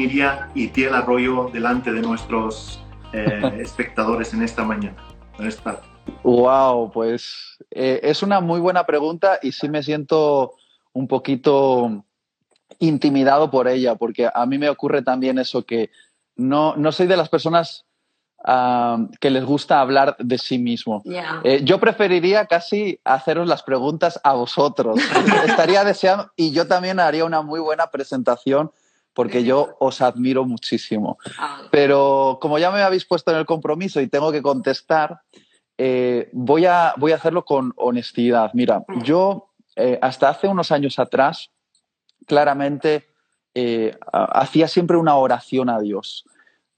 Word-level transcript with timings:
¿cómo 0.00 0.08
se 0.08 0.16
definiría 0.16 0.48
Itiel 0.54 0.94
Arroyo 0.94 1.50
delante 1.52 1.92
de 1.92 2.00
nuestros 2.00 2.80
eh, 3.12 3.58
espectadores 3.60 4.32
en 4.32 4.42
esta 4.42 4.64
mañana? 4.64 4.96
Wow, 6.22 6.90
pues 6.90 7.58
eh, 7.70 8.00
es 8.02 8.22
una 8.22 8.40
muy 8.40 8.60
buena 8.60 8.84
pregunta 8.84 9.38
y 9.42 9.52
sí 9.52 9.68
me 9.68 9.82
siento 9.82 10.52
un 10.92 11.06
poquito 11.06 12.04
intimidado 12.78 13.50
por 13.50 13.68
ella, 13.68 13.94
porque 13.96 14.28
a 14.32 14.46
mí 14.46 14.58
me 14.58 14.68
ocurre 14.68 15.02
también 15.02 15.38
eso 15.38 15.64
que 15.64 15.90
no, 16.36 16.76
no 16.76 16.92
soy 16.92 17.06
de 17.06 17.16
las 17.16 17.28
personas 17.28 17.84
que 19.20 19.28
les 19.30 19.44
gusta 19.44 19.82
hablar 19.82 20.16
de 20.18 20.38
sí 20.38 20.58
mismo. 20.58 21.02
Eh, 21.44 21.60
yo 21.62 21.78
preferiría 21.78 22.46
casi 22.46 22.98
haceros 23.04 23.46
las 23.46 23.62
preguntas 23.62 24.18
a 24.24 24.32
vosotros. 24.32 24.98
Estaría 25.46 25.84
deseando 25.84 26.32
y 26.36 26.50
yo 26.50 26.66
también 26.66 27.00
haría 27.00 27.26
una 27.26 27.42
muy 27.42 27.60
buena 27.60 27.88
presentación 27.90 28.70
porque 29.22 29.44
yo 29.44 29.76
os 29.78 30.00
admiro 30.00 30.44
muchísimo. 30.44 31.18
Ah. 31.38 31.62
Pero 31.70 32.38
como 32.40 32.58
ya 32.58 32.70
me 32.70 32.82
habéis 32.82 33.04
puesto 33.04 33.30
en 33.30 33.38
el 33.38 33.46
compromiso 33.46 34.00
y 34.00 34.08
tengo 34.08 34.32
que 34.32 34.42
contestar, 34.42 35.20
eh, 35.78 36.28
voy, 36.32 36.66
a, 36.66 36.94
voy 36.96 37.12
a 37.12 37.16
hacerlo 37.16 37.44
con 37.44 37.72
honestidad. 37.76 38.50
Mira, 38.54 38.84
mm. 38.86 39.02
yo 39.02 39.50
eh, 39.76 39.98
hasta 40.00 40.28
hace 40.28 40.48
unos 40.48 40.72
años 40.72 40.98
atrás, 40.98 41.50
claramente 42.26 43.06
hacía 44.12 44.68
siempre 44.68 44.96
una 44.96 45.16
oración 45.16 45.68
a 45.68 45.80
Dios 45.80 46.24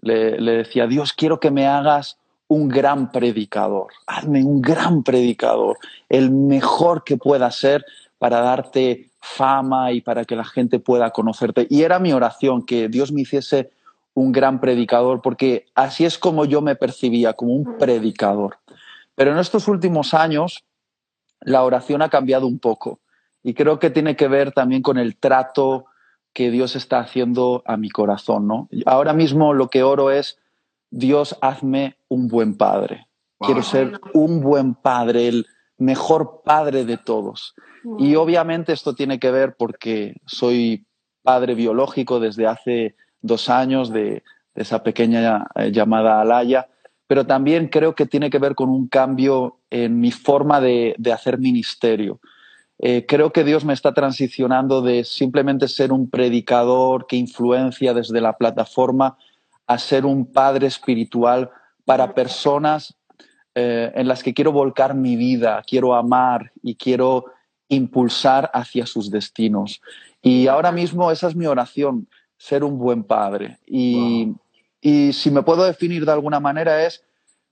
le, 0.02 0.56
decía, 0.58 0.86
Dios, 0.86 1.12
quiero 1.12 1.40
que 1.40 1.50
me 1.50 1.66
hagas 1.66 2.18
un 2.48 2.68
gran 2.68 3.10
predicador, 3.10 3.88
hazme 4.06 4.44
un 4.44 4.60
gran 4.60 5.02
predicador, 5.02 5.78
el 6.08 6.30
mejor 6.30 7.04
que 7.04 7.16
pueda 7.16 7.50
ser 7.50 7.84
para 8.18 8.40
darte 8.40 9.10
fama 9.22 9.92
y 9.92 10.00
para 10.00 10.24
que 10.24 10.34
la 10.34 10.44
gente 10.44 10.80
pueda 10.80 11.10
conocerte. 11.10 11.68
Y 11.70 11.82
era 11.82 12.00
mi 12.00 12.12
oración, 12.12 12.66
que 12.66 12.88
Dios 12.88 13.12
me 13.12 13.22
hiciese 13.22 13.70
un 14.14 14.32
gran 14.32 14.60
predicador, 14.60 15.22
porque 15.22 15.66
así 15.74 16.04
es 16.04 16.18
como 16.18 16.44
yo 16.44 16.60
me 16.60 16.74
percibía, 16.74 17.32
como 17.32 17.54
un 17.54 17.78
predicador. 17.78 18.58
Pero 19.14 19.30
en 19.32 19.38
estos 19.38 19.68
últimos 19.68 20.12
años 20.12 20.64
la 21.40 21.62
oración 21.62 22.02
ha 22.02 22.08
cambiado 22.08 22.46
un 22.46 22.58
poco 22.58 22.98
y 23.44 23.54
creo 23.54 23.78
que 23.78 23.90
tiene 23.90 24.16
que 24.16 24.28
ver 24.28 24.52
también 24.52 24.82
con 24.82 24.98
el 24.98 25.16
trato 25.16 25.86
que 26.32 26.50
Dios 26.50 26.74
está 26.74 26.98
haciendo 26.98 27.62
a 27.64 27.76
mi 27.76 27.90
corazón, 27.90 28.48
¿no? 28.48 28.68
Ahora 28.86 29.12
mismo 29.12 29.54
lo 29.54 29.68
que 29.68 29.82
oro 29.82 30.10
es, 30.10 30.38
Dios, 30.90 31.38
hazme 31.40 31.96
un 32.08 32.26
buen 32.26 32.56
padre. 32.56 33.06
Quiero 33.38 33.62
ser 33.62 34.00
un 34.14 34.40
buen 34.40 34.74
padre, 34.74 35.28
el 35.28 35.46
mejor 35.82 36.42
padre 36.44 36.84
de 36.84 36.96
todos. 36.96 37.54
Y 37.98 38.14
obviamente 38.14 38.72
esto 38.72 38.94
tiene 38.94 39.18
que 39.18 39.30
ver 39.30 39.56
porque 39.58 40.14
soy 40.26 40.86
padre 41.22 41.54
biológico 41.54 42.20
desde 42.20 42.46
hace 42.46 42.94
dos 43.20 43.48
años 43.48 43.92
de, 43.92 44.22
esa 44.54 44.82
pequeña 44.82 45.46
eh, 45.54 45.72
llamada 45.72 46.20
Alaya, 46.20 46.68
pero 47.06 47.26
también 47.26 47.68
creo 47.68 47.94
que 47.94 48.06
tiene 48.06 48.30
que 48.30 48.38
ver 48.38 48.54
con 48.54 48.68
un 48.68 48.86
cambio 48.86 49.60
en 49.70 49.98
mi 49.98 50.10
forma 50.10 50.60
de 50.60 51.12
hacer 51.12 51.38
ministerio. 51.38 52.20
Eh, 52.84 53.06
creo 53.06 53.32
que 53.32 53.44
Dios 53.44 53.64
me 53.64 53.74
está 53.74 53.94
transicionando 53.94 54.82
de 54.82 55.04
simplemente 55.04 55.68
ser 55.68 55.92
un 55.92 56.10
predicador 56.10 57.06
que 57.06 57.14
influencia 57.14 57.94
desde 57.94 58.20
la 58.20 58.36
plataforma 58.36 59.16
a 59.68 59.78
ser 59.78 60.04
un 60.04 60.26
padre 60.26 60.66
espiritual 60.66 61.48
para 61.84 62.12
personas 62.12 62.96
eh, 63.54 63.92
en 63.94 64.08
las 64.08 64.22
que 64.22 64.34
quiero 64.34 64.52
volcar 64.52 64.94
mi 64.94 65.16
vida, 65.16 65.62
quiero 65.66 65.94
amar 65.94 66.52
y 66.62 66.74
quiero 66.74 67.26
impulsar 67.68 68.50
hacia 68.54 68.86
sus 68.86 69.10
destinos. 69.10 69.80
Y 70.22 70.46
ahora 70.46 70.72
mismo 70.72 71.10
esa 71.10 71.28
es 71.28 71.36
mi 71.36 71.46
oración, 71.46 72.08
ser 72.36 72.64
un 72.64 72.78
buen 72.78 73.04
padre. 73.04 73.58
Y, 73.66 74.34
y 74.80 75.12
si 75.12 75.30
me 75.30 75.42
puedo 75.42 75.64
definir 75.64 76.04
de 76.04 76.12
alguna 76.12 76.40
manera 76.40 76.84
es, 76.84 77.04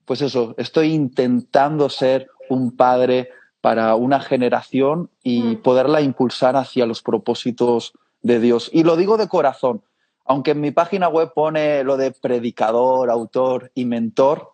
pues 0.05 0.21
eso, 0.21 0.55
estoy 0.57 0.93
intentando 0.93 1.89
ser 1.89 2.29
un 2.49 2.75
padre 2.75 3.29
para 3.61 3.95
una 3.95 4.19
generación 4.19 5.09
y 5.23 5.41
mm. 5.41 5.61
poderla 5.61 6.01
impulsar 6.01 6.55
hacia 6.55 6.85
los 6.85 7.01
propósitos 7.01 7.93
de 8.21 8.39
Dios. 8.39 8.69
Y 8.73 8.83
lo 8.83 8.95
digo 8.95 9.17
de 9.17 9.27
corazón, 9.27 9.83
aunque 10.25 10.51
en 10.51 10.61
mi 10.61 10.71
página 10.71 11.07
web 11.07 11.31
pone 11.33 11.83
lo 11.83 11.97
de 11.97 12.11
predicador, 12.11 13.09
autor 13.09 13.71
y 13.75 13.85
mentor, 13.85 14.50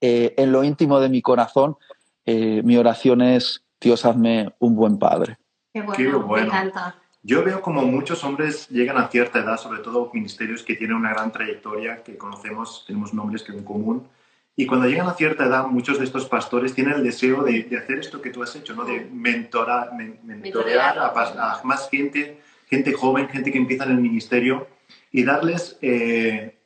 eh, 0.00 0.34
en 0.36 0.52
lo 0.52 0.64
íntimo 0.64 1.00
de 1.00 1.08
mi 1.08 1.22
corazón, 1.22 1.76
eh, 2.24 2.62
mi 2.64 2.76
oración 2.76 3.22
es, 3.22 3.64
Dios, 3.80 4.04
hazme 4.04 4.54
un 4.58 4.76
buen 4.76 4.98
padre. 4.98 5.38
Qué 5.72 5.82
bueno, 5.82 6.26
me 6.26 6.40
encanta. 6.40 6.96
Yo 7.22 7.44
veo 7.44 7.60
como 7.60 7.82
muchos 7.82 8.24
hombres 8.24 8.68
llegan 8.70 8.96
a 8.96 9.08
cierta 9.08 9.40
edad, 9.40 9.58
sobre 9.58 9.80
todo 9.80 10.10
ministerios 10.14 10.62
que 10.62 10.74
tienen 10.74 10.96
una 10.96 11.10
gran 11.10 11.30
trayectoria, 11.30 12.02
que 12.02 12.16
conocemos, 12.16 12.84
tenemos 12.86 13.12
nombres 13.12 13.42
que 13.42 13.52
en 13.52 13.62
común, 13.62 14.08
y 14.56 14.66
cuando 14.66 14.86
llegan 14.86 15.06
a 15.06 15.14
cierta 15.14 15.46
edad, 15.46 15.66
muchos 15.66 15.98
de 15.98 16.04
estos 16.04 16.26
pastores 16.26 16.74
tienen 16.74 16.94
el 16.94 17.04
deseo 17.04 17.42
de, 17.42 17.66
hacer 17.82 17.98
esto 17.98 18.20
que 18.20 18.30
tú 18.30 18.42
has 18.42 18.54
hecho, 18.56 18.74
¿no? 18.74 18.84
de 18.84 19.06
mentorar, 19.10 19.92
mentorear 19.94 20.98
a, 20.98 21.60
más 21.64 21.88
gente, 21.88 22.42
gente 22.68 22.92
joven, 22.92 23.28
gente 23.28 23.52
que 23.52 23.58
empieza 23.58 23.84
en 23.84 23.92
el 23.92 24.00
ministerio 24.00 24.66
y 25.12 25.24
darles, 25.24 25.78
eh, 25.80 26.59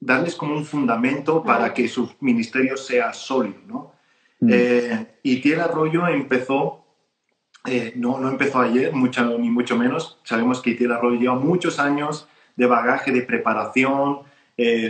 darles 0.00 0.34
como 0.34 0.54
un 0.54 0.64
fundamento 0.64 1.42
para 1.42 1.72
que 1.74 1.86
su 1.88 2.10
ministerio 2.20 2.76
sea 2.76 3.12
sólido. 3.12 3.60
¿no? 3.66 3.92
Mm. 4.40 4.50
Eh, 4.52 5.06
y 5.22 5.40
Tiel 5.40 5.60
Arroyo 5.60 6.08
empezó, 6.08 6.84
eh, 7.66 7.92
no, 7.96 8.18
no 8.18 8.28
empezó 8.28 8.60
ayer, 8.60 8.92
mucho, 8.92 9.38
ni 9.38 9.50
mucho 9.50 9.76
menos. 9.76 10.18
Sabemos 10.24 10.60
que 10.60 10.74
Tiel 10.74 10.92
Arroyo 10.92 11.20
lleva 11.20 11.34
muchos 11.34 11.78
años 11.78 12.28
de 12.56 12.66
bagaje, 12.66 13.12
de 13.12 13.22
preparación, 13.22 14.20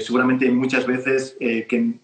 seguramente 0.01 0.51
muchas 0.51 0.85
veces 0.85 1.37
que 1.39 2.01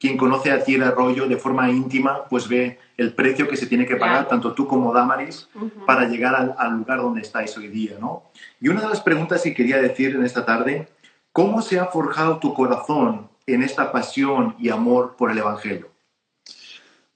quien 0.00 0.16
conoce 0.16 0.50
a 0.50 0.64
Tierra 0.64 0.88
Arroyo 0.88 1.28
de 1.28 1.36
forma 1.36 1.70
íntima, 1.70 2.24
pues 2.24 2.48
ve 2.48 2.78
el 2.96 3.12
precio 3.12 3.46
que 3.46 3.56
se 3.58 3.66
tiene 3.66 3.84
que 3.84 3.96
pagar, 3.96 4.28
tanto 4.28 4.54
tú 4.54 4.66
como 4.66 4.94
Damaris, 4.94 5.46
para 5.86 6.08
llegar 6.08 6.54
al, 6.56 6.78
lugar 6.78 7.02
donde 7.02 7.20
estáis 7.20 7.54
hoy 7.58 7.68
día, 7.68 7.98
¿no? 8.00 8.22
Y 8.62 8.68
una 8.68 8.80
de 8.80 8.88
las 8.88 9.02
preguntas 9.02 9.42
que 9.42 9.52
quería 9.52 9.76
decir 9.76 10.16
en 10.16 10.24
esta 10.24 10.46
tarde, 10.46 10.88
¿cómo 11.32 11.62
se 11.62 11.78
ha 11.78 11.86
forjado 11.86 12.38
tu 12.38 12.54
corazón 12.54 13.28
en 13.46 13.62
esta 13.62 13.92
pasión 13.92 14.54
y 14.58 14.70
amor 14.70 15.16
por 15.16 15.30
el 15.30 15.38
Evangelio? 15.38 15.90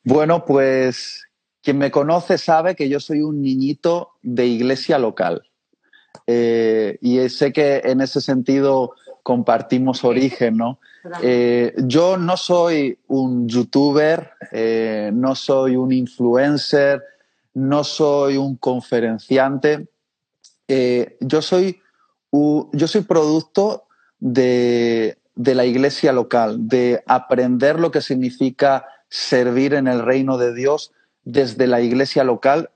Bueno, 0.02 0.44
pues 0.44 1.24
quien 1.62 1.78
me 1.78 1.90
conoce 1.90 2.38
sabe 2.38 2.76
que 2.76 2.88
yo 2.88 3.00
soy 3.00 3.22
un 3.22 3.40
niñito 3.40 4.10
de 4.22 4.46
iglesia 4.46 4.98
local. 4.98 5.48
Eh, 6.26 6.98
y 7.00 7.28
sé 7.28 7.52
que 7.52 7.82
en 7.84 8.00
ese 8.00 8.20
sentido 8.20 8.94
compartimos 9.22 10.04
origen, 10.04 10.58
¿no? 10.58 10.78
Eh, 11.22 11.74
yo 11.78 12.16
no 12.16 12.36
soy 12.36 12.98
un 13.08 13.48
youtuber, 13.48 14.30
eh, 14.52 15.10
no 15.12 15.34
soy 15.34 15.76
un 15.76 15.92
influencer, 15.92 17.02
no 17.54 17.84
soy 17.84 18.36
un 18.36 18.56
conferenciante. 18.56 19.88
Eh, 20.68 21.16
yo, 21.20 21.42
soy, 21.42 21.80
yo 22.32 22.88
soy 22.88 23.02
producto 23.02 23.84
de, 24.20 25.18
de 25.34 25.54
la 25.54 25.64
iglesia 25.64 26.12
local, 26.12 26.68
de 26.68 27.02
aprender 27.06 27.78
lo 27.78 27.90
que 27.90 28.00
significa 28.00 28.86
servir 29.08 29.74
en 29.74 29.86
el 29.88 30.02
reino 30.02 30.38
de 30.38 30.54
Dios 30.54 30.92
desde 31.24 31.66
la 31.66 31.80
iglesia 31.80 32.24
local, 32.24 32.70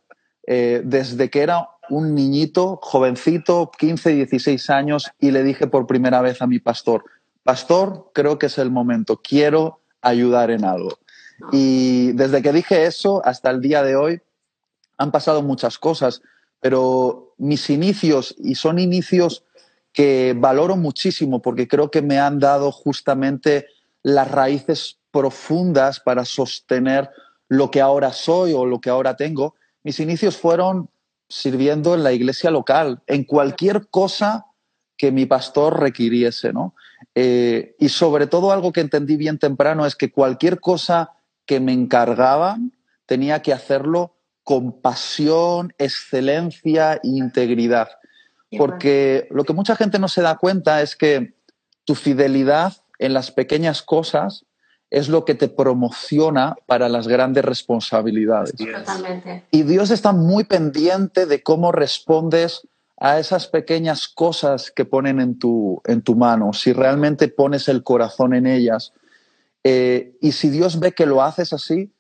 desde 0.47 1.29
que 1.29 1.43
era 1.43 1.69
un 1.91 2.15
niñito, 2.15 2.79
jovencito, 2.83 3.71
15, 3.79 4.11
16 4.15 4.71
años, 4.71 5.11
y 5.19 5.31
le 5.31 5.43
dije 5.43 5.67
por 5.67 5.87
primera 5.87 6.23
vez 6.23 6.41
a 6.43 6.47
mi 6.47 6.59
pastor, 6.59 7.05
pastor, 7.43 8.11
creo 8.15 8.39
que 8.39 8.47
es 8.47 8.59
el 8.59 8.71
momento, 8.71 9.21
quiero 9.23 9.81
ayudar 10.03 10.51
en 10.51 10.65
algo. 10.65 10.99
Y 11.53 12.13
desde 12.13 12.43
que 12.43 12.53
dije 12.53 12.87
eso 12.87 13.23
hasta 13.25 13.51
el 13.51 13.61
día 13.61 13.83
de 13.83 13.97
hoy 13.97 14.21
han 14.97 15.13
pasado 15.13 15.43
muchas 15.43 15.79
cosas, 15.79 16.23
pero 16.61 17.35
mis 17.39 17.71
inicios, 17.71 18.35
y 18.39 18.57
son 18.57 18.79
inicios 18.79 19.45
que 19.99 20.33
valoro 20.39 20.77
muchísimo 20.77 21.43
porque 21.43 21.67
creo 21.67 21.91
que 21.91 22.03
me 22.03 22.21
han 22.21 22.39
dado 22.39 22.71
justamente 22.71 23.67
las 24.05 24.31
raíces 24.31 25.01
profundas 25.11 25.99
para 25.99 26.25
sostener 26.25 27.11
lo 27.49 27.73
que 27.73 27.81
ahora 27.81 28.13
soy 28.13 28.53
o 28.53 28.65
lo 28.65 28.81
que 28.81 28.91
ahora 28.91 29.17
tengo. 29.17 29.57
Mis 29.83 29.99
inicios 29.99 30.37
fueron 30.37 30.89
sirviendo 31.29 31.97
en 31.97 32.05
la 32.05 32.13
iglesia 32.13 32.53
local, 32.53 33.03
en 33.09 33.25
cualquier 33.25 33.89
cosa 33.89 34.47
que 34.97 35.11
mi 35.11 35.27
pastor 35.27 35.81
requiriese, 35.81 36.53
¿no? 36.53 36.77
Eh, 37.17 37.75
y 37.81 37.89
sobre 37.89 38.29
todo 38.29 38.53
algo 38.53 38.73
que 38.73 38.83
entendí 38.83 39.17
bien 39.17 39.41
temprano 39.41 39.85
es 39.85 39.97
que 39.97 40.13
cualquier 40.13 40.61
cosa 40.61 41.11
que 41.45 41.59
me 41.59 41.73
encargaban 41.73 42.71
tenía 43.05 43.43
que 43.43 43.53
hacerlo 43.53 44.15
con 44.45 44.81
pasión, 44.81 45.75
excelencia 45.77 47.01
e 47.03 47.09
integridad. 47.09 47.89
Porque 48.57 49.29
lo 49.31 49.45
que 49.45 49.53
mucha 49.53 49.77
gente 49.77 49.99
no 49.99 50.09
se 50.09 50.23
da 50.23 50.37
cuenta 50.39 50.81
es 50.81 50.97
que 50.97 51.35
tu 51.85 51.95
fidelidad 51.95 52.73
en 52.99 53.13
las 53.13 53.31
pequeñas 53.31 53.83
cosas 53.83 54.47
es 54.91 55.09
lo 55.09 55.25
que 55.25 55.35
te 55.35 55.49
promociona 55.49 56.57
para 56.67 56.89
las 56.89 57.09
grandes 57.09 57.45
responsabilidades. 57.45 58.55
Totalmente. 58.57 59.45
Y 59.51 59.63
Dios 59.63 59.91
está 59.91 60.13
muy 60.13 60.45
pendiente 60.45 61.27
de 61.27 61.43
cómo 61.43 61.73
respondes 61.73 62.67
a 63.01 63.19
esas 63.19 63.47
pequeñas 63.47 64.09
cosas 64.09 64.71
que 64.71 64.85
ponen 64.85 65.21
en 65.21 65.39
tu, 65.39 65.81
en 65.85 66.03
tu 66.03 66.17
mano, 66.17 66.53
si 66.53 66.73
realmente 66.73 67.29
pones 67.29 67.69
el 67.69 67.83
corazón 67.83 68.35
en 68.35 68.47
ellas, 68.47 68.93
eh, 69.63 70.17
y 70.21 70.33
si 70.33 70.51
Dios 70.51 70.81
ve 70.81 70.93
que 70.93 71.07
lo 71.07 71.23
haces 71.23 71.53
así, 71.53 71.93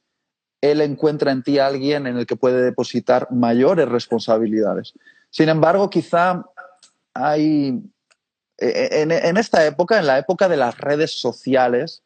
Él 0.60 0.80
encuentra 0.80 1.30
en 1.30 1.42
ti 1.42 1.58
a 1.58 1.66
alguien 1.66 2.06
en 2.06 2.16
el 2.16 2.26
que 2.26 2.36
puede 2.36 2.62
depositar 2.62 3.28
mayores 3.30 3.88
responsabilidades. 3.88 4.94
Sin 5.30 5.48
embargo, 5.48 5.90
quizá 5.90 6.44
hay, 7.14 7.80
e, 8.58 8.66
e, 8.66 9.02
en, 9.02 9.36
esta 9.36 9.64
época, 9.66 9.98
en 9.98 10.06
la 10.06 10.18
época 10.18 10.48
de 10.48 10.56
las 10.56 10.78
redes 10.78 11.18
sociales, 11.20 12.02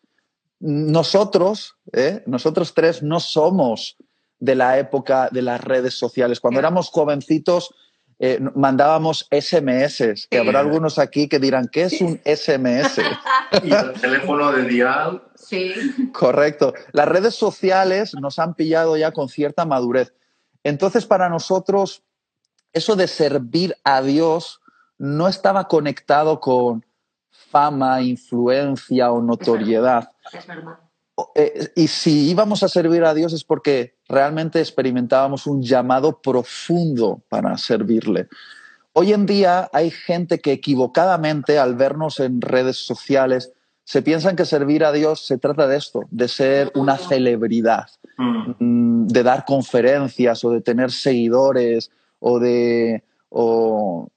nosotros, 0.61 1.77
¿eh? 1.93 2.23
nosotros 2.27 2.75
tres, 2.75 3.03
no 3.03 3.21
somos 3.21 3.97
de 4.39 4.55
la 4.55 4.79
época 4.79 5.29
de 5.31 5.43
las 5.43 5.61
redes 5.61 5.95
sociales. 5.95 6.41
Cuando 6.41 6.61
éramos 6.61 6.89
jovencitos, 6.89 7.75
eh, 8.25 8.39
mandábamos 8.55 9.27
SMS, 9.33 10.29
que 10.31 10.39
habrá 10.39 10.61
algunos 10.61 11.01
aquí 11.01 11.29
que 11.29 11.41
dirán, 11.41 11.67
¿qué 11.67 11.83
es 11.83 12.01
un 12.01 12.21
SMS? 12.25 12.99
y 13.65 13.73
el 13.73 13.93
teléfono 14.01 14.53
de 14.53 14.65
dial. 14.65 15.25
Sí. 15.35 15.73
Correcto. 16.13 16.73
Las 16.93 17.09
redes 17.09 17.35
sociales 17.35 18.15
nos 18.15 18.39
han 18.39 18.55
pillado 18.55 18.97
ya 18.97 19.11
con 19.11 19.29
cierta 19.29 19.65
madurez. 19.65 20.13
Entonces, 20.63 21.05
para 21.05 21.29
nosotros, 21.29 22.05
eso 22.73 22.97
de 22.97 23.07
servir 23.07 23.77
a 23.85 24.03
Dios 24.03 24.61
no 24.99 25.29
estaba 25.29 25.69
conectado 25.69 26.41
con 26.41 26.85
fama, 27.31 28.01
influencia 28.03 29.11
o 29.11 29.21
notoriedad. 29.21 30.11
Es 30.33 30.47
verdad. 30.47 30.79
Eh, 31.35 31.71
y 31.77 31.89
si 31.89 32.31
íbamos 32.31 32.63
a 32.63 32.69
servir 32.69 33.05
a 33.05 33.15
Dios 33.15 33.33
es 33.33 33.45
porque 33.45 33.95
realmente 34.09 34.61
experimentábamos 34.61 35.47
un 35.47 35.63
llamado 35.63 36.21
profundo 36.23 37.21
para 37.29 37.57
servirle. 37.59 38.29
Hoy 38.95 39.13
en 39.13 39.27
día 39.27 39.69
hay 39.73 39.91
gente 39.91 40.41
que 40.41 40.53
equivocadamente 40.53 41.59
al 41.59 41.77
vernos 41.77 42.21
en 42.21 42.41
redes 42.41 42.79
sociales 42.79 43.53
se 43.85 44.03
piensan 44.03 44.37
que 44.37 44.45
servir 44.45 44.85
a 44.85 44.93
Dios 44.93 45.27
se 45.27 45.39
trata 45.39 45.67
de 45.67 45.77
esto, 45.77 46.03
de 46.11 46.29
ser 46.29 46.71
una 46.75 46.97
celebridad, 46.97 47.89
mm. 48.17 48.55
Mm, 48.59 49.07
de 49.09 49.23
dar 49.23 49.45
conferencias 49.45 50.45
o 50.45 50.51
de 50.51 50.61
tener 50.61 50.91
seguidores 50.93 51.91
o 52.25 52.39
de, 52.39 53.03
o, 53.29 54.09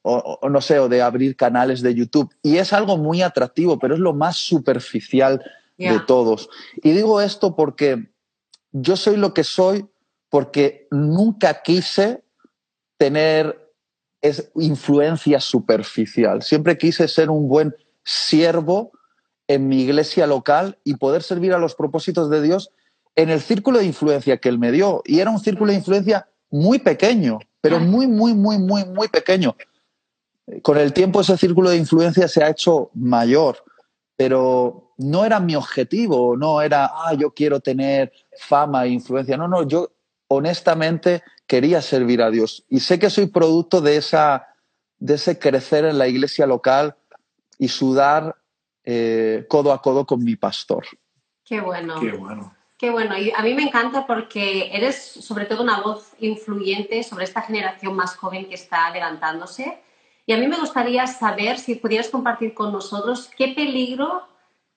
no 0.48 0.62
sé, 0.62 0.80
o 0.80 0.88
de 0.88 1.02
abrir 1.02 1.36
canales 1.36 1.82
de 1.82 1.96
YouTube. 1.96 2.34
Y 2.44 2.58
es 2.58 2.72
algo 2.72 2.98
muy 2.98 3.24
atractivo, 3.24 3.80
pero 3.80 3.96
es 3.96 4.00
lo 4.00 4.14
más 4.14 4.38
superficial 4.38 5.44
de 5.78 6.00
todos. 6.06 6.48
Y 6.78 6.92
digo 6.92 7.20
esto 7.20 7.56
porque 7.56 8.10
yo 8.72 8.96
soy 8.96 9.18
lo 9.18 9.34
que 9.34 9.44
soy 9.44 9.88
porque 10.30 10.88
nunca 10.92 11.62
quise 11.64 12.24
tener 12.98 13.72
influencia 14.56 15.40
superficial. 15.40 16.44
Siempre 16.44 16.78
quise 16.78 17.08
ser 17.08 17.30
un 17.30 17.48
buen 17.48 17.76
siervo 18.04 18.92
en 19.48 19.68
mi 19.68 19.82
iglesia 19.82 20.28
local 20.28 20.78
y 20.84 20.96
poder 20.96 21.24
servir 21.24 21.54
a 21.54 21.58
los 21.58 21.76
propósitos 21.76 22.30
de 22.30 22.42
Dios 22.42 22.72
en 23.16 23.30
el 23.30 23.42
círculo 23.42 23.80
de 23.80 23.86
influencia 23.86 24.38
que 24.38 24.50
Él 24.50 24.60
me 24.60 24.72
dio. 24.72 25.02
Y 25.06 25.20
era 25.20 25.32
un 25.32 25.40
círculo 25.40 25.72
de 25.72 25.78
influencia 25.78 26.28
muy 26.52 26.80
pequeño, 26.80 27.40
pero 27.70 27.80
muy, 27.80 28.08
muy, 28.08 28.34
muy, 28.34 28.58
muy, 28.58 28.86
muy 28.86 29.08
pequeño. 29.08 29.56
Con 30.62 30.78
el 30.78 30.94
tiempo 30.94 31.22
ese 31.22 31.38
círculo 31.38 31.70
de 31.70 31.78
influencia 31.78 32.28
se 32.28 32.44
ha 32.44 32.50
hecho 32.50 32.92
mayor 32.94 33.58
pero 34.16 34.94
no 34.98 35.26
era 35.26 35.40
mi 35.40 35.56
objetivo, 35.56 36.38
no 36.38 36.62
era, 36.62 36.86
ah, 36.86 37.14
yo 37.14 37.34
quiero 37.34 37.60
tener 37.60 38.12
fama 38.38 38.86
e 38.86 38.90
influencia. 38.90 39.38
No, 39.38 39.48
no, 39.48 39.68
yo 39.68 39.92
honestamente 40.28 41.24
quería 41.46 41.82
servir 41.82 42.22
a 42.22 42.32
Dios. 42.32 42.66
Y 42.70 42.80
sé 42.80 42.98
que 42.98 43.10
soy 43.10 43.28
producto 43.28 43.82
de, 43.82 43.98
esa, 43.98 44.48
de 44.98 45.16
ese 45.16 45.38
crecer 45.38 45.86
en 45.86 45.98
la 45.98 46.08
iglesia 46.08 46.48
local 46.48 46.96
y 47.58 47.68
sudar 47.68 48.36
eh, 48.84 49.46
codo 49.50 49.74
a 49.74 49.82
codo 49.82 50.06
con 50.06 50.24
mi 50.24 50.36
pastor. 50.36 50.86
Qué 51.44 51.60
bueno. 51.60 52.00
Qué 52.00 52.12
bueno. 52.12 52.55
Bueno. 52.92 53.18
Y 53.18 53.32
a 53.36 53.42
mí 53.42 53.54
me 53.54 53.64
encanta 53.64 54.06
porque 54.08 54.70
eres 54.74 54.96
sobre 54.96 55.46
todo 55.46 55.64
una 55.64 55.82
voz 55.82 56.14
influyente 56.20 57.04
sobre 57.04 57.26
esta 57.26 57.42
generación 57.42 57.96
más 57.96 58.16
joven 58.16 58.48
que 58.48 58.56
está 58.56 58.90
levantándose 58.92 59.82
y 60.26 60.34
a 60.34 60.38
mí 60.38 60.48
me 60.48 60.58
gustaría 60.58 61.06
saber 61.06 61.60
si 61.60 61.76
pudieras 61.76 62.10
compartir 62.10 62.54
con 62.54 62.72
nosotros 62.72 63.30
qué 63.38 63.50
peligro 63.50 64.28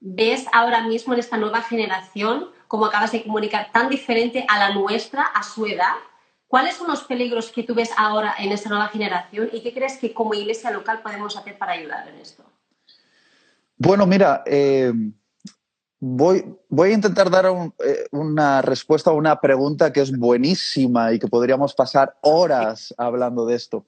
ves 0.01 0.47
ahora 0.53 0.83
mismo 0.87 1.15
en 1.15 1.21
esta 1.21 1.39
nueva 1.39 1.63
generación, 1.63 2.51
como 2.69 2.85
acabas 2.85 3.13
de 3.13 3.23
comunicar, 3.23 3.71
tan 3.73 3.89
diferente 3.89 4.45
a 4.49 4.59
la 4.59 4.75
nuestra, 4.75 5.23
a 5.23 5.43
su 5.43 5.67
edad. 5.67 5.95
¿Cuáles 6.47 6.77
son 6.77 6.89
los 6.89 7.03
peligros 7.03 7.51
que 7.51 7.63
tú 7.63 7.75
ves 7.75 7.91
ahora 7.97 8.35
en 8.39 8.53
esta 8.53 8.69
nueva 8.69 8.89
generación 8.89 9.49
y 9.53 9.63
qué 9.63 9.73
crees 9.73 9.97
que 9.97 10.13
como 10.13 10.35
iglesia 10.35 10.71
local 10.71 11.01
podemos 11.03 11.37
hacer 11.37 11.57
para 11.57 11.73
ayudar 11.73 12.09
en 12.09 12.17
esto? 12.17 12.45
Bueno, 13.77 14.07
mira, 14.07 14.43
eh, 14.47 14.93
voy, 16.01 16.45
voy, 16.69 16.91
a 16.91 16.95
intentar 16.95 17.31
dar 17.31 17.47
eh, 17.47 18.07
una 18.13 18.63
respuesta 18.63 19.11
a 19.11 19.15
una 19.15 19.41
pregunta 19.41 19.93
que 19.93 20.01
es 20.01 20.17
buenísima 20.17 21.13
y 21.13 21.19
que 21.19 21.29
podríamos 21.29 21.75
pasar 21.75 22.17
horas 22.23 22.95
hablando 22.99 23.47
de 23.47 23.57
esto. 23.57 23.87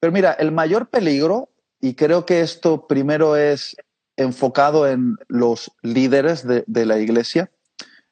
Pero 0.00 0.12
mira, 0.12 0.32
el 0.32 0.52
mayor 0.52 0.88
peligro, 0.88 1.48
y 1.80 1.94
creo 1.94 2.24
que 2.26 2.40
esto 2.40 2.86
primero 2.86 3.36
es 3.36 3.76
enfocado 4.16 4.88
en 4.88 5.16
los 5.28 5.72
líderes 5.82 6.46
de, 6.46 6.86
la 6.86 6.98
iglesia, 6.98 7.50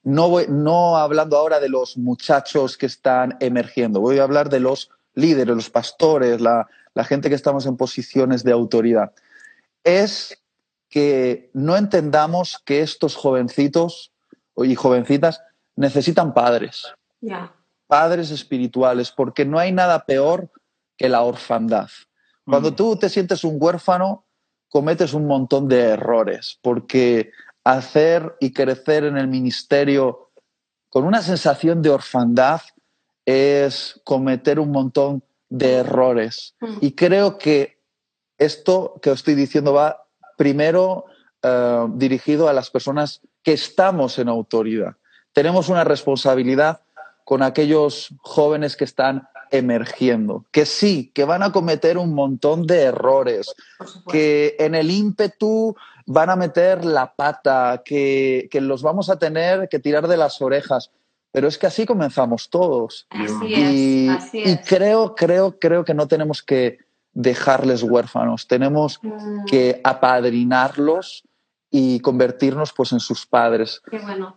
no, 0.02 0.40
no 0.48 0.96
hablando 0.96 1.36
ahora 1.36 1.60
de 1.60 1.68
los 1.68 1.96
muchachos 1.96 2.76
que 2.76 2.86
están 2.86 3.36
emergiendo, 3.40 4.00
voy 4.00 4.18
a 4.18 4.22
hablar 4.22 4.48
de 4.48 4.60
los 4.60 4.90
líderes, 5.14 5.54
los 5.54 5.70
pastores, 5.70 6.40
la, 6.40 6.68
la 6.94 7.04
gente 7.04 7.28
que 7.28 7.34
estamos 7.34 7.66
en 7.66 7.76
posiciones 7.76 8.42
de 8.44 8.52
autoridad. 8.52 9.12
Es 9.84 10.39
que 10.90 11.50
no 11.54 11.76
entendamos 11.76 12.60
que 12.66 12.80
estos 12.80 13.14
jovencitos 13.14 14.12
y 14.56 14.74
jovencitas 14.74 15.40
necesitan 15.76 16.34
padres, 16.34 16.92
padres 17.86 18.30
espirituales, 18.30 19.12
porque 19.12 19.46
no 19.46 19.58
hay 19.58 19.72
nada 19.72 20.04
peor 20.04 20.50
que 20.98 21.08
la 21.08 21.22
orfandad. 21.22 21.88
Cuando 22.44 22.72
mm. 22.72 22.76
tú 22.76 22.96
te 22.96 23.08
sientes 23.08 23.44
un 23.44 23.56
huérfano, 23.58 24.26
cometes 24.68 25.14
un 25.14 25.26
montón 25.26 25.68
de 25.68 25.80
errores, 25.80 26.58
porque 26.60 27.30
hacer 27.64 28.36
y 28.40 28.52
crecer 28.52 29.04
en 29.04 29.16
el 29.16 29.28
ministerio 29.28 30.32
con 30.88 31.04
una 31.04 31.22
sensación 31.22 31.82
de 31.82 31.90
orfandad 31.90 32.60
es 33.24 34.00
cometer 34.04 34.58
un 34.58 34.72
montón 34.72 35.22
de 35.48 35.74
errores. 35.74 36.56
Mm. 36.60 36.78
Y 36.80 36.92
creo 36.92 37.38
que 37.38 37.80
esto 38.38 38.98
que 39.00 39.10
os 39.10 39.20
estoy 39.20 39.34
diciendo 39.34 39.72
va 39.72 40.06
primero 40.40 41.04
eh, 41.42 41.86
dirigido 41.96 42.48
a 42.48 42.54
las 42.54 42.70
personas 42.70 43.20
que 43.42 43.52
estamos 43.52 44.18
en 44.18 44.30
autoridad. 44.30 44.96
Tenemos 45.34 45.68
una 45.68 45.84
responsabilidad 45.84 46.80
con 47.26 47.42
aquellos 47.42 48.14
jóvenes 48.22 48.74
que 48.74 48.84
están 48.84 49.28
emergiendo, 49.50 50.46
que 50.50 50.64
sí, 50.64 51.12
que 51.14 51.24
van 51.24 51.42
a 51.42 51.52
cometer 51.52 51.98
un 51.98 52.14
montón 52.14 52.66
de 52.66 52.84
errores, 52.84 53.54
que 54.10 54.56
en 54.58 54.74
el 54.74 54.90
ímpetu 54.90 55.76
van 56.06 56.30
a 56.30 56.36
meter 56.36 56.86
la 56.86 57.14
pata, 57.14 57.82
que, 57.84 58.48
los 58.54 58.80
vamos 58.82 59.10
a 59.10 59.18
tener 59.18 59.68
que 59.68 59.78
tirar 59.78 60.08
de 60.08 60.16
las 60.16 60.40
orejas. 60.40 60.90
Pero 61.32 61.48
es 61.48 61.58
que 61.58 61.66
así 61.66 61.84
comenzamos 61.84 62.48
todos. 62.48 63.06
y, 63.46 64.08
y 64.32 64.56
creo, 64.66 65.14
creo, 65.14 65.58
creo 65.58 65.84
que 65.84 65.92
no 65.92 66.08
tenemos 66.08 66.42
que 66.42 66.78
dejarles 67.12 67.82
huérfanos, 67.82 68.46
tenemos 68.46 69.00
que 69.46 69.80
apadrinarlos 69.84 71.24
y 71.70 72.00
convertirnos 72.00 72.72
pues 72.72 72.92
en 72.92 73.00
sus 73.00 73.26
padres. 73.26 73.80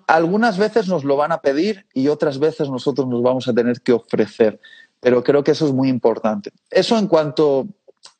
Algunas 0.07 0.57
veces 0.57 0.87
nos 0.87 1.03
lo 1.03 1.15
van 1.15 1.31
a 1.31 1.41
pedir 1.41 1.85
y 1.93 2.07
otras 2.07 2.39
veces 2.39 2.69
nosotros 2.69 3.07
nos 3.07 3.23
vamos 3.23 3.47
a 3.47 3.53
tener 3.53 3.81
que 3.81 3.93
ofrecer, 3.93 4.59
pero 4.99 5.23
creo 5.23 5.43
que 5.43 5.51
eso 5.51 5.65
es 5.65 5.73
muy 5.73 5.89
importante. 5.89 6.51
Eso 6.69 6.97
en 6.97 7.07
cuanto 7.07 7.67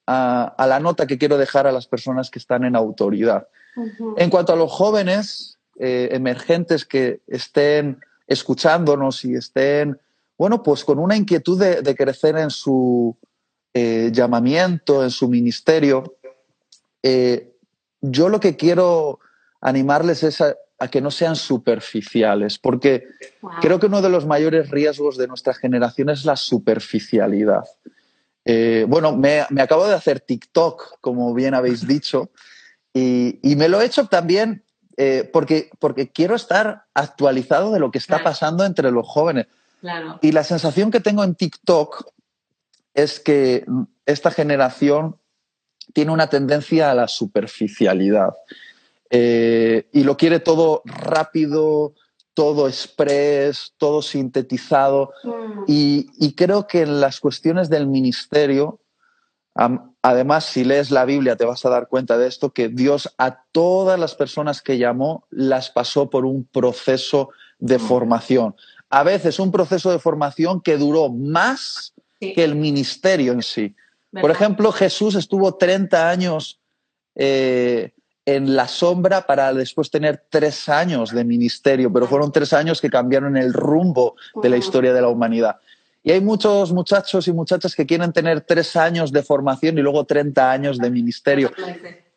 a, 0.08 0.56
la 0.68 0.80
nota 0.80 1.08
que 1.08 1.18
quiero 1.18 1.38
dejar 1.38 1.68
a 1.68 1.72
las 1.72 1.88
personas 1.88 2.30
que 2.30 2.40
están 2.40 2.64
en 2.64 2.76
autoridad. 2.76 3.48
En 4.18 4.30
cuanto 4.30 4.54
a 4.54 4.56
los 4.56 4.72
jóvenes 4.72 5.58
eh, 5.80 6.10
emergentes 6.12 6.86
que 6.86 7.22
estén 7.28 8.00
escuchándonos 8.28 9.26
y 9.26 9.36
estén, 9.36 10.00
bueno, 10.38 10.64
pues 10.64 10.84
con 10.84 11.00
una 11.00 11.16
inquietud 11.16 11.60
de, 11.60 11.96
crecer 11.96 12.38
en 12.38 12.50
su 12.50 13.18
eh, 13.74 14.10
llamamiento, 14.14 15.04
en 15.04 15.12
su 15.12 15.28
ministerio, 15.28 16.16
eh, 17.02 17.54
yo 18.02 18.30
lo 18.30 18.40
que 18.40 18.56
quiero 18.56 19.20
animarles 19.62 20.24
es 20.24 20.42
a, 20.42 20.56
que 20.92 21.02
no 21.02 21.12
sean 21.12 21.38
superficiales, 21.38 22.60
porque 22.60 23.08
creo 23.62 23.80
que 23.80 23.86
uno 23.86 24.02
de 24.02 24.10
los 24.10 24.26
mayores 24.26 24.70
riesgos 24.70 25.18
de 25.18 25.28
nuestra 25.28 25.54
generación 25.54 26.10
es 26.10 26.26
la 26.26 26.36
superficialidad. 26.36 27.64
Eh, 28.44 28.86
bueno, 28.90 29.16
me, 29.16 29.40
acabo 29.62 29.88
de 29.88 29.94
hacer 29.94 30.20
TikTok, 30.20 31.00
como 31.00 31.34
bien 31.34 31.54
habéis 31.54 31.88
dicho, 31.88 32.32
y, 32.94 33.40
me 33.56 33.70
lo 33.70 33.82
he 33.82 33.86
hecho 33.86 34.06
también 34.08 34.64
eh, 34.98 35.28
porque, 35.32 35.70
porque 35.80 36.12
quiero 36.12 36.36
estar 36.36 36.86
actualizado 36.94 37.72
de 37.72 37.80
lo 37.80 37.90
que 37.90 37.98
está 37.98 38.22
pasando 38.22 38.66
entre 38.66 38.92
los 38.92 39.08
jóvenes. 39.08 39.48
Y 40.22 40.32
la 40.32 40.44
sensación 40.44 40.92
que 40.92 41.00
tengo 41.00 41.24
en 41.24 41.36
TikTok 41.36 42.06
es 42.94 43.20
que 43.20 43.66
esta 44.06 44.32
generación 44.32 45.18
tiene 45.94 46.12
una 46.12 46.28
tendencia 46.28 46.92
a 46.92 46.96
la 46.96 47.08
superficialidad 47.08 48.34
eh, 49.10 49.88
y 49.92 50.04
lo 50.04 50.18
quiere 50.18 50.40
todo 50.40 50.82
rápido, 50.86 51.94
todo 52.34 52.68
express, 52.68 53.74
todo 53.78 54.02
sintetizado. 54.02 55.12
Mm. 55.24 55.64
Y, 55.68 56.34
creo 56.36 56.66
que 56.66 56.82
en 56.82 57.00
las 57.00 57.20
cuestiones 57.20 57.70
del 57.70 57.86
ministerio, 57.88 58.80
además, 60.02 60.46
si 60.46 60.64
lees 60.64 60.90
la 60.90 61.06
Biblia 61.06 61.36
te 61.36 61.46
vas 61.46 61.64
a 61.64 61.70
dar 61.70 61.88
cuenta 61.88 62.18
de 62.18 62.28
esto, 62.28 62.54
que 62.54 62.70
Dios 62.70 63.14
a 63.20 63.44
todas 63.52 64.00
las 64.00 64.16
personas 64.16 64.64
que 64.64 64.80
llamó 64.80 65.28
las 65.30 65.70
pasó 65.70 66.10
por 66.10 66.26
un 66.26 66.46
proceso 66.46 67.30
de 67.60 67.78
mm. 67.78 67.82
formación. 67.82 68.56
A 68.90 69.04
veces 69.04 69.40
un 69.40 69.52
proceso 69.52 69.92
de 69.92 70.00
formación 70.00 70.62
que 70.62 70.78
duró 70.78 71.10
más 71.10 71.93
que 72.32 72.44
el 72.44 72.56
ministerio 72.56 73.34
en 73.34 73.42
sí. 73.42 73.76
Por 74.22 74.32
ejemplo, 74.32 74.72
Jesús 74.72 75.16
estuvo 75.16 75.56
30 75.56 76.10
años 76.10 76.60
eh, 77.16 77.92
en 78.26 78.56
la 78.56 78.68
sombra 78.68 79.26
para 79.26 79.54
después 79.54 79.90
tener 79.90 80.24
tres 80.30 80.70
años 80.70 81.12
de 81.12 81.26
ministerio, 81.26 81.92
pero 81.92 82.08
fueron 82.08 82.32
tres 82.32 82.54
años 82.54 82.80
que 82.80 82.90
cambiaron 82.90 83.36
el 83.36 83.54
rumbo 83.54 84.16
de 84.42 84.50
la 84.50 84.58
historia 84.58 84.94
de 84.94 85.02
la 85.02 85.10
humanidad. 85.10 85.58
Y 86.04 86.12
hay 86.12 86.22
muchos 86.22 86.74
muchachos 86.74 87.28
y 87.28 87.34
muchachas 87.34 87.76
que 87.76 87.86
quieren 87.86 88.12
tener 88.12 88.42
tres 88.42 88.76
años 88.76 89.12
de 89.12 89.24
formación 89.24 89.78
y 89.78 89.82
luego 89.82 90.04
30 90.06 90.52
años 90.52 90.78
de 90.78 90.90
ministerio. 90.90 91.52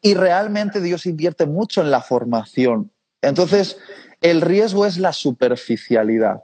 Y 0.02 0.14
realmente 0.14 0.80
Dios 0.80 1.06
invierte 1.06 1.46
mucho 1.46 1.80
en 1.80 1.90
la 1.90 2.00
formación. 2.00 2.90
Entonces, 3.22 3.78
el 4.20 4.40
riesgo 4.40 4.86
es 4.86 4.98
la 4.98 5.12
superficialidad. 5.12 6.42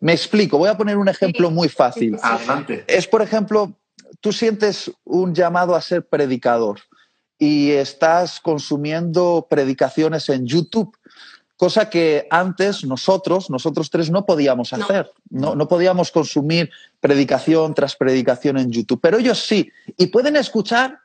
Me 0.00 0.12
explico, 0.12 0.58
voy 0.58 0.70
a 0.70 0.76
poner 0.76 0.96
un 0.96 1.08
ejemplo 1.08 1.50
muy 1.50 1.68
fácil. 1.68 2.18
Adelante. 2.22 2.84
Es, 2.88 3.06
por 3.06 3.20
ejemplo, 3.22 3.74
tú 4.20 4.32
sientes 4.32 4.90
un 5.04 5.34
llamado 5.34 5.74
a 5.74 5.80
ser 5.80 6.06
predicador 6.08 6.80
y 7.38 7.70
estás 7.70 8.40
consumiendo 8.40 9.46
predicaciones 9.48 10.28
en 10.28 10.46
YouTube, 10.46 10.96
cosa 11.56 11.90
que 11.90 12.26
antes 12.30 12.84
nosotros, 12.84 13.50
nosotros 13.50 13.90
tres, 13.90 14.10
no 14.10 14.24
podíamos 14.24 14.72
hacer. 14.72 15.10
No. 15.28 15.54
no, 15.54 15.68
podíamos 15.68 16.10
consumir 16.10 16.70
predicación 17.00 17.74
tras 17.74 17.96
predicación 17.96 18.58
en 18.58 18.70
YouTube, 18.70 19.00
pero 19.02 19.18
ellos 19.18 19.38
sí, 19.46 19.70
y 19.96 20.06
pueden 20.06 20.36
escuchar 20.36 20.98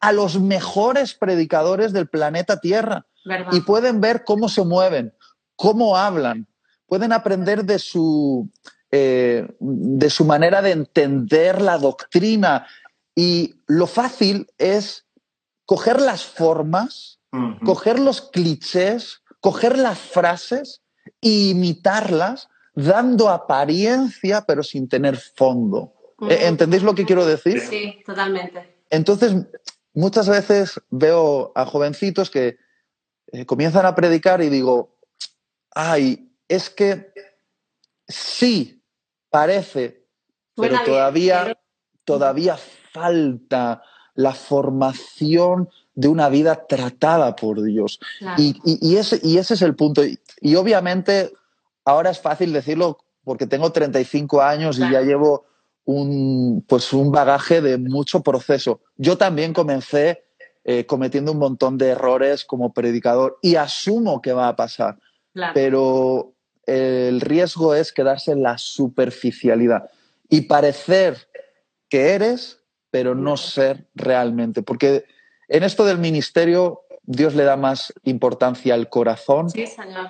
a 0.00 0.12
los 0.12 0.40
mejores 0.40 1.14
predicadores 1.14 1.92
del 1.92 2.08
planeta 2.08 2.60
Tierra 2.60 3.06
y 3.52 3.60
pueden 3.60 4.00
ver 4.00 4.24
cómo 4.24 4.48
se 4.48 4.64
mueven, 4.64 5.12
cómo 5.56 5.96
hablan, 5.96 6.46
pueden 6.90 7.12
aprender 7.12 7.64
de 7.64 7.78
su, 7.78 8.50
eh, 8.90 9.46
de 9.60 10.10
su 10.10 10.24
manera 10.24 10.60
de 10.60 10.72
entender 10.72 11.62
la 11.62 11.78
doctrina. 11.78 12.66
Y 13.14 13.54
lo 13.68 13.86
fácil 13.86 14.48
es 14.58 15.06
coger 15.66 16.00
las 16.00 16.24
formas, 16.24 17.20
coger 17.64 18.00
los 18.00 18.22
clichés, 18.22 19.22
coger 19.40 19.78
las 19.78 20.00
frases 20.00 20.82
e 21.22 21.50
imitarlas, 21.50 22.48
dando 22.74 23.28
apariencia 23.28 24.42
pero 24.44 24.64
sin 24.64 24.88
tener 24.88 25.16
fondo. 25.16 25.94
¿E-, 26.28 26.48
¿Entendéis 26.48 26.82
lo 26.82 26.96
que 26.96 27.06
quiero 27.06 27.24
decir? 27.24 27.60
Sí, 27.60 28.02
totalmente. 28.04 28.82
Entonces, 28.90 29.32
muchas 29.94 30.28
veces 30.28 30.80
veo 30.90 31.52
a 31.54 31.64
jovencitos 31.66 32.30
que 32.30 32.58
eh, 33.30 33.46
comienzan 33.46 33.86
a 33.86 33.94
predicar 33.94 34.42
y 34.42 34.48
digo, 34.48 34.98
ay, 35.70 36.29
es 36.50 36.68
que 36.68 37.12
sí, 38.08 38.82
parece, 39.30 40.04
pero 40.56 40.78
todavía, 40.84 41.56
todavía 42.04 42.58
falta 42.92 43.82
la 44.14 44.34
formación 44.34 45.68
de 45.94 46.08
una 46.08 46.28
vida 46.28 46.66
tratada 46.66 47.36
por 47.36 47.62
Dios. 47.62 48.00
Y, 48.36 48.96
ese, 48.96 49.20
y 49.22 49.38
ese 49.38 49.54
es 49.54 49.62
el 49.62 49.76
punto. 49.76 50.02
Y, 50.40 50.54
obviamente 50.56 51.32
ahora 51.84 52.10
es 52.10 52.20
fácil 52.20 52.52
decirlo 52.52 52.98
porque 53.22 53.46
tengo 53.46 53.70
35 53.70 54.42
años 54.42 54.78
y 54.78 54.90
ya 54.90 55.02
llevo 55.02 55.46
un, 55.84 56.64
pues 56.68 56.92
un 56.92 57.12
bagaje 57.12 57.60
de 57.60 57.78
mucho 57.78 58.22
proceso. 58.22 58.80
Yo 58.96 59.16
también 59.16 59.52
comencé 59.52 60.24
eh, 60.64 60.84
cometiendo 60.84 61.30
un 61.30 61.38
montón 61.38 61.78
de 61.78 61.90
errores 61.90 62.44
como 62.44 62.72
predicador 62.72 63.38
y 63.40 63.54
asumo 63.54 64.20
que 64.20 64.32
va 64.32 64.48
a 64.48 64.56
pasar. 64.56 64.98
Pero 65.54 66.34
el 66.70 67.20
riesgo 67.20 67.74
es 67.74 67.92
quedarse 67.92 68.32
en 68.32 68.42
la 68.42 68.58
superficialidad 68.58 69.90
y 70.28 70.42
parecer 70.42 71.28
que 71.88 72.10
eres 72.10 72.60
pero 72.90 73.14
no 73.14 73.36
ser 73.36 73.86
realmente. 73.94 74.62
Porque 74.62 75.04
en 75.48 75.62
esto 75.62 75.84
del 75.84 75.98
ministerio, 75.98 76.82
Dios 77.02 77.34
le 77.34 77.44
da 77.44 77.56
más 77.56 77.92
importancia 78.04 78.74
al 78.74 78.88
corazón 78.88 79.48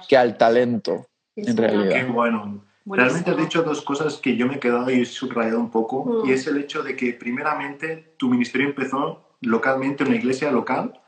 que 0.09 0.17
al 0.17 0.37
talento, 0.37 1.07
en 1.37 1.57
realidad. 1.57 1.93
Qué 1.93 2.05
bueno. 2.05 2.65
Realmente 2.87 3.31
has 3.31 3.37
dicho 3.37 3.63
dos 3.63 3.83
cosas 3.83 4.17
que 4.17 4.37
yo 4.37 4.47
me 4.47 4.57
he 4.57 4.59
quedado 4.59 4.91
y 4.91 5.03
he 5.03 5.05
subrayado 5.05 5.61
un 5.61 5.71
poco, 5.71 6.23
y 6.25 6.29
mm. 6.29 6.33
es 6.33 6.47
el 6.47 6.57
hecho 6.57 6.83
de 6.83 6.97
que 6.97 7.13
primeramente 7.13 8.15
tu 8.17 8.29
ministerio 8.29 8.69
empezó 8.69 9.37
localmente, 9.43 10.03
en 10.03 10.09
una 10.09 10.19
iglesia 10.19 10.51
local. 10.51 11.01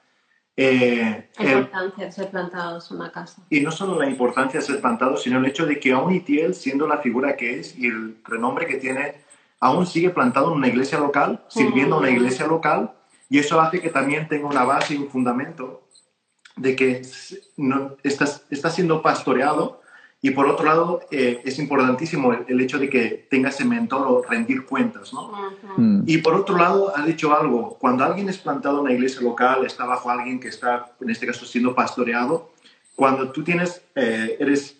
Eh, 0.56 1.30
la 1.38 1.52
importancia 1.52 2.04
de 2.04 2.12
ser 2.12 2.30
plantados 2.30 2.90
en 2.90 2.98
una 2.98 3.10
casa. 3.10 3.42
Y 3.48 3.60
no 3.60 3.70
solo 3.70 3.98
la 3.98 4.08
importancia 4.08 4.60
de 4.60 4.66
ser 4.66 4.80
plantados, 4.80 5.22
sino 5.22 5.38
el 5.38 5.46
hecho 5.46 5.66
de 5.66 5.80
que 5.80 5.92
aún 5.92 6.12
Itiel, 6.12 6.54
siendo 6.54 6.86
la 6.86 6.98
figura 6.98 7.36
que 7.36 7.60
es 7.60 7.76
y 7.76 7.86
el 7.86 8.18
renombre 8.24 8.66
que 8.66 8.76
tiene, 8.76 9.22
aún 9.60 9.86
sigue 9.86 10.10
plantado 10.10 10.52
en 10.52 10.58
una 10.58 10.68
iglesia 10.68 10.98
local, 10.98 11.44
sirviendo 11.48 11.96
a 11.96 11.98
una 12.00 12.10
iglesia 12.10 12.46
local, 12.46 12.92
y 13.28 13.38
eso 13.38 13.60
hace 13.60 13.80
que 13.80 13.90
también 13.90 14.28
tenga 14.28 14.46
una 14.46 14.64
base 14.64 14.94
y 14.94 14.98
un 14.98 15.08
fundamento 15.08 15.88
de 16.56 16.76
que 16.76 17.02
no, 17.56 17.96
estás, 18.02 18.44
está 18.50 18.70
siendo 18.70 19.00
pastoreado 19.00 19.81
y 20.24 20.30
por 20.30 20.46
otro 20.46 20.64
lado 20.64 21.00
eh, 21.10 21.42
es 21.44 21.58
importantísimo 21.58 22.32
el, 22.32 22.60
hecho 22.60 22.78
de 22.78 22.88
que 22.88 23.26
tenga 23.28 23.48
ese 23.48 23.64
mentor 23.64 24.06
o 24.06 24.22
rendir 24.22 24.64
cuentas. 24.64 25.12
¿no? 25.12 25.32
Mm. 25.76 26.04
Y 26.06 26.18
por 26.18 26.34
otro 26.34 26.56
lado, 26.56 26.96
ha 26.96 27.04
dicho 27.04 27.36
algo, 27.36 27.76
cuando 27.80 28.04
alguien 28.04 28.28
es 28.28 28.38
plantado 28.38 28.76
en 28.76 28.84
una 28.84 28.92
iglesia 28.92 29.20
local, 29.20 29.66
está 29.66 29.84
bajo 29.84 30.08
alguien 30.10 30.38
que 30.38 30.46
está, 30.46 30.92
en 31.00 31.10
este 31.10 31.26
caso, 31.26 31.44
siendo 31.44 31.74
pastoreado, 31.74 32.52
cuando 32.94 33.32
tú 33.32 33.42
tienes, 33.42 33.82
eh, 33.96 34.36
eres, 34.38 34.78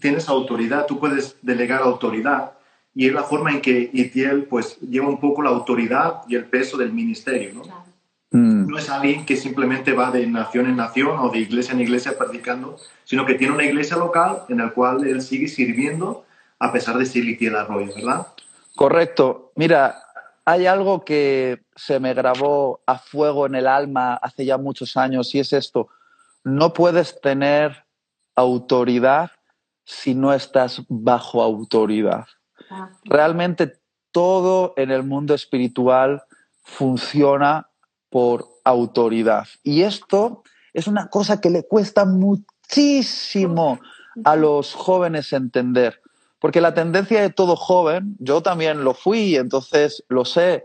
tienes 0.00 0.28
autoridad, 0.28 0.86
tú 0.86 1.00
puedes 1.00 1.36
delegar 1.42 1.82
autoridad 1.82 2.52
y 2.94 3.08
es 3.08 3.12
la 3.12 3.24
forma 3.24 3.50
en 3.50 3.60
que 3.60 3.90
Itiel 3.92 4.44
pues 4.44 4.78
lleva 4.78 5.08
un 5.08 5.18
poco 5.18 5.42
la 5.42 5.50
autoridad 5.50 6.22
y 6.28 6.36
el 6.36 6.44
peso 6.44 6.76
del 6.76 6.92
ministerio, 6.92 7.52
¿no? 7.54 7.87
Mm. 8.30 8.66
No 8.66 8.78
es 8.78 8.90
alguien 8.90 9.24
que 9.24 9.36
simplemente 9.36 9.92
va 9.92 10.10
de 10.10 10.26
nación 10.26 10.66
en 10.66 10.76
nación 10.76 11.18
o 11.18 11.30
de 11.30 11.38
iglesia 11.38 11.72
en 11.72 11.80
iglesia 11.80 12.18
predicando, 12.18 12.76
sino 13.04 13.24
que 13.24 13.34
tiene 13.34 13.54
una 13.54 13.64
iglesia 13.64 13.96
local 13.96 14.42
en 14.48 14.58
la 14.58 14.70
cual 14.70 15.06
él 15.06 15.22
sigue 15.22 15.48
sirviendo 15.48 16.24
a 16.58 16.72
pesar 16.72 16.98
de 16.98 17.06
ser 17.06 17.24
Itiel 17.24 17.56
Arroyo, 17.56 17.94
¿verdad? 17.94 18.26
Correcto. 18.74 19.52
Mira, 19.54 20.02
hay 20.44 20.66
algo 20.66 21.04
que 21.04 21.62
se 21.76 22.00
me 22.00 22.14
grabó 22.14 22.80
a 22.86 22.98
fuego 22.98 23.46
en 23.46 23.54
el 23.54 23.66
alma 23.66 24.14
hace 24.14 24.44
ya 24.44 24.58
muchos 24.58 24.96
años 24.96 25.34
y 25.34 25.40
es 25.40 25.52
esto. 25.52 25.88
No 26.44 26.72
puedes 26.72 27.20
tener 27.20 27.84
autoridad 28.34 29.30
si 29.84 30.14
no 30.14 30.32
estás 30.32 30.82
bajo 30.88 31.42
autoridad. 31.42 32.26
Realmente 33.04 33.78
todo 34.12 34.74
en 34.76 34.90
el 34.90 35.02
mundo 35.02 35.34
espiritual 35.34 36.22
funciona 36.62 37.68
por 38.10 38.48
autoridad. 38.64 39.46
Y 39.62 39.82
esto 39.82 40.42
es 40.72 40.86
una 40.86 41.08
cosa 41.08 41.40
que 41.40 41.50
le 41.50 41.64
cuesta 41.64 42.04
muchísimo 42.04 43.80
a 44.24 44.36
los 44.36 44.74
jóvenes 44.74 45.32
entender. 45.32 46.00
Porque 46.40 46.60
la 46.60 46.74
tendencia 46.74 47.20
de 47.20 47.30
todo 47.30 47.56
joven, 47.56 48.16
yo 48.18 48.42
también 48.42 48.84
lo 48.84 48.94
fui, 48.94 49.36
entonces 49.36 50.04
lo 50.08 50.24
sé, 50.24 50.64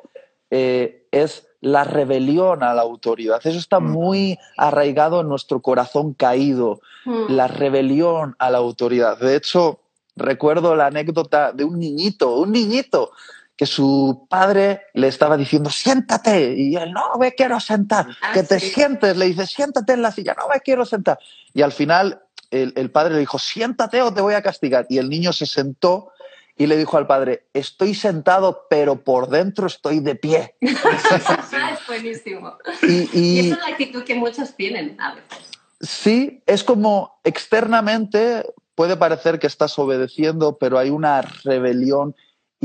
eh, 0.52 1.08
es 1.12 1.48
la 1.62 1.84
rebelión 1.84 2.62
a 2.62 2.74
la 2.74 2.82
autoridad. 2.82 3.40
Eso 3.44 3.58
está 3.58 3.80
muy 3.80 4.38
arraigado 4.58 5.22
en 5.22 5.30
nuestro 5.30 5.62
corazón 5.62 6.14
caído, 6.14 6.82
la 7.06 7.48
rebelión 7.48 8.36
a 8.38 8.52
la 8.52 8.58
autoridad. 8.58 9.18
De 9.18 9.36
hecho, 9.36 9.80
recuerdo 10.16 10.76
la 10.76 10.88
anécdota 10.88 11.54
de 11.54 11.64
un 11.64 11.80
niñito, 11.80 12.36
un 12.36 12.52
niñito, 12.52 13.12
que 13.56 13.66
su 13.66 14.26
padre 14.30 14.82
le 14.94 15.08
estaba 15.08 15.38
diciendo, 15.38 15.70
siéntate, 15.70 16.56
y 16.56 16.76
él, 16.76 16.92
no 16.92 17.18
me 17.20 17.34
quiero 17.34 17.60
sentar, 17.60 18.08
ah, 18.22 18.32
que 18.34 18.44
te 18.44 18.60
sientes, 18.60 19.16
le 19.16 19.26
dice, 19.26 19.46
siéntate 19.46 19.94
en 19.94 20.02
la 20.02 20.12
silla, 20.12 20.36
no 20.38 20.48
me 20.48 20.60
quiero 20.62 20.86
sentar. 20.86 21.20
Y 21.54 21.62
al 21.62 21.72
final 21.72 22.22
el, 22.50 22.74
el, 22.76 22.90
padre 22.92 23.14
le 23.14 23.20
dijo, 23.20 23.38
siéntate 23.38 24.02
o 24.02 24.14
te 24.14 24.22
voy 24.22 24.34
a 24.34 24.42
castigar. 24.42 24.88
Y 24.90 24.98
el 24.98 25.10
niño 25.10 25.34
se 25.34 25.46
sentó 25.46 26.14
y 26.56 26.68
le 26.68 26.78
dijo 26.78 26.98
al 26.98 27.08
padre, 27.08 27.48
estoy 27.54 27.96
sentado, 27.96 28.66
pero 28.70 29.04
por 29.04 29.30
dentro 29.30 29.68
estoy 29.68 30.00
de 30.00 30.16
pie. 30.16 30.56
es 30.62 31.88
buenísimo. 31.88 32.58
Y, 32.84 33.10
y, 33.14 33.40
esa 33.40 33.56
es 33.56 33.62
la 33.62 33.68
actitud 33.68 34.04
que 34.04 34.16
muchos 34.16 34.56
tienen 34.56 35.00
a 35.00 35.16
veces. 35.16 35.50
Sí, 35.82 36.42
es 36.46 36.64
como 36.64 37.20
externamente 37.24 38.46
puede 38.76 38.98
parecer 38.98 39.40
que 39.40 39.48
estás 39.48 39.78
obedeciendo, 39.78 40.58
pero 40.58 40.80
hay 40.80 40.90
una 40.90 41.22
rebelión 41.22 42.16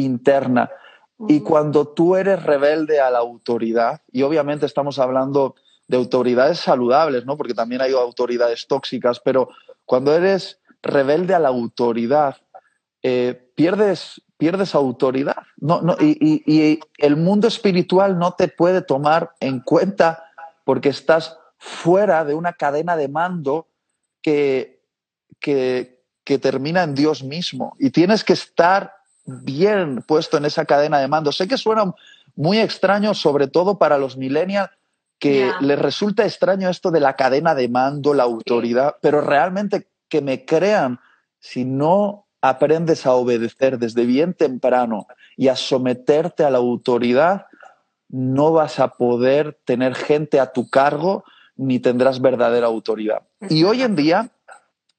interna. 0.03 0.71
Y 1.27 1.41
cuando 1.41 1.89
tú 1.89 2.17
eres 2.17 2.43
rebelde 2.43 3.01
a 3.01 3.11
la 3.11 3.19
autoridad, 3.19 4.03
y 4.13 4.23
obviamente 4.23 4.67
estamos 4.67 4.99
hablando 4.99 5.57
de 5.89 5.97
autoridades 5.97 6.61
saludables, 6.61 7.25
¿no? 7.25 7.37
Porque 7.37 7.55
también 7.55 7.81
hay 7.81 7.93
autoridades 7.93 8.67
tóxicas, 8.67 9.21
pero 9.21 9.49
cuando 9.85 10.15
eres 10.15 10.61
rebelde 10.83 11.35
a 11.35 11.39
la 11.39 11.49
autoridad, 11.49 12.37
eh, 13.03 13.51
pierdes, 13.55 14.23
pierdes 14.37 14.75
autoridad. 14.75 15.43
No, 15.57 15.81
no, 15.81 15.97
y, 15.99 16.43
y, 16.47 16.81
el 16.99 17.17
mundo 17.17 17.49
espiritual 17.49 18.19
no 18.19 18.33
te 18.35 18.49
puede 18.49 18.83
tomar 18.83 19.33
en 19.41 19.61
cuenta 19.61 20.25
porque 20.65 20.91
estás 20.91 21.39
fuera 21.57 22.25
de 22.25 22.35
una 22.35 22.53
cadena 22.53 22.97
de 22.97 23.09
mando 23.09 23.67
que, 24.23 24.83
que, 25.41 26.05
que 26.23 26.39
termina 26.39 26.83
en 26.83 26.95
Dios 26.95 27.25
mismo. 27.25 27.75
Y 27.79 27.91
tienes 27.91 28.23
que 28.23 28.35
estar 28.35 28.98
bien 29.29 30.03
puesto 30.07 30.39
en 30.39 30.47
esa 30.47 30.65
cadena 30.65 30.99
de 30.99 31.09
mando. 31.09 31.33
Sé 31.33 31.47
que 31.47 31.59
suena 31.59 31.93
muy 32.35 32.59
extraño, 32.59 33.15
sobre 33.15 33.47
todo 33.47 33.79
para 33.79 33.99
los 33.99 34.17
millennials, 34.17 34.71
que 35.19 35.51
les 35.61 35.79
resulta 35.79 36.25
extraño 36.25 36.71
esto 36.71 36.91
de 36.91 37.01
la 37.01 37.17
cadena 37.17 37.55
de 37.55 37.69
mando, 37.69 38.15
la 38.15 38.23
autoridad, 38.23 38.97
pero 39.03 39.21
realmente 39.21 39.89
que 40.09 40.23
me 40.23 40.45
crean, 40.45 41.01
si 41.41 41.65
no 41.65 42.27
aprendes 42.41 43.05
a 43.05 43.13
obedecer 43.13 43.79
desde 43.79 44.07
bien 44.07 44.33
temprano 44.33 45.07
y 45.37 45.49
a 45.49 45.57
someterte 45.57 46.45
a 46.45 46.51
la 46.51 46.59
autoridad, 46.59 47.47
no 48.09 48.53
vas 48.53 48.79
a 48.79 48.89
poder 48.89 49.59
tener 49.65 49.95
gente 49.95 50.41
a 50.41 50.53
tu 50.53 50.71
cargo 50.71 51.25
ni 51.57 51.81
tendrás 51.81 52.21
verdadera 52.21 52.69
autoridad. 52.69 53.23
Y 53.51 53.65
hoy 53.65 53.83
en 53.83 53.97
día, 53.97 54.31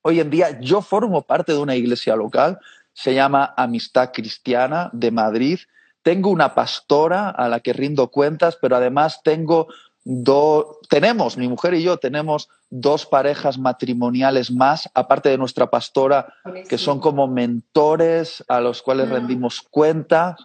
hoy 0.01 0.19
en 0.19 0.29
día 0.29 0.59
yo 0.59 0.81
formo 0.81 1.21
parte 1.21 1.53
de 1.53 1.59
una 1.59 1.75
iglesia 1.75 2.15
local 2.17 2.59
se 3.01 3.13
llama 3.13 3.53
Amistad 3.55 4.11
Cristiana 4.11 4.89
de 4.91 5.09
Madrid. 5.09 5.59
Tengo 6.01 6.29
una 6.29 6.53
pastora 6.53 7.29
a 7.29 7.47
la 7.47 7.61
que 7.61 7.71
rindo 7.71 8.09
cuentas, 8.11 8.57
pero 8.61 8.75
además 8.75 9.21
tengo 9.23 9.67
dos, 10.03 10.79
tenemos, 10.89 11.37
mi 11.37 11.47
mujer 11.47 11.75
y 11.75 11.83
yo 11.83 11.95
tenemos 11.95 12.49
dos 12.69 13.05
parejas 13.05 13.57
matrimoniales 13.57 14.51
más, 14.51 14.89
aparte 14.93 15.29
de 15.29 15.37
nuestra 15.37 15.69
pastora, 15.69 16.33
que 16.67 16.77
son 16.77 16.99
como 16.99 17.29
mentores 17.29 18.43
a 18.49 18.59
los 18.59 18.81
cuales 18.81 19.07
ah. 19.09 19.13
rendimos 19.13 19.61
cuentas. 19.61 20.35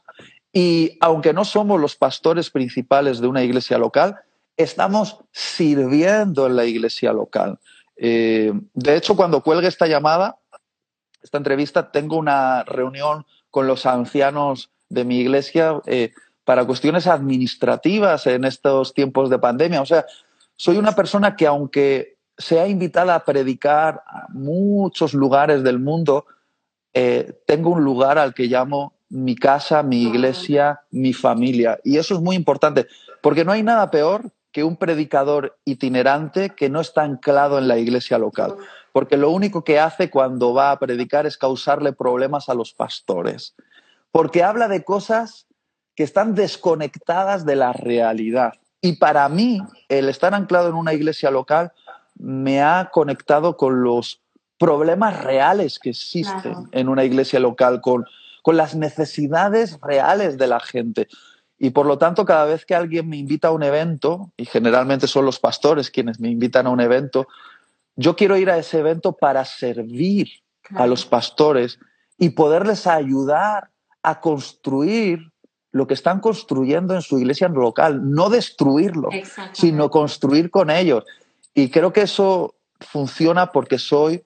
Y 0.53 0.97
aunque 1.01 1.33
no 1.33 1.45
somos 1.45 1.81
los 1.81 1.97
pastores 1.97 2.51
principales 2.51 3.21
de 3.21 3.27
una 3.27 3.43
iglesia 3.43 3.79
local, 3.79 4.17
estamos 4.57 5.19
sirviendo 5.33 6.47
en 6.47 6.55
la 6.55 6.67
iglesia 6.67 7.13
local. 7.13 7.59
Eh, 7.97 8.53
de 8.75 8.97
hecho, 8.97 9.17
cuando 9.17 9.43
cuelgue 9.43 9.67
esta 9.67 9.89
llamada, 9.89 10.39
esta 11.25 11.39
entrevista, 11.39 11.91
tengo 11.91 12.19
una 12.19 12.63
reunión 12.65 13.25
con 13.51 13.67
los 13.67 13.87
ancianos 13.87 14.71
de 14.91 15.05
mi 15.05 15.19
iglesia 15.21 15.81
eh, 15.87 16.13
para 16.45 16.67
cuestiones 16.67 17.07
administrativas 17.07 18.27
en 18.27 18.45
estos 18.45 18.93
tiempos 18.93 19.31
de 19.31 19.39
pandemia. 19.39 19.81
O 19.81 19.87
sea, 19.87 20.05
soy 20.55 20.77
una 20.77 20.93
persona 20.93 21.35
que 21.35 21.47
aunque 21.47 22.19
sea 22.37 22.69
invitada 22.69 23.15
a 23.15 23.25
predicar 23.25 24.03
a 24.07 24.27
muchos 24.29 25.15
lugares 25.15 25.63
del 25.63 25.79
mundo, 25.79 26.27
eh, 26.93 27.33
tengo 27.47 27.71
un 27.71 27.83
lugar 27.83 28.19
al 28.19 28.35
que 28.35 28.45
llamo 28.45 28.93
mi 29.09 29.35
casa, 29.35 29.83
mi 29.83 30.03
iglesia, 30.03 30.83
mi 30.91 31.15
familia. 31.15 31.81
Y 31.85 31.97
eso 31.97 32.15
es 32.15 32.21
muy 32.21 32.37
importante, 32.37 32.87
porque 33.23 33.45
no 33.45 33.53
hay 33.53 33.63
nada 33.63 33.91
peor 33.91 34.31
que 34.53 34.63
un 34.63 34.77
predicador 34.77 35.57
itinerante 35.65 36.51
que 36.51 36.69
no 36.69 36.81
está 36.81 37.03
anclado 37.03 37.59
en 37.59 37.67
la 37.67 37.79
iglesia 37.79 38.19
local 38.19 38.57
porque 38.95 39.17
lo 39.17 39.31
único 39.31 39.65
que 39.65 39.81
hace 39.81 40.09
cuando 40.09 40.55
va 40.55 40.71
a 40.71 40.79
predicar 40.79 41.27
es 41.27 41.37
causarle 41.37 41.93
problemas 41.93 42.49
a 42.49 42.55
los 42.55 42.73
pastores, 42.73 43.57
porque 44.13 44.45
habla 44.45 44.69
de 44.69 44.85
cosas 44.85 45.49
que 45.97 46.05
están 46.05 46.37
desconectadas 46.37 47.45
de 47.45 47.57
la 47.57 47.73
realidad. 47.73 48.53
Y 48.81 48.93
para 48.93 49.29
mí, 49.29 49.61
el 49.89 50.09
estar 50.09 50.33
anclado 50.33 50.69
en 50.69 50.77
una 50.77 50.93
iglesia 50.93 51.33
local 51.33 51.73
me 52.17 52.63
ha 52.63 52.91
conectado 52.93 53.57
con 53.57 53.83
los 53.83 54.23
problemas 54.59 55.25
reales 55.25 55.81
que 55.81 55.91
existen 55.91 56.69
en 56.71 56.89
una 56.89 57.03
iglesia 57.03 57.41
local, 57.41 57.81
con, 57.81 58.05
con 58.43 58.57
las 58.57 58.77
necesidades 58.77 59.77
reales 59.83 60.39
de 60.39 60.47
la 60.47 60.61
gente. 60.61 61.09
Y 61.59 61.71
por 61.71 61.87
lo 61.87 61.99
tanto, 61.99 62.25
cada 62.25 62.45
vez 62.45 62.65
que 62.65 62.77
alguien 62.77 63.09
me 63.09 63.17
invita 63.17 63.49
a 63.49 63.53
un 63.53 63.65
evento, 63.65 64.31
y 64.37 64.45
generalmente 64.45 65.09
son 65.09 65.25
los 65.25 65.41
pastores 65.41 65.91
quienes 65.91 66.21
me 66.21 66.29
invitan 66.29 66.69
a 66.69 66.71
un 66.71 66.81
evento, 66.81 67.27
yo 67.97 68.17
quiero 68.17 68.37
ir 68.37 68.51
a 68.51 68.59
ese 68.59 68.79
evento 68.79 69.13
para 69.13 69.45
servir 69.45 70.29
a 70.75 70.87
los 70.87 71.05
pastores 71.05 71.79
y 72.19 72.31
poderles 72.31 72.87
ayudar 72.87 73.71
a 74.03 74.21
construir 74.21 75.33
lo 75.73 75.87
que 75.87 75.95
están 75.95 76.21
construyendo 76.21 76.95
en 76.95 77.03
su 77.03 77.19
iglesia 77.19 77.49
local, 77.49 78.01
no 78.11 78.31
destruirlo, 78.31 79.09
sino 79.53 79.91
construir 79.91 80.51
con 80.51 80.71
ellos. 80.71 81.05
Y 81.53 81.69
creo 81.71 81.93
que 81.93 82.03
eso 82.03 82.55
funciona 82.81 83.51
porque 83.51 83.79
soy, 83.79 84.25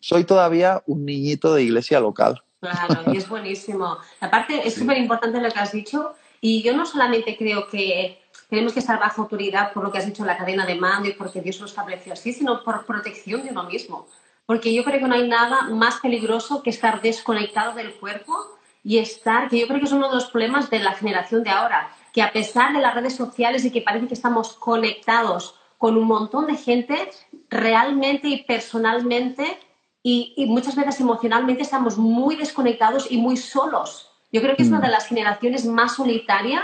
soy 0.00 0.24
todavía 0.24 0.82
un 0.86 1.04
niñito 1.04 1.54
de 1.54 1.64
iglesia 1.64 1.98
local. 1.98 2.42
Claro, 2.60 3.12
y 3.12 3.16
es 3.16 3.28
buenísimo. 3.28 3.98
Aparte, 4.20 4.66
es 4.66 4.74
súper 4.74 4.98
importante 4.98 5.40
lo 5.40 5.50
que 5.50 5.58
has 5.58 5.72
dicho. 5.72 6.14
Y 6.40 6.62
yo 6.62 6.76
no 6.76 6.86
solamente 6.86 7.36
creo 7.36 7.68
que 7.68 8.22
tenemos 8.48 8.72
que 8.72 8.80
estar 8.80 8.98
bajo 8.98 9.22
autoridad 9.22 9.72
por 9.72 9.82
lo 9.82 9.90
que 9.90 9.98
has 9.98 10.06
dicho 10.06 10.22
en 10.22 10.28
la 10.28 10.36
cadena 10.36 10.64
de 10.66 10.76
mando 10.76 11.08
y 11.08 11.12
porque 11.12 11.40
Dios 11.40 11.58
lo 11.60 11.66
estableció 11.66 12.12
así, 12.12 12.32
sino 12.32 12.62
por 12.62 12.86
protección 12.86 13.42
de 13.42 13.50
uno 13.50 13.64
mismo. 13.64 14.06
Porque 14.46 14.72
yo 14.72 14.84
creo 14.84 15.00
que 15.00 15.08
no 15.08 15.14
hay 15.16 15.28
nada 15.28 15.62
más 15.70 15.96
peligroso 16.00 16.62
que 16.62 16.70
estar 16.70 17.00
desconectado 17.00 17.74
del 17.74 17.94
cuerpo 17.94 18.32
y 18.84 18.98
estar, 18.98 19.48
que 19.48 19.58
yo 19.58 19.66
creo 19.66 19.80
que 19.80 19.86
es 19.86 19.92
uno 19.92 20.08
de 20.08 20.14
los 20.14 20.26
problemas 20.26 20.70
de 20.70 20.78
la 20.78 20.92
generación 20.92 21.42
de 21.42 21.50
ahora, 21.50 21.90
que 22.12 22.22
a 22.22 22.32
pesar 22.32 22.72
de 22.72 22.80
las 22.80 22.94
redes 22.94 23.16
sociales 23.16 23.64
y 23.64 23.72
que 23.72 23.82
parece 23.82 24.06
que 24.06 24.14
estamos 24.14 24.52
conectados 24.52 25.56
con 25.76 25.96
un 25.96 26.06
montón 26.06 26.46
de 26.46 26.56
gente, 26.56 27.10
realmente 27.50 28.28
y 28.28 28.44
personalmente 28.44 29.58
y, 30.02 30.34
y 30.36 30.46
muchas 30.46 30.76
veces 30.76 31.00
emocionalmente 31.00 31.62
estamos 31.62 31.98
muy 31.98 32.36
desconectados 32.36 33.10
y 33.10 33.18
muy 33.18 33.36
solos. 33.36 34.12
Yo 34.32 34.40
creo 34.40 34.54
que 34.54 34.62
es 34.62 34.68
una 34.68 34.78
mm. 34.78 34.82
de 34.82 34.88
las 34.88 35.06
generaciones 35.08 35.66
más 35.66 35.96
solitarias 35.96 36.62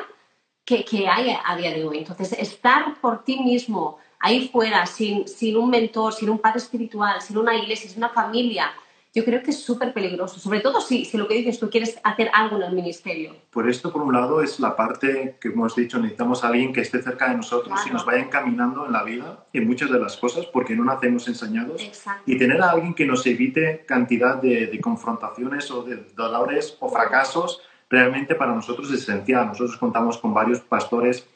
que, 0.64 1.08
hay 1.08 1.36
a 1.44 1.56
día 1.56 1.72
de 1.72 1.84
hoy. 1.84 1.98
Entonces, 1.98 2.32
estar 2.32 3.00
por 3.00 3.24
ti 3.24 3.38
mismo 3.40 3.98
ahí 4.20 4.48
fuera, 4.48 4.86
sin, 4.86 5.26
sin 5.26 5.56
un 5.56 5.70
mentor, 5.70 6.12
sin 6.12 6.30
un 6.30 6.38
padre 6.38 6.58
espiritual, 6.58 7.20
sin 7.20 7.38
una 7.38 7.56
iglesia, 7.56 7.90
sin 7.90 7.98
una 7.98 8.10
familia, 8.10 8.72
yo 9.14 9.26
creo 9.26 9.42
que 9.42 9.50
es 9.50 9.62
súper 9.62 9.92
peligroso, 9.92 10.40
sobre 10.40 10.60
todo 10.60 10.80
si, 10.80 11.04
si, 11.04 11.18
lo 11.18 11.28
que 11.28 11.34
dices 11.34 11.58
tú 11.58 11.68
quieres 11.68 12.00
hacer 12.02 12.30
algo 12.32 12.56
en 12.56 12.62
el 12.62 12.72
ministerio. 12.72 13.36
Por 13.50 13.68
esto, 13.68 13.92
por 13.92 14.00
un 14.00 14.14
lado, 14.14 14.40
es 14.40 14.58
la 14.58 14.74
parte 14.74 15.36
que 15.38 15.48
hemos 15.48 15.76
dicho, 15.76 15.98
necesitamos 15.98 16.42
a 16.42 16.48
alguien 16.48 16.72
que 16.72 16.80
esté 16.80 17.02
cerca 17.02 17.28
de 17.28 17.36
nosotros 17.36 17.78
y 17.86 17.90
nos 17.90 18.06
vaya 18.06 18.22
encaminando 18.22 18.86
en 18.86 18.92
la 18.92 19.02
vida 19.02 19.44
en 19.52 19.66
muchas 19.66 19.90
de 19.90 19.98
las 19.98 20.16
cosas, 20.16 20.46
porque 20.46 20.74
no 20.74 20.84
nacemos 20.84 21.28
enseñados. 21.28 21.82
Y 22.24 22.38
tener 22.38 22.62
a 22.62 22.70
alguien 22.70 22.94
que 22.94 23.04
nos 23.04 23.26
evite 23.26 23.84
cantidad 23.86 24.40
de, 24.40 24.68
de 24.68 24.80
confrontaciones 24.80 25.70
o 25.70 25.82
de 25.82 25.96
dolores 26.16 26.78
o 26.80 26.88
fracasos 26.88 27.60
realmente 27.92 28.34
para 28.34 28.54
nosotros 28.54 28.90
es 28.90 29.02
esencial. 29.02 29.48
Nosotros 29.48 29.76
contamos 29.76 30.16
con 30.16 30.32
varios 30.32 30.60
pastores 30.60 31.28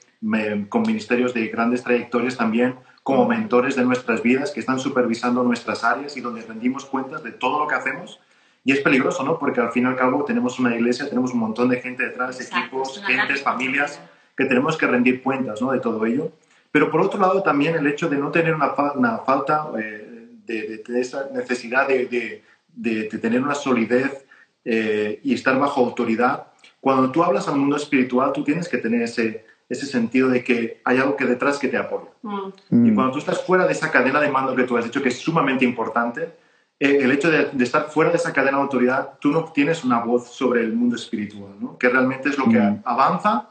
con 0.70 0.82
ministerios 0.82 1.34
de 1.34 1.46
grandes 1.48 1.84
trayectorias 1.84 2.38
también 2.38 2.74
como 3.02 3.28
mentores 3.28 3.76
de 3.76 3.84
nuestras 3.84 4.22
vidas 4.22 4.50
que 4.50 4.60
están 4.60 4.80
supervisando 4.80 5.44
nuestras 5.44 5.84
áreas 5.84 6.16
y 6.16 6.22
donde 6.22 6.40
rendimos 6.40 6.86
cuentas 6.86 7.22
de 7.22 7.30
todo 7.32 7.60
lo 7.60 7.68
que 7.68 7.74
hacemos. 7.74 8.18
Y 8.64 8.72
es 8.72 8.80
peligroso, 8.80 9.22
¿no? 9.22 9.38
Porque 9.38 9.60
al 9.60 9.70
fin 9.70 9.84
y 9.84 9.86
al 9.86 9.96
cabo 9.96 10.24
tenemos 10.24 10.58
una 10.58 10.74
iglesia, 10.74 11.08
tenemos 11.08 11.32
un 11.32 11.40
montón 11.40 11.68
de 11.68 11.80
gente 11.80 12.02
detrás, 12.02 12.40
equipos, 12.40 13.00
gentes, 13.06 13.42
familias, 13.42 14.00
que 14.34 14.46
tenemos 14.46 14.76
que 14.78 14.86
rendir 14.86 15.22
cuentas, 15.22 15.60
¿no? 15.60 15.70
De 15.70 15.78
todo 15.78 16.04
ello. 16.06 16.32
Pero 16.72 16.90
por 16.90 17.02
otro 17.02 17.20
lado 17.20 17.42
también 17.42 17.76
el 17.76 17.86
hecho 17.86 18.08
de 18.08 18.16
no 18.16 18.30
tener 18.30 18.54
una, 18.54 18.72
una 18.94 19.18
falta 19.18 19.68
eh, 19.78 20.28
de, 20.46 20.82
de, 20.84 21.00
esa 21.00 21.28
necesidad 21.32 21.86
de, 21.86 22.42
de 22.74 23.04
tener 23.18 23.42
una 23.42 23.54
solidez 23.54 24.25
eh, 24.68 25.20
y 25.22 25.32
estar 25.32 25.56
bajo 25.60 25.80
autoridad. 25.80 26.48
Cuando 26.80 27.12
tú 27.12 27.22
hablas 27.22 27.46
al 27.46 27.56
mundo 27.56 27.76
espiritual, 27.76 28.32
tú 28.32 28.42
tienes 28.42 28.68
que 28.68 28.78
tener 28.78 29.00
ese, 29.02 29.46
ese 29.68 29.86
sentido 29.86 30.28
de 30.28 30.42
que 30.42 30.80
hay 30.84 30.98
algo 30.98 31.14
que 31.14 31.24
detrás 31.24 31.58
que 31.58 31.68
te 31.68 31.76
apoya. 31.76 32.10
Mm. 32.22 32.86
Y 32.86 32.94
cuando 32.94 33.12
tú 33.12 33.18
estás 33.20 33.40
fuera 33.42 33.64
de 33.64 33.72
esa 33.72 33.92
cadena 33.92 34.20
de 34.20 34.28
mando 34.28 34.56
que 34.56 34.64
tú 34.64 34.76
has 34.76 34.84
dicho, 34.84 35.00
que 35.00 35.10
es 35.10 35.18
sumamente 35.18 35.64
importante, 35.64 36.32
eh, 36.80 36.98
el 37.00 37.12
hecho 37.12 37.30
de, 37.30 37.50
estar 37.62 37.88
fuera 37.90 38.10
de 38.10 38.16
esa 38.16 38.32
cadena 38.32 38.58
de 38.58 38.64
autoridad, 38.64 39.12
tú 39.20 39.30
no 39.30 39.44
tienes 39.44 39.84
una 39.84 40.00
voz 40.00 40.30
sobre 40.30 40.62
el 40.62 40.72
mundo 40.72 40.96
espiritual, 40.96 41.52
¿no? 41.60 41.78
que 41.78 41.88
realmente 41.88 42.28
es 42.28 42.36
lo 42.36 42.48
que 42.48 42.58
mm. 42.58 42.82
avanza. 42.84 43.50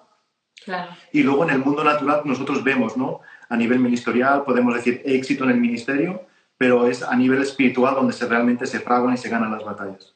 Y 1.14 1.24
luego 1.24 1.44
en 1.44 1.52
el 1.52 1.60
mundo 1.60 1.84
natural 1.84 2.24
nosotros 2.26 2.64
vemos, 2.64 2.98
¿no? 2.98 3.22
a 3.48 3.56
nivel 3.56 3.80
ministerial, 3.80 4.44
podemos 4.44 4.74
decir 4.74 5.02
éxito 5.06 5.44
en 5.44 5.52
el 5.52 5.60
ministerio, 5.60 6.24
pero 6.58 6.88
es 6.88 7.04
a 7.04 7.16
nivel 7.16 7.42
espiritual 7.42 7.96
donde 7.96 8.14
se 8.14 8.26
realmente 8.26 8.66
se 8.66 8.80
fraguan 8.80 9.14
y 9.14 9.18
se 9.18 9.30
ganan 9.30 9.52
las 9.52 9.64
batallas. 9.64 10.15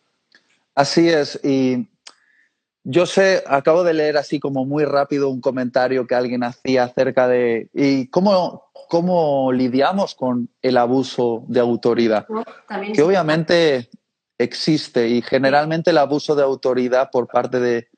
Así 0.80 1.10
es, 1.10 1.38
y 1.44 1.90
yo 2.86 3.06
sé, 3.06 3.44
acabo 3.46 3.84
de 3.84 3.94
leer 3.94 4.16
así 4.16 4.40
como 4.40 4.64
muy 4.64 4.86
rápido 4.86 5.28
un 5.30 5.42
comentario 5.42 6.08
que 6.08 6.16
alguien 6.16 6.42
hacía 6.42 6.86
acerca 6.86 7.28
de 7.28 7.70
y 7.74 8.08
cómo, 8.08 8.64
cómo 8.88 9.52
lidiamos 9.52 10.16
con 10.16 10.50
el 10.62 10.78
abuso 10.78 11.44
de 11.50 11.60
autoridad, 11.60 12.26
que 12.94 13.02
obviamente 13.02 13.90
existe 14.38 15.10
y 15.10 15.22
generalmente 15.22 15.90
el 15.90 15.98
abuso 15.98 16.34
de 16.34 16.44
autoridad 16.44 17.10
por 17.12 17.28
parte 17.28 17.60
de, 17.60 17.90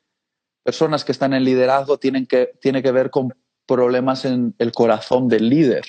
personas 0.63 1.05
que 1.05 1.11
están 1.11 1.33
en 1.33 1.43
liderazgo 1.43 1.99
tienen 1.99 2.25
que, 2.25 2.51
tiene 2.59 2.81
que 2.81 2.91
ver 2.91 3.11
con 3.11 3.31
problemas 3.67 4.25
en 4.25 4.55
el 4.57 4.71
corazón 4.71 5.27
del 5.27 5.49
líder. 5.49 5.83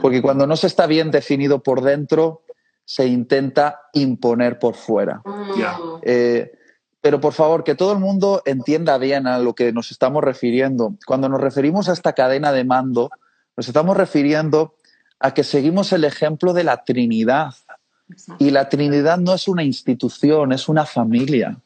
Porque 0.00 0.22
cuando 0.22 0.46
no 0.46 0.56
se 0.56 0.68
está 0.68 0.86
bien 0.86 1.10
definido 1.10 1.62
por 1.62 1.82
dentro, 1.82 2.44
se 2.84 3.06
intenta 3.06 3.80
imponer 3.92 4.58
por 4.58 4.74
fuera. 4.74 5.22
Mm. 5.24 6.00
Eh, 6.02 6.52
pero 7.00 7.20
por 7.20 7.32
favor, 7.34 7.64
que 7.64 7.74
todo 7.74 7.92
el 7.92 7.98
mundo 7.98 8.42
entienda 8.46 8.96
bien 8.98 9.26
a 9.26 9.38
lo 9.38 9.54
que 9.54 9.72
nos 9.72 9.90
estamos 9.90 10.24
refiriendo. 10.24 10.94
Cuando 11.06 11.28
nos 11.28 11.40
referimos 11.40 11.88
a 11.88 11.92
esta 11.92 12.14
cadena 12.14 12.50
de 12.50 12.64
mando, 12.64 13.10
nos 13.56 13.68
estamos 13.68 13.96
refiriendo 13.96 14.74
a 15.20 15.34
que 15.34 15.44
seguimos 15.44 15.92
el 15.92 16.04
ejemplo 16.04 16.52
de 16.52 16.64
la 16.64 16.82
Trinidad. 16.84 17.54
Y 18.38 18.50
la 18.50 18.68
Trinidad 18.68 19.18
no 19.18 19.34
es 19.34 19.48
una 19.48 19.62
institución, 19.62 20.52
es 20.52 20.68
una 20.68 20.86
familia. 20.86 21.58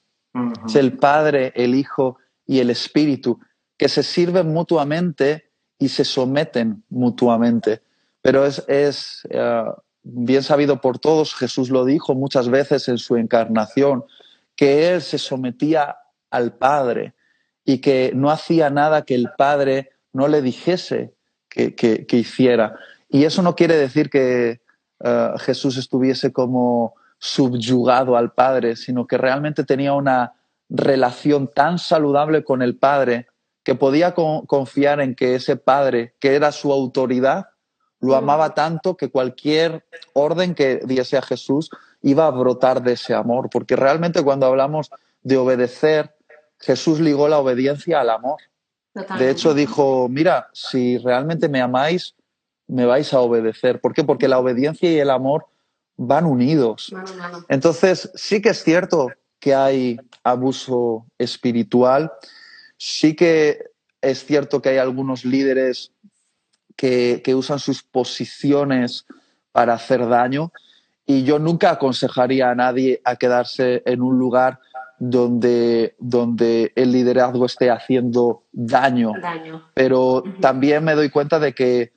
Es 0.66 0.76
el 0.76 0.98
Padre, 0.98 1.52
el 1.54 1.74
Hijo 1.74 2.18
y 2.46 2.60
el 2.60 2.70
Espíritu, 2.70 3.40
que 3.76 3.88
se 3.88 4.02
sirven 4.02 4.52
mutuamente 4.52 5.50
y 5.78 5.88
se 5.88 6.04
someten 6.04 6.84
mutuamente. 6.88 7.80
Pero 8.22 8.44
es, 8.44 9.26
eh, 9.30 9.64
bien 10.02 10.42
sabido 10.42 10.80
por 10.80 10.98
todos, 10.98 11.34
Jesús 11.34 11.70
lo 11.70 11.84
dijo 11.84 12.14
muchas 12.14 12.48
veces 12.48 12.88
en 12.88 12.98
su 12.98 13.16
encarnación, 13.16 14.04
que 14.56 14.90
Él 14.90 15.02
se 15.02 15.18
sometía 15.18 15.96
al 16.30 16.52
Padre 16.52 17.14
y 17.64 17.78
que 17.78 18.12
no 18.14 18.30
hacía 18.30 18.70
nada 18.70 19.02
que 19.02 19.14
el 19.14 19.30
Padre 19.36 19.90
no 20.12 20.28
le 20.28 20.42
dijese 20.42 21.14
que, 21.48 22.06
hiciera. 22.10 22.74
Y 23.08 23.24
eso 23.24 23.42
no 23.42 23.54
quiere 23.54 23.76
decir 23.76 24.10
que 24.10 24.60
eh, 25.00 25.30
Jesús 25.38 25.76
estuviese 25.76 26.32
como 26.32 26.94
subyugado 27.18 28.16
al 28.16 28.32
Padre, 28.32 28.76
sino 28.76 29.06
que 29.06 29.18
realmente 29.18 29.64
tenía 29.64 29.92
una 29.92 30.34
relación 30.68 31.48
tan 31.48 31.78
saludable 31.78 32.44
con 32.44 32.62
el 32.62 32.76
Padre 32.76 33.26
que 33.64 33.74
podía 33.74 34.14
confiar 34.14 35.00
en 35.00 35.14
que 35.14 35.34
ese 35.34 35.56
Padre, 35.56 36.14
que 36.20 36.34
era 36.34 36.52
su 36.52 36.72
autoridad, 36.72 37.48
lo 38.00 38.14
amaba 38.14 38.54
tanto 38.54 38.96
que 38.96 39.10
cualquier 39.10 39.84
orden 40.12 40.54
que 40.54 40.80
diese 40.84 41.16
a 41.16 41.22
Jesús 41.22 41.70
iba 42.02 42.26
a 42.26 42.30
brotar 42.30 42.82
de 42.82 42.92
ese 42.92 43.14
amor, 43.14 43.48
porque 43.50 43.76
realmente 43.76 44.22
cuando 44.22 44.46
hablamos 44.46 44.90
de 45.22 45.36
obedecer, 45.36 46.14
Jesús 46.58 47.00
ligó 47.00 47.28
la 47.28 47.38
obediencia 47.38 48.00
al 48.00 48.10
amor. 48.10 48.40
De 49.18 49.30
hecho 49.30 49.54
dijo, 49.54 50.08
mira, 50.08 50.48
si 50.52 50.98
realmente 50.98 51.48
me 51.48 51.60
amáis, 51.60 52.14
me 52.66 52.84
vais 52.84 53.12
a 53.14 53.20
obedecer. 53.20 53.80
¿Por 53.80 53.94
qué? 53.94 54.04
Porque 54.04 54.28
la 54.28 54.38
obediencia 54.38 54.90
y 54.90 54.98
el 54.98 55.10
amor 55.10 55.46
van 55.96 56.26
unidos. 56.26 56.94
Entonces, 57.48 58.10
sí 58.14 58.40
que 58.40 58.50
es 58.50 58.62
cierto 58.62 59.08
que 59.40 59.54
hay 59.54 60.00
abuso 60.24 61.06
espiritual, 61.18 62.12
sí 62.76 63.14
que 63.14 63.70
es 64.00 64.24
cierto 64.24 64.62
que 64.62 64.70
hay 64.70 64.78
algunos 64.78 65.24
líderes 65.24 65.92
que, 66.78 67.34
usan 67.34 67.58
sus 67.58 67.82
posiciones 67.82 69.04
para 69.50 69.74
hacer 69.74 70.06
daño 70.06 70.52
y 71.04 71.24
yo 71.24 71.38
nunca 71.40 71.72
aconsejaría 71.72 72.50
a 72.50 72.54
nadie 72.54 73.00
a 73.04 73.16
quedarse 73.16 73.82
en 73.84 74.00
un 74.00 74.18
lugar 74.18 74.60
donde, 75.00 75.96
donde 75.98 76.72
el 76.76 76.92
liderazgo 76.92 77.46
esté 77.46 77.70
haciendo 77.70 78.44
daño. 78.52 79.12
Pero 79.74 80.22
también 80.40 80.84
me 80.84 80.94
doy 80.94 81.10
cuenta 81.10 81.40
de 81.40 81.52
que 81.52 81.92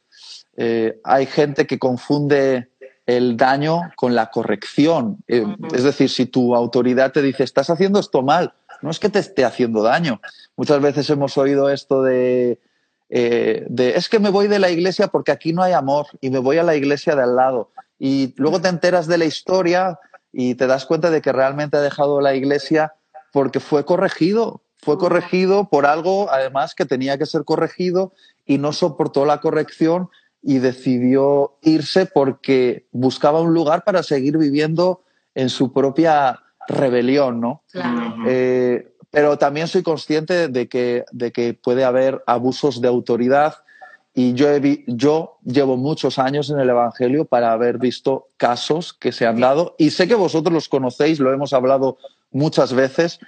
eh, 0.57 0.99
hay 1.03 1.25
gente 1.27 1.67
que 1.67 1.77
confunde 1.77 2.69
el 3.05 3.37
daño 3.37 3.81
con 3.95 4.15
la 4.15 4.31
corrección. 4.31 5.23
Eh, 5.27 5.45
es 5.73 5.83
decir, 5.83 6.09
si 6.09 6.25
tu 6.25 6.55
autoridad 6.55 7.11
te 7.11 7.21
dice, 7.21 7.43
estás 7.43 7.69
haciendo 7.69 7.99
esto 7.99 8.23
mal, 8.23 8.53
no 8.81 8.89
es 8.89 8.99
que 8.99 9.09
te 9.09 9.19
esté 9.19 9.45
haciendo 9.45 9.83
daño. 9.83 10.21
Muchas 10.55 10.81
veces 10.81 11.09
hemos 11.09 11.37
oído 11.37 11.69
esto 11.69 12.01
de, 12.01 12.59
eh, 13.13 13.65
de, 13.67 13.97
es 13.97 14.07
que 14.07 14.19
me 14.19 14.29
voy 14.29 14.47
de 14.47 14.57
la 14.57 14.69
iglesia 14.69 15.09
porque 15.09 15.33
aquí 15.33 15.51
no 15.51 15.61
hay 15.61 15.73
amor 15.73 16.07
y 16.21 16.29
me 16.29 16.39
voy 16.39 16.57
a 16.57 16.63
la 16.63 16.75
iglesia 16.75 17.13
de 17.13 17.23
al 17.23 17.35
lado. 17.35 17.69
Y 17.99 18.33
luego 18.37 18.61
te 18.61 18.69
enteras 18.69 19.05
de 19.05 19.17
la 19.17 19.25
historia 19.25 19.99
y 20.31 20.55
te 20.55 20.65
das 20.65 20.85
cuenta 20.85 21.11
de 21.11 21.21
que 21.21 21.33
realmente 21.33 21.75
ha 21.75 21.81
dejado 21.81 22.21
la 22.21 22.33
iglesia 22.35 22.93
porque 23.33 23.59
fue 23.59 23.83
corregido, 23.83 24.61
fue 24.77 24.97
corregido 24.97 25.69
por 25.69 25.85
algo 25.85 26.31
además 26.31 26.73
que 26.73 26.85
tenía 26.85 27.17
que 27.17 27.25
ser 27.25 27.43
corregido 27.43 28.13
y 28.45 28.57
no 28.57 28.71
soportó 28.71 29.25
la 29.25 29.41
corrección 29.41 30.09
y 30.41 30.59
decidió 30.59 31.57
irse 31.61 32.05
porque 32.05 32.87
buscaba 32.91 33.41
un 33.41 33.53
lugar 33.53 33.83
para 33.83 34.03
seguir 34.03 34.37
viviendo 34.37 35.03
en 35.35 35.49
su 35.49 35.73
propia 35.73 36.39
rebelión, 36.67 37.41
¿no? 37.41 37.63
Eh, 38.25 38.90
pero 39.11 39.37
también 39.37 39.67
soy 39.67 39.83
consciente 39.83 40.47
de 40.47 40.67
que, 40.67 41.05
de 41.11 41.31
que 41.31 41.53
puede 41.53 41.83
haber 41.83 42.23
abusos 42.25 42.81
de 42.81 42.87
autoridad 42.87 43.55
y 44.13 44.33
yo, 44.33 44.47
yo 44.87 45.37
llevo 45.43 45.77
muchos 45.77 46.19
años 46.19 46.49
en 46.49 46.59
el 46.59 46.69
Evangelio 46.69 47.25
para 47.25 47.53
haber 47.53 47.77
visto 47.77 48.27
casos 48.37 48.93
que 48.93 49.11
se 49.11 49.25
han 49.25 49.39
dado 49.39 49.75
y 49.77 49.91
sé 49.91 50.07
que 50.07 50.15
vosotros 50.15 50.53
los 50.53 50.69
conocéis, 50.69 51.19
lo 51.19 51.31
hemos 51.31 51.53
hablado 51.53 51.97
muchas 52.31 52.73
veces 52.73 53.19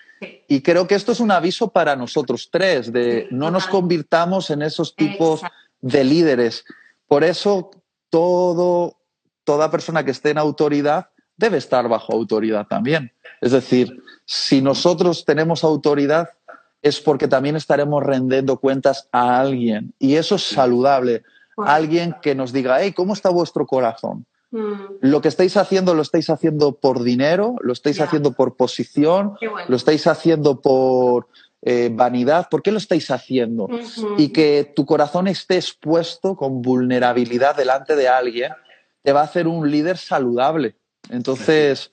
y 0.47 0.61
creo 0.61 0.87
que 0.87 0.95
esto 0.95 1.11
es 1.11 1.19
un 1.19 1.31
aviso 1.31 1.69
para 1.69 1.95
nosotros 1.95 2.49
tres, 2.51 2.91
de 2.91 3.27
no 3.31 3.51
nos 3.51 3.67
convirtamos 3.67 4.49
en 4.49 4.61
esos 4.61 4.95
tipos 4.95 5.41
de 5.81 6.03
líderes. 6.03 6.63
Por 7.07 7.25
eso 7.25 7.71
todo, 8.09 8.97
toda 9.43 9.69
persona 9.69 10.05
que 10.05 10.11
esté 10.11 10.29
en 10.31 10.37
autoridad 10.37 11.09
debe 11.43 11.57
estar 11.57 11.89
bajo 11.89 12.13
autoridad 12.13 12.67
también. 12.67 13.11
Es 13.41 13.51
decir, 13.51 14.01
si 14.25 14.61
nosotros 14.61 15.25
tenemos 15.25 15.65
autoridad 15.65 16.29
es 16.81 17.01
porque 17.01 17.27
también 17.27 17.57
estaremos 17.57 18.01
rendiendo 18.01 18.57
cuentas 18.57 19.09
a 19.11 19.41
alguien 19.41 19.93
y 19.99 20.15
eso 20.15 20.35
es 20.35 20.43
saludable. 20.43 21.23
Alguien 21.57 22.15
que 22.21 22.33
nos 22.33 22.53
diga, 22.53 22.77
hey, 22.79 22.93
¿cómo 22.93 23.13
está 23.13 23.29
vuestro 23.29 23.67
corazón? 23.67 24.25
Mm. 24.51 24.99
Lo 25.01 25.21
que 25.21 25.27
estáis 25.27 25.57
haciendo 25.57 25.93
lo 25.93 26.01
estáis 26.01 26.29
haciendo 26.29 26.75
por 26.75 27.03
dinero, 27.03 27.55
lo 27.61 27.73
estáis 27.73 27.99
haciendo 27.99 28.31
por 28.31 28.55
posición, 28.55 29.33
lo 29.67 29.75
estáis 29.75 30.07
haciendo 30.07 30.61
por 30.61 31.27
eh, 31.61 31.89
vanidad, 31.91 32.47
¿por 32.49 32.61
qué 32.61 32.71
lo 32.71 32.77
estáis 32.77 33.11
haciendo? 33.11 33.67
Y 34.17 34.29
que 34.29 34.71
tu 34.75 34.85
corazón 34.85 35.27
esté 35.27 35.55
expuesto 35.55 36.35
con 36.35 36.61
vulnerabilidad 36.61 37.55
delante 37.55 37.95
de 37.97 38.07
alguien, 38.07 38.51
te 39.03 39.11
va 39.11 39.21
a 39.21 39.25
hacer 39.25 39.47
un 39.47 39.69
líder 39.69 39.97
saludable. 39.97 40.75
Entonces, 41.09 41.91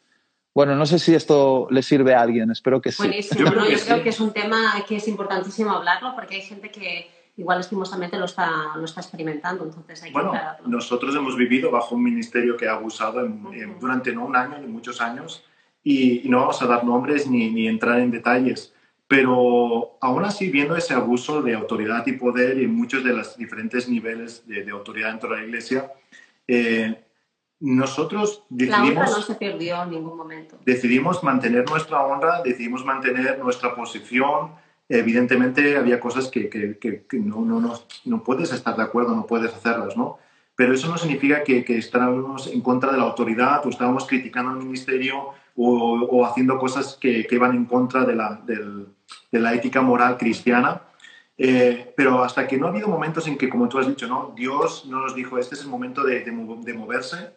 bueno, 0.54 0.74
no 0.74 0.86
sé 0.86 0.98
si 0.98 1.14
esto 1.14 1.68
le 1.70 1.82
sirve 1.82 2.14
a 2.14 2.22
alguien, 2.22 2.50
espero 2.50 2.80
que 2.80 2.92
sí. 2.92 2.98
Buenísimo, 2.98 3.40
yo, 3.40 3.50
creo, 3.50 4.02
que, 4.02 4.08
es 4.08 4.20
un 4.20 4.32
tema 4.32 4.84
que 4.86 4.96
es 4.96 5.08
importantísimo 5.08 5.70
hablarlo 5.70 6.14
porque 6.14 6.36
hay 6.36 6.42
gente 6.42 6.70
que 6.70 7.08
igual 7.36 7.60
estimosamente 7.60 8.18
lo 8.18 8.24
está, 8.24 8.50
lo 8.76 8.84
está 8.84 9.00
experimentando, 9.00 9.64
entonces 9.64 10.02
hay 10.02 10.12
bueno, 10.12 10.32
Nosotros 10.66 11.14
hemos 11.14 11.36
vivido 11.36 11.70
bajo 11.70 11.94
un 11.94 12.02
ministerio 12.02 12.56
que 12.56 12.68
ha 12.68 12.72
abusado 12.72 13.26
durante 13.80 14.12
no 14.12 14.26
un 14.26 14.36
año 14.36 14.58
ni 14.58 14.66
muchos 14.66 15.00
años 15.00 15.44
y, 15.82 16.22
no 16.28 16.40
vamos 16.40 16.60
a 16.60 16.66
dar 16.66 16.84
nombres 16.84 17.26
ni, 17.28 17.50
ni, 17.50 17.66
entrar 17.66 18.00
en 18.00 18.10
detalles, 18.10 18.74
pero 19.08 19.96
aún 20.00 20.24
así 20.24 20.50
viendo 20.50 20.76
ese 20.76 20.94
abuso 20.94 21.42
de 21.42 21.54
autoridad 21.54 22.06
y 22.06 22.12
poder 22.12 22.60
y 22.60 22.66
muchos 22.66 23.02
de 23.02 23.14
los 23.14 23.36
diferentes 23.36 23.88
niveles 23.88 24.46
de, 24.46 24.64
de 24.64 24.70
autoridad 24.70 25.10
dentro 25.10 25.30
de 25.30 25.36
la 25.36 25.44
iglesia, 25.44 25.92
eh, 26.46 27.04
nosotros 27.60 28.42
decidimos... 28.48 28.94
La 28.94 29.00
honra 29.02 29.10
no 29.10 29.22
se 29.22 29.34
perdió 29.34 29.82
en 29.82 29.90
ningún 29.90 30.16
momento. 30.16 30.58
Decidimos 30.64 31.22
mantener 31.22 31.68
nuestra 31.68 32.02
honra, 32.02 32.42
decidimos 32.42 32.84
mantener 32.84 33.38
nuestra 33.38 33.74
posición. 33.74 34.52
Evidentemente 34.88 35.76
había 35.76 36.00
cosas 36.00 36.28
que, 36.28 36.48
que, 36.48 36.78
que, 36.78 37.18
no, 37.18 37.42
no, 37.42 37.74
no, 38.04 38.24
puedes 38.24 38.52
estar 38.52 38.76
de 38.76 38.82
acuerdo, 38.82 39.14
no 39.14 39.26
puedes 39.26 39.54
hacerlas, 39.54 39.96
¿no? 39.96 40.18
Pero 40.56 40.74
eso 40.74 40.88
no 40.88 40.98
significa 40.98 41.44
que, 41.44 41.64
que 41.64 41.78
estábamos 41.78 42.46
en 42.48 42.60
contra 42.60 42.90
de 42.90 42.98
la 42.98 43.04
autoridad 43.04 43.64
o 43.64 43.70
estábamos 43.70 44.06
criticando 44.06 44.50
al 44.50 44.58
ministerio 44.58 45.30
o, 45.56 45.94
o 46.10 46.26
haciendo 46.26 46.58
cosas 46.58 46.98
que, 47.00 47.26
que 47.26 47.38
van 47.38 47.54
en 47.54 47.66
contra 47.66 48.04
de 48.04 48.14
la, 48.14 48.40
del, 48.44 48.88
de 49.30 49.38
la 49.38 49.54
ética 49.54 49.80
moral 49.80 50.16
cristiana. 50.18 50.82
Eh, 51.38 51.94
pero 51.96 52.22
hasta 52.22 52.46
que 52.46 52.58
no 52.58 52.66
ha 52.66 52.70
habido 52.70 52.88
momentos 52.88 53.26
en 53.26 53.38
que, 53.38 53.48
como 53.48 53.68
tú 53.68 53.78
has 53.78 53.86
dicho, 53.86 54.06
¿no? 54.06 54.34
Dios 54.36 54.84
no 54.86 55.00
nos 55.00 55.14
dijo, 55.14 55.38
este 55.38 55.54
es 55.54 55.62
el 55.62 55.68
momento 55.68 56.04
de, 56.04 56.20
de, 56.20 56.30
de 56.30 56.74
moverse, 56.74 57.30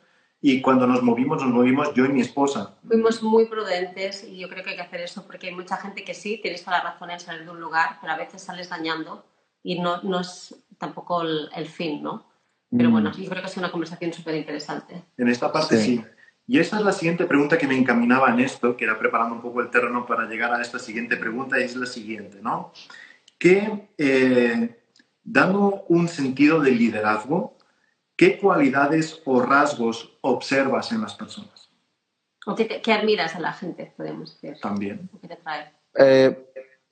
y 0.45 0.59
cuando 0.59 0.85
nos 0.85 1.01
movimos, 1.01 1.41
nos 1.41 1.53
movimos 1.53 1.93
yo 1.93 2.03
y 2.03 2.09
mi 2.09 2.19
esposa. 2.19 2.75
Fuimos 2.85 3.23
muy 3.23 3.45
prudentes 3.45 4.25
y 4.25 4.39
yo 4.39 4.49
creo 4.49 4.61
que 4.61 4.71
hay 4.71 4.75
que 4.75 4.81
hacer 4.81 4.99
eso 4.99 5.25
porque 5.25 5.47
hay 5.47 5.55
mucha 5.55 5.77
gente 5.77 6.03
que 6.03 6.13
sí, 6.13 6.37
tienes 6.43 6.65
toda 6.65 6.79
la 6.79 6.91
razón 6.91 7.11
en 7.11 7.19
salir 7.21 7.45
de 7.45 7.51
un 7.51 7.61
lugar, 7.61 7.97
pero 8.01 8.11
a 8.11 8.17
veces 8.17 8.41
sales 8.41 8.67
dañando 8.67 9.23
y 9.63 9.79
no, 9.79 10.01
no 10.01 10.19
es 10.19 10.53
tampoco 10.77 11.21
el, 11.21 11.65
fin, 11.67 12.03
¿no? 12.03 12.25
Pero 12.69 12.91
bueno, 12.91 13.11
mm. 13.11 13.21
yo 13.21 13.29
creo 13.29 13.41
que 13.41 13.47
es 13.47 13.55
una 13.55 13.71
conversación 13.71 14.11
súper 14.11 14.35
interesante. 14.35 15.01
En 15.17 15.29
esta 15.29 15.49
parte 15.49 15.77
sí. 15.77 16.03
Y 16.45 16.59
esta 16.59 16.77
es 16.77 16.83
la 16.83 16.91
siguiente 16.91 17.23
pregunta 17.23 17.57
que 17.57 17.67
me 17.67 17.77
encaminaba 17.77 18.29
en 18.29 18.41
esto, 18.41 18.75
que 18.75 18.83
era 18.83 18.99
preparando 18.99 19.35
un 19.35 19.41
poco 19.41 19.61
el 19.61 19.69
terreno 19.69 20.05
para 20.05 20.27
llegar 20.27 20.53
a 20.53 20.61
esta 20.61 20.77
siguiente 20.77 21.15
pregunta, 21.15 21.57
y 21.57 21.63
es 21.63 21.77
la 21.77 21.85
siguiente, 21.85 22.39
¿no? 22.41 22.73
Que 23.39 23.87
eh, 23.97 24.77
dando 25.23 25.85
un 25.87 26.09
sentido 26.09 26.59
de 26.59 26.71
liderazgo, 26.71 27.55
¿Qué 28.15 28.37
cualidades 28.37 29.21
o 29.25 29.41
rasgos 29.41 30.17
observas 30.21 30.91
en 30.91 31.01
las 31.01 31.15
personas? 31.15 31.69
¿O 32.45 32.55
qué, 32.55 32.81
admiras 32.93 33.35
a 33.35 33.39
la 33.39 33.53
gente, 33.53 33.93
podemos 33.95 34.39
decir? 34.39 34.59
También. 34.61 35.09
Eh, 35.97 36.45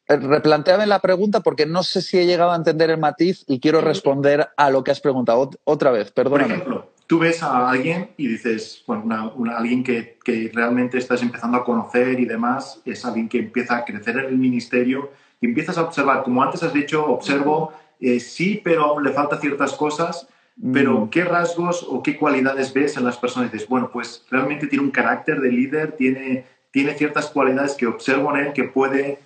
eh, 0.08 0.18
replanteame 0.18 0.88
la 0.88 1.00
pregunta 1.00 1.42
porque 1.42 1.66
no 1.66 1.84
sé 1.84 2.02
si 2.02 2.18
he 2.18 2.26
llegado 2.26 2.52
a 2.52 2.56
entender 2.56 2.90
el 2.90 2.98
matiz 2.98 3.44
y 3.48 3.60
quiero 3.60 3.82
responder 3.82 4.50
a 4.56 4.70
lo 4.70 4.84
que 4.84 4.92
has 4.92 5.02
preguntado. 5.02 5.50
Otra 5.64 5.92
vez, 5.92 6.12
perdóname. 6.12 6.44
Por 6.44 6.52
ejemplo, 6.52 6.94
tú 7.08 7.20
ves 7.20 7.44
a 7.44 7.70
alguien 7.70 8.12
y 8.18 8.28
dices, 8.28 8.84
bueno, 8.88 9.34
alguien 9.56 9.84
que, 9.84 10.18
que, 10.24 10.50
realmente 10.54 10.98
estás 10.98 11.22
empezando 11.22 11.58
a 11.58 11.64
conocer 11.64 12.20
y 12.20 12.26
demás, 12.26 12.82
es 12.86 13.04
alguien 13.06 13.28
que 13.28 13.40
empieza 13.40 13.78
a 13.78 13.86
crecer 13.86 14.18
en 14.18 14.26
el 14.26 14.38
ministerio 14.38 15.12
y 15.42 15.48
empiezas 15.48 15.78
a 15.78 15.84
observar, 15.84 16.24
como 16.24 16.42
antes 16.42 16.64
has 16.64 16.74
dicho, 16.74 17.06
observo, 17.06 17.74
eh, 18.00 18.20
sí, 18.20 18.62
pero 18.64 18.86
aún 18.86 19.04
le 19.04 19.12
falta 19.12 19.40
ciertas 19.40 19.74
cosas, 19.74 20.28
pero 20.74 21.02
mm. 21.02 21.10
¿qué 21.10 21.24
rasgos 21.24 21.86
o 21.89 22.04
qué 22.04 22.17
cualidades 22.17 22.74
ves 22.74 22.97
en 22.97 23.06
las 23.06 23.17
personas? 23.17 23.52
dices, 23.52 23.67
bueno, 23.67 23.89
pues 23.91 24.26
realmente 24.30 24.67
tiene 24.67 24.84
un 24.84 24.91
carácter 24.91 25.41
de 25.41 25.52
líder, 25.52 25.93
tiene, 25.93 26.45
tiene 26.71 26.93
ciertas 26.95 27.28
cualidades 27.28 27.74
que 27.74 27.88
observo 27.88 28.36
en 28.36 28.45
él 28.45 28.54
que 28.54 28.65
puede 28.65 29.19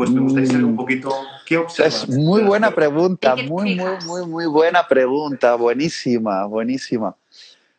pues 0.00 0.10
me 0.10 0.20
gustaría 0.20 0.46
saber 0.48 0.64
un 0.64 0.72
mm. 0.72 0.76
poquito 0.76 1.12
qué 1.44 1.58
observas. 1.58 2.04
Es 2.04 2.08
muy 2.08 2.42
buena 2.42 2.70
pregunta, 2.70 3.36
muy, 3.36 3.76
muy, 3.76 3.98
muy, 4.06 4.26
muy 4.26 4.46
buena 4.46 4.88
pregunta, 4.88 5.56
buenísima, 5.56 6.46
buenísima. 6.46 7.14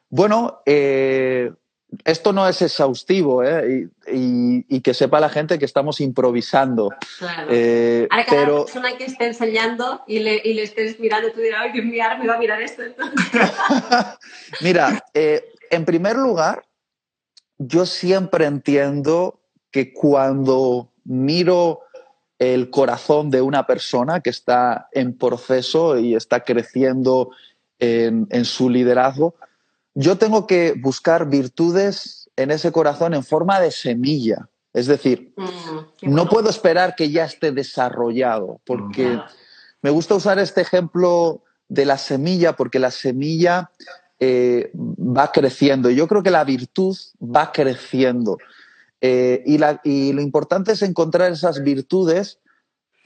Bueno, 0.08 0.62
eh, 0.68 1.52
esto 2.06 2.32
no 2.34 2.48
es 2.48 2.62
exhaustivo 2.62 3.44
¿eh? 3.44 3.90
y, 4.08 4.82
que 4.82 4.94
sepa 4.94 5.20
la 5.20 5.30
gente 5.30 5.60
que 5.60 5.66
estamos 5.66 6.02
improvisando. 6.02 6.90
Claro. 7.20 7.48
Eh, 7.52 8.08
ahora 8.10 8.26
cada 8.26 8.42
pero... 8.42 8.66
persona 8.66 8.98
que 8.98 9.06
esté 9.06 9.28
enseñando 9.28 10.02
y 10.08 10.20
le, 10.20 10.42
y 10.44 10.54
le 10.54 10.64
estés 10.64 11.00
mirando, 11.00 11.32
tú 11.32 11.42
dirás, 11.42 11.62
ay, 11.74 11.82
me 11.82 12.28
va 12.28 12.36
a 12.36 12.40
mirar 12.40 12.62
esto. 12.62 12.84
Mira, 14.62 15.04
eh, 15.14 15.52
en 15.70 15.86
primer 15.86 16.16
lugar, 16.16 16.66
yo 17.58 17.86
siempre 17.86 18.46
entiendo 18.46 19.40
que 19.70 19.94
cuando 19.94 20.90
miro 21.04 21.82
el 22.40 22.70
corazón 22.70 23.30
de 23.30 23.42
una 23.42 23.68
persona 23.68 24.20
que 24.22 24.32
está 24.32 24.90
en 24.92 25.16
proceso 25.18 26.00
y 26.00 26.16
está 26.16 26.44
creciendo 26.44 27.32
en, 27.78 28.46
su 28.46 28.70
liderazgo, 28.70 29.36
yo 29.94 30.18
tengo 30.18 30.48
que 30.48 30.74
buscar 30.80 31.30
virtudes 31.30 32.30
en 32.36 32.52
ese 32.52 32.72
corazón 32.72 33.14
en 33.14 33.24
forma 33.24 33.60
de 33.60 33.72
semilla. 33.72 34.48
Es 34.74 34.88
decir, 34.88 35.34
mm, 35.36 36.14
no 36.14 36.30
puedo 36.30 36.50
esperar 36.50 36.96
que 36.96 37.10
ya 37.10 37.26
esté 37.26 37.52
desarrollado, 37.52 38.62
porque 38.66 39.20
me 39.82 39.90
gusta 39.90 40.16
usar 40.16 40.40
este 40.40 40.62
ejemplo 40.62 41.44
de 41.68 41.86
la 41.86 41.98
semilla, 41.98 42.56
porque 42.56 42.80
la 42.80 42.92
semilla 42.92 43.72
eh, 44.20 44.72
va 44.76 45.32
creciendo. 45.32 45.90
Y 45.90 45.96
yo 45.96 46.08
creo 46.08 46.24
que 46.24 46.32
la 46.32 46.44
virtud 46.44 46.96
va 47.22 47.52
creciendo. 47.52 48.38
Eh, 49.02 49.44
y, 49.46 50.14
lo 50.14 50.22
importante 50.22 50.74
es 50.74 50.84
encontrar 50.84 51.32
esas 51.32 51.64
virtudes 51.64 52.38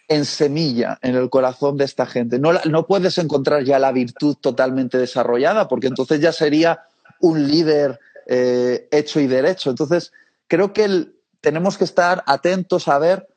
en 0.08 0.26
semilla 0.26 1.00
en 1.02 1.16
el 1.16 1.30
corazón 1.30 1.78
de 1.78 1.86
esta 1.86 2.06
gente. 2.06 2.40
No, 2.40 2.52
no 2.66 2.86
puedes 2.86 3.18
encontrar 3.18 3.64
ya 3.64 3.80
la 3.80 3.92
virtud 3.92 4.36
totalmente 4.40 4.98
desarrollada, 4.98 5.68
porque 5.68 5.88
entonces 5.88 6.20
ya 6.20 6.32
sería 6.32 6.84
un 7.20 7.48
líder 7.48 8.00
eh, 8.28 8.88
hecho 8.92 9.20
y 9.20 9.28
derecho. 9.28 9.70
Entonces, 9.70 10.12
creo 10.48 10.74
que 10.74 11.08
tenemos 11.42 11.78
que 11.78 11.84
estar 11.84 12.24
atentos 12.28 12.88
a 12.88 13.00
ver 13.00 13.28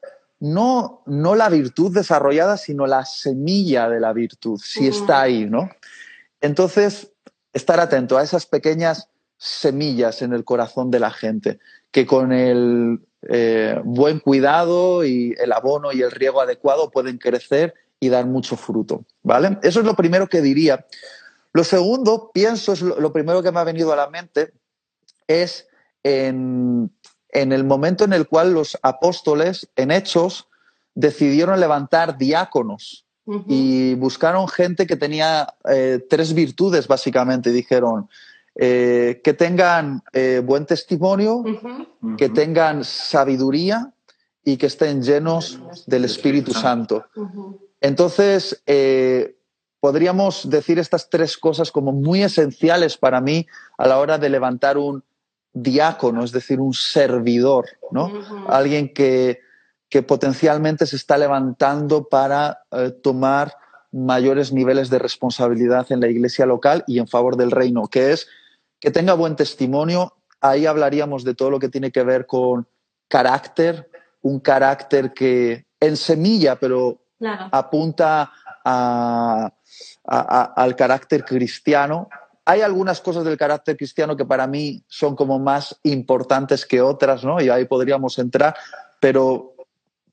no, 0.41 1.03
no 1.07 1.35
la 1.35 1.49
virtud 1.49 1.93
desarrollada, 1.93 2.57
sino 2.57 2.87
la 2.87 3.05
semilla 3.05 3.89
de 3.89 4.01
la 4.01 4.13
virtud, 4.13 4.61
si 4.63 4.87
está 4.87 5.23
ahí, 5.23 5.47
¿no? 5.47 5.69
Entonces, 6.41 7.11
estar 7.53 7.81
atento 7.81 8.17
a 8.17 8.23
esas 8.23 8.47
pequeñas 8.47 9.09
semillas 9.37 10.23
en 10.23 10.33
el 10.33 10.45
corazón 10.45 10.91
de 10.91 11.01
la 11.01 11.11
gente, 11.11 11.59
que 11.91 12.07
con 12.07 12.33
el 12.33 13.01
eh, 13.23 13.81
buen 13.85 14.21
cuidado 14.21 15.05
y 15.05 15.35
el 15.39 15.53
abono 15.53 15.93
y 15.93 16.03
el 16.03 16.11
riego 16.11 16.41
adecuado 16.41 16.91
pueden 16.91 17.19
crecer 17.19 17.75
y 18.01 18.09
dar 18.11 18.27
mucho 18.27 18.57
fruto, 18.57 19.05
¿vale? 19.23 19.59
Eso 19.63 19.81
es 19.81 19.87
lo 19.87 19.95
primero 19.95 20.29
que 20.29 20.41
diría. 20.41 20.87
Lo 21.53 21.65
segundo, 21.65 22.31
pienso, 22.33 22.73
es 22.73 22.83
lo, 22.83 23.13
primero 23.13 23.43
que 23.43 23.51
me 23.51 23.59
ha 23.59 23.65
venido 23.65 23.93
a 23.93 23.97
la 23.97 24.09
mente, 24.09 24.53
es 25.27 25.67
en, 26.05 26.93
el 27.33 27.65
momento 27.65 28.05
en 28.05 28.13
el 28.13 28.29
cual 28.29 28.53
los 28.53 28.79
apóstoles, 28.83 29.69
en 29.75 29.91
Hechos, 29.91 30.47
decidieron 30.95 31.59
levantar 31.59 32.19
diáconos 32.19 33.05
y 33.47 33.95
buscaron 33.95 34.49
gente 34.49 34.87
que 34.87 34.97
tenía 34.97 35.55
eh, 35.69 36.03
tres 36.09 36.33
virtudes, 36.33 36.89
básicamente. 36.89 37.53
Dijeron, 37.53 38.09
eh, 38.61 39.21
que 39.23 39.35
tengan 39.35 40.03
eh, 40.13 40.43
buen 40.45 40.67
testimonio, 40.67 41.45
que 42.17 42.29
tengan 42.29 42.83
sabiduría 42.83 43.93
y 44.45 44.57
que 44.57 44.67
estén 44.67 45.01
llenos 45.01 45.61
del 45.87 46.05
Espíritu 46.05 46.53
Santo. 46.53 47.05
Entonces, 47.81 48.61
eh, 48.67 49.37
podríamos 49.79 50.51
decir 50.51 50.81
estas 50.81 51.09
tres 51.09 51.39
cosas 51.39 51.71
como 51.71 51.93
muy 51.93 52.25
esenciales 52.25 52.97
para 52.97 53.21
mí 53.21 53.47
a 53.77 53.87
la 53.87 54.01
hora 54.01 54.19
de 54.19 54.29
levantar 54.29 54.77
un 54.77 55.05
diácono, 55.53 56.25
es 56.25 56.33
decir, 56.33 56.59
un 56.59 56.75
servidor, 56.75 57.67
¿no? 57.93 58.11
Alguien 58.49 58.93
que, 58.93 59.39
que, 59.89 60.03
potencialmente 60.03 60.85
se 60.85 60.97
está 60.97 61.17
levantando 61.17 62.09
para 62.09 62.65
tomar 63.05 63.55
mayores 63.93 64.53
niveles 64.53 64.91
de 64.91 64.99
responsabilidad 64.99 65.87
en 65.93 66.01
la 66.01 66.09
iglesia 66.09 66.45
local 66.45 66.83
y 66.89 66.99
en 66.99 67.07
favor 67.07 67.37
del 67.37 67.53
reino, 67.53 67.87
que 67.87 68.11
es 68.11 68.27
que 68.81 68.91
tenga 68.91 69.15
buen 69.15 69.37
testimonio. 69.37 70.15
Ahí 70.41 70.67
hablaríamos 70.67 71.25
de 71.25 71.35
todo 71.35 71.51
lo 71.51 71.59
que 71.59 71.69
tiene 71.69 71.91
que 71.91 72.05
ver 72.05 72.27
con 72.27 72.69
carácter, 73.09 73.91
un 74.23 74.41
carácter 74.41 75.13
que 75.13 75.67
en 75.81 75.97
semilla, 75.97 76.57
pero 76.57 77.01
apunta 77.51 78.33
al 80.05 80.77
carácter 80.77 81.25
cristiano. 81.25 82.09
Hay 82.45 82.63
algunas 82.63 83.01
cosas 83.01 83.25
del 83.25 83.37
carácter 83.37 83.77
cristiano 83.77 84.17
que 84.17 84.25
para 84.25 84.47
mí 84.47 84.83
son 84.89 85.15
como 85.17 85.39
más 85.39 85.79
importantes 85.83 86.65
que 86.65 86.81
otras, 86.81 87.25
¿no? 87.25 87.41
Y 87.41 87.51
ahí 87.51 87.67
podríamos 87.67 88.19
entrar, 88.19 88.57
pero 89.01 89.55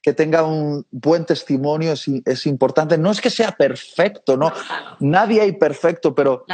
que 0.01 0.13
tenga 0.13 0.43
un 0.43 0.85
buen 0.91 1.25
testimonio 1.25 1.93
es, 1.93 2.05
es 2.25 2.45
importante. 2.45 2.97
No 2.97 3.09
es 3.09 3.21
que 3.21 3.29
sea 3.29 3.53
perfecto, 3.53 4.37
¿no? 4.37 4.51
Nadie 4.99 5.41
hay 5.41 5.53
perfecto, 5.53 6.13
pero 6.13 6.45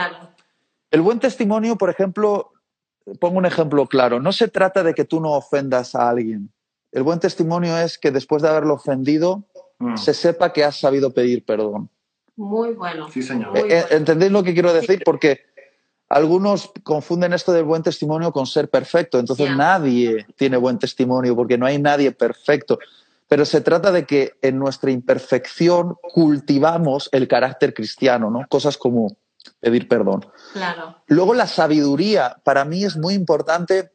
el 0.91 1.01
buen 1.01 1.19
testimonio, 1.19 1.77
por 1.77 1.89
ejemplo, 1.89 2.51
pongo 3.19 3.37
un 3.37 3.45
ejemplo 3.45 3.87
claro, 3.87 4.19
no 4.19 4.31
se 4.31 4.47
trata 4.47 4.83
de 4.83 4.93
que 4.93 5.05
tú 5.05 5.19
no 5.19 5.31
ofendas 5.31 5.95
a 5.95 6.09
alguien. 6.09 6.51
El 6.91 7.03
buen 7.03 7.19
testimonio 7.19 7.77
es 7.77 7.97
que 7.97 8.11
después 8.11 8.41
de 8.41 8.49
haberlo 8.49 8.73
ofendido, 8.75 9.45
mm. 9.79 9.95
se 9.95 10.13
sepa 10.13 10.51
que 10.51 10.63
has 10.63 10.79
sabido 10.79 11.11
pedir 11.13 11.45
perdón. 11.45 11.89
Muy 12.35 12.73
bueno. 12.73 13.09
Sí, 13.09 13.23
señor. 13.23 13.57
Eh, 13.57 13.85
¿Entendéis 13.91 14.31
lo 14.31 14.43
que 14.43 14.53
quiero 14.53 14.73
decir? 14.73 15.01
Porque 15.05 15.41
algunos 16.09 16.71
confunden 16.83 17.33
esto 17.33 17.53
del 17.53 17.63
buen 17.63 17.83
testimonio 17.83 18.33
con 18.33 18.45
ser 18.45 18.69
perfecto. 18.69 19.19
Entonces 19.19 19.55
nadie 19.55 20.25
tiene 20.35 20.57
buen 20.57 20.77
testimonio 20.77 21.35
porque 21.35 21.57
no 21.57 21.65
hay 21.65 21.79
nadie 21.79 22.11
perfecto. 22.11 22.79
Pero 23.27 23.45
se 23.45 23.61
trata 23.61 23.93
de 23.93 24.05
que 24.05 24.33
en 24.41 24.59
nuestra 24.59 24.91
imperfección 24.91 25.95
cultivamos 26.13 27.07
el 27.13 27.29
carácter 27.29 27.73
cristiano, 27.73 28.29
¿no? 28.29 28.45
Cosas 28.49 28.77
como 28.77 29.15
pedir 29.61 29.87
perdón. 29.87 30.25
Claro. 30.51 30.97
Luego 31.07 31.33
la 31.33 31.47
sabiduría, 31.47 32.41
para 32.43 32.65
mí 32.65 32.83
es 32.83 32.97
muy 32.97 33.13
importante 33.13 33.91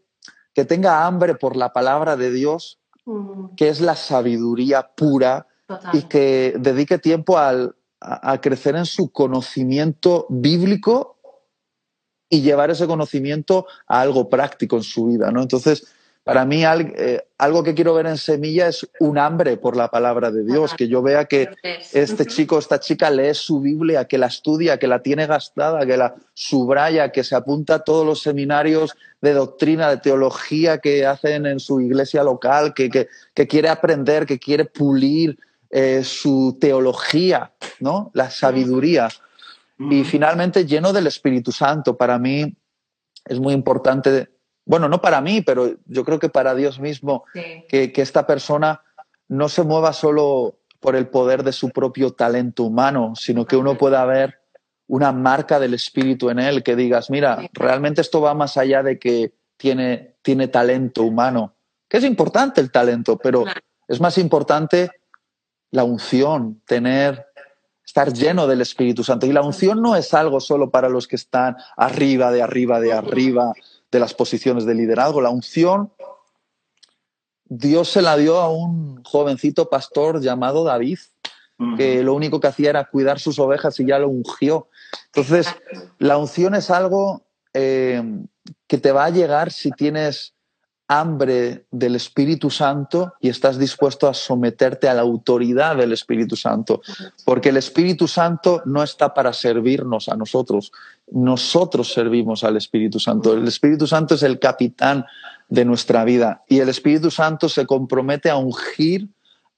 que 0.55 0.64
tenga 0.64 1.07
hambre 1.07 1.35
por 1.35 1.57
la 1.57 1.74
palabra 1.74 2.16
de 2.16 2.31
Dios, 2.31 2.79
mm. 3.05 3.57
que 3.57 3.68
es 3.68 3.83
la 3.83 3.94
sabiduría 3.94 4.94
pura, 4.96 5.46
y 5.92 6.02
que 6.02 6.55
dedique 6.59 6.98
tiempo 6.98 7.38
al, 7.38 7.74
a, 8.00 8.40
crecer 8.40 8.76
en 8.76 8.87
su 8.87 9.11
conocimiento 9.11 10.26
bíblico 10.29 11.18
y 12.29 12.42
llevar 12.42 12.70
ese 12.70 12.87
conocimiento 12.87 13.66
a 13.87 14.00
algo 14.00 14.29
práctico 14.29 14.76
en 14.76 14.83
su 14.83 15.07
vida, 15.07 15.31
¿no? 15.31 15.42
Entonces, 15.42 15.87
para 16.26 16.44
mí 16.44 16.64
eh, 16.64 17.24
algo 17.38 17.62
que 17.62 17.72
quiero 17.72 17.94
ver 17.94 18.06
en 18.06 18.18
Semilla 18.18 18.66
es 18.66 18.84
un 18.98 19.16
hambre 19.16 19.58
por 19.58 19.76
la 19.76 19.92
palabra 19.92 20.32
de 20.32 20.42
Dios, 20.42 20.74
que 20.74 20.88
yo 20.88 21.00
vea 21.00 21.26
que 21.26 21.50
este 21.92 22.26
chico, 22.26 22.58
esta 22.58 22.80
chica 22.80 23.08
lee 23.10 23.32
su 23.32 23.60
Biblia, 23.60 24.06
que 24.08 24.18
la 24.18 24.26
estudia, 24.26 24.76
que 24.76 24.88
la 24.88 25.00
tiene 25.02 25.28
gastada, 25.28 25.86
que 25.86 25.96
la 25.96 26.16
subraya, 26.34 27.12
que 27.12 27.22
se 27.22 27.36
apunta 27.36 27.76
a 27.76 27.78
todos 27.84 28.04
los 28.04 28.22
seminarios 28.22 28.96
de 29.20 29.34
doctrina, 29.34 29.88
de 29.88 29.98
teología 29.98 30.78
que 30.78 31.06
hacen 31.06 31.46
en 31.46 31.60
su 31.60 31.80
iglesia 31.80 32.24
local, 32.24 32.74
que, 32.74 33.06
quiere 33.32 33.68
aprender, 33.68 34.26
que 34.26 34.40
quiere 34.40 34.64
pulir 34.64 35.38
eh, 35.70 36.02
su 36.02 36.58
teología, 36.60 37.52
¿no? 37.78 38.10
la 38.14 38.30
sabiduría. 38.30 39.10
Y 39.78 40.02
finalmente 40.02 40.66
lleno 40.66 40.92
del 40.92 41.06
Espíritu 41.06 41.52
Santo. 41.52 41.96
Para 41.96 42.18
mí 42.18 42.52
es 43.24 43.38
muy 43.38 43.54
importante 43.54 44.28
bueno, 44.66 44.88
no 44.88 45.00
para 45.00 45.20
mí, 45.20 45.42
pero 45.42 45.76
yo 45.87 46.05
creo 46.05 46.18
que 46.18 46.29
para 46.29 46.55
Dios 46.55 46.81
mismo, 46.81 47.24
que, 47.68 47.92
esta 47.94 48.26
persona 48.26 48.83
no 49.29 49.48
se 49.48 49.62
mueva 49.62 49.92
solo 49.92 50.59
por 50.81 50.96
el 50.96 51.07
poder 51.07 51.44
de 51.44 51.52
su 51.52 51.70
propio 51.70 52.12
talento 52.12 52.64
humano, 52.64 53.14
sino 53.14 53.46
que 53.46 53.57
uno 53.57 53.79
pueda 53.79 54.05
ver 54.05 54.40
una 54.88 55.12
marca 55.12 55.61
del 55.61 55.74
espíritu 55.74 56.31
en 56.31 56.40
él, 56.40 56.64
que 56.64 56.74
digas, 56.74 57.11
mira, 57.11 57.48
realmente 57.52 58.00
esto 58.00 58.20
va 58.20 58.35
más 58.35 58.57
allá 58.57 58.83
de 58.83 58.98
que 58.98 59.33
tiene, 59.57 60.16
tiene 60.22 60.48
talento 60.48 61.05
humano, 61.05 61.55
que 61.88 61.98
es 61.98 62.05
importante 62.05 62.61
el 62.61 62.72
talento, 62.72 63.18
pero 63.18 63.44
es 63.87 64.00
más 64.00 64.18
importante 64.18 64.90
la 65.70 65.85
unción, 65.85 66.61
tener, 66.66 67.26
estar 67.85 68.12
lleno 68.12 68.48
del 68.48 68.62
Espíritu 68.62 69.05
Santo. 69.05 69.26
Y 69.26 69.33
la 69.33 69.42
unción 69.42 69.81
no 69.81 69.94
es 69.94 70.12
algo 70.12 70.40
solo 70.40 70.70
para 70.70 70.88
los 70.88 71.07
que 71.07 71.16
están 71.16 71.57
arriba, 71.76 72.33
de 72.33 72.42
arriba, 72.42 72.81
de 72.81 72.92
arriba 72.92 73.52
de 73.90 74.01
las 74.01 74.14
posiciones 74.14 74.66
de 74.66 74.75
liderazgo. 74.75 75.20
La 75.20 75.31
unción, 75.31 75.92
Dios 77.44 77.88
se 77.90 78.03
la 78.03 78.16
dio 78.16 78.40
a 78.40 78.51
un 78.51 79.03
jovencito 79.05 79.68
pastor 79.68 80.20
llamado 80.20 80.64
David, 80.64 80.99
que 81.79 82.03
lo 82.03 82.12
único 82.12 82.38
que 82.38 82.49
hacía 82.49 82.68
era 82.68 82.85
cuidar 82.85 83.18
sus 83.18 83.38
ovejas 83.38 83.81
y 83.81 83.87
ya 83.87 83.99
lo 83.99 84.09
ungió. 84.09 84.68
Entonces, 85.07 85.49
la 85.99 86.18
unción 86.18 86.55
es 86.55 86.70
algo 86.70 87.22
eh, 87.55 88.03
que 88.66 88.77
te 88.77 88.92
va 88.92 89.07
a 89.07 89.11
llegar 89.11 89.51
si 89.51 89.70
tienes 89.70 90.36
hambre 90.88 91.66
del 91.70 91.96
Espíritu 91.96 92.51
Santo 92.51 93.14
y 93.20 93.29
estás 93.29 93.59
dispuesto 93.59 94.09
a 94.09 94.14
someterte 94.14 94.88
a 94.88 94.94
la 94.94 95.03
autoridad 95.03 95.77
del 95.77 95.92
Espíritu 95.92 96.37
Santo, 96.37 96.81
porque 97.25 97.49
el 97.49 97.57
Espíritu 97.57 98.07
Santo 98.07 98.62
no 98.64 98.83
está 98.83 99.12
para 99.12 99.33
servirnos 99.33 100.09
a 100.09 100.16
nosotros, 100.16 100.72
nosotros 101.11 101.92
servimos 101.92 102.44
al 102.44 102.57
Espíritu 102.57 103.01
Santo. 103.01 103.35
El 103.35 103.49
Espíritu 103.49 103.87
Santo 103.87 104.14
es 104.14 104.22
el 104.22 104.38
capitán 104.38 105.05
de 105.49 105.64
nuestra 105.64 106.05
vida. 106.05 106.44
Y 106.49 106.61
el 106.61 106.68
Espíritu 106.68 107.11
Santo 107.11 107.49
se 107.49 107.66
compromete 107.66 108.31
a 108.31 108.37
ungir 108.37 109.09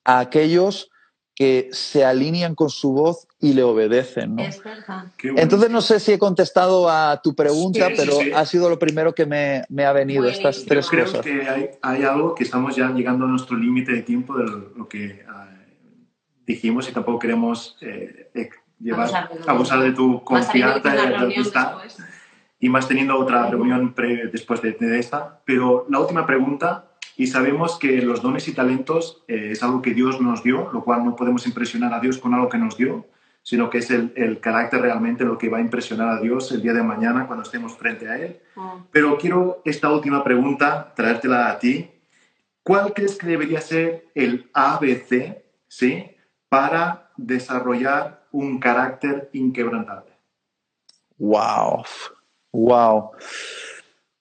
a 0.04 0.20
aquellos 0.20 0.90
que 1.38 1.68
se 1.70 2.04
alinean 2.04 2.56
con 2.56 2.68
su 2.68 2.92
voz 2.92 3.28
y 3.38 3.52
le 3.52 3.62
obedecen. 3.62 4.36
Entonces 5.36 5.70
no 5.70 5.80
sé 5.80 6.00
si 6.00 6.14
he 6.14 6.18
contestado 6.18 6.90
a 6.90 7.20
tu 7.22 7.36
pregunta, 7.36 7.90
pero 7.96 8.18
ha 8.34 8.44
sido 8.44 8.68
lo 8.68 8.76
primero 8.76 9.14
que 9.14 9.24
me, 9.24 9.84
ha 9.84 9.92
venido, 9.92 10.28
estas 10.28 10.64
tres 10.64 10.88
creo 10.88 11.04
cosas. 11.04 11.20
Creo 11.20 11.44
que 11.44 11.78
hay, 11.80 12.02
algo 12.02 12.34
que 12.34 12.42
estamos 12.42 12.74
ya 12.74 12.90
llegando 12.90 13.24
a 13.24 13.28
nuestro 13.28 13.56
límite 13.56 13.92
de 13.92 14.02
tiempo 14.02 14.36
de 14.36 14.46
lo, 14.76 14.88
que 14.88 15.24
ah, 15.28 15.48
dijimos 16.44 16.88
y 16.88 16.92
tampoco 16.92 17.20
queremos 17.20 17.76
eh, 17.82 18.30
eh, 18.34 18.50
llevar, 18.80 19.30
abusar, 19.46 19.80
de 19.80 19.92
tu 19.92 20.24
confianza 20.24 20.92
y 20.92 21.06
de 21.06 21.14
tu 21.14 21.24
amistad. 21.24 21.72
Y 22.58 22.68
más 22.68 22.88
teniendo 22.88 23.16
otra 23.16 23.48
reunión 23.48 23.94
después 24.32 24.60
de, 24.60 24.72
de 24.72 24.98
esta. 24.98 25.40
Pero 25.44 25.86
la 25.88 26.00
última 26.00 26.26
pregunta 26.26 26.88
y 27.18 27.26
sabemos 27.26 27.80
que 27.80 28.00
los 28.00 28.22
dones 28.22 28.46
y 28.46 28.54
talentos 28.54 29.24
eh, 29.26 29.48
es 29.50 29.62
algo 29.64 29.82
que 29.82 29.92
Dios 29.92 30.20
nos 30.20 30.44
dio, 30.44 30.70
lo 30.72 30.84
cual 30.84 31.04
no 31.04 31.16
podemos 31.16 31.48
impresionar 31.48 31.92
a 31.92 31.98
Dios 31.98 32.16
con 32.18 32.32
algo 32.32 32.48
que 32.48 32.58
nos 32.58 32.76
dio, 32.76 33.06
sino 33.42 33.68
que 33.68 33.78
es 33.78 33.90
el, 33.90 34.38
carácter 34.40 34.80
realmente 34.80 35.24
lo 35.24 35.36
que 35.36 35.48
va 35.48 35.58
a 35.58 35.60
impresionar 35.60 36.10
a 36.10 36.20
Dios 36.20 36.52
el 36.52 36.62
día 36.62 36.72
de 36.72 36.84
mañana 36.84 37.26
cuando 37.26 37.42
estemos 37.42 37.76
frente 37.76 38.08
a 38.08 38.18
Él. 38.18 38.40
Ah. 38.56 38.84
Pero 38.92 39.18
quiero 39.18 39.62
esta 39.64 39.90
última 39.90 40.22
pregunta 40.22 40.92
traértela 40.94 41.50
a 41.50 41.58
ti. 41.58 41.90
¿Cuál 42.62 42.94
crees 42.94 43.18
que 43.18 43.26
debería 43.26 43.60
ser 43.60 44.06
el 44.14 44.48
ABC 44.54 45.42
¿sí? 45.66 46.12
para 46.48 47.10
desarrollar 47.16 48.28
un 48.30 48.60
carácter 48.60 49.28
inquebrantable? 49.32 50.12
¡Wow! 51.16 51.82
¡Wow! 52.52 53.10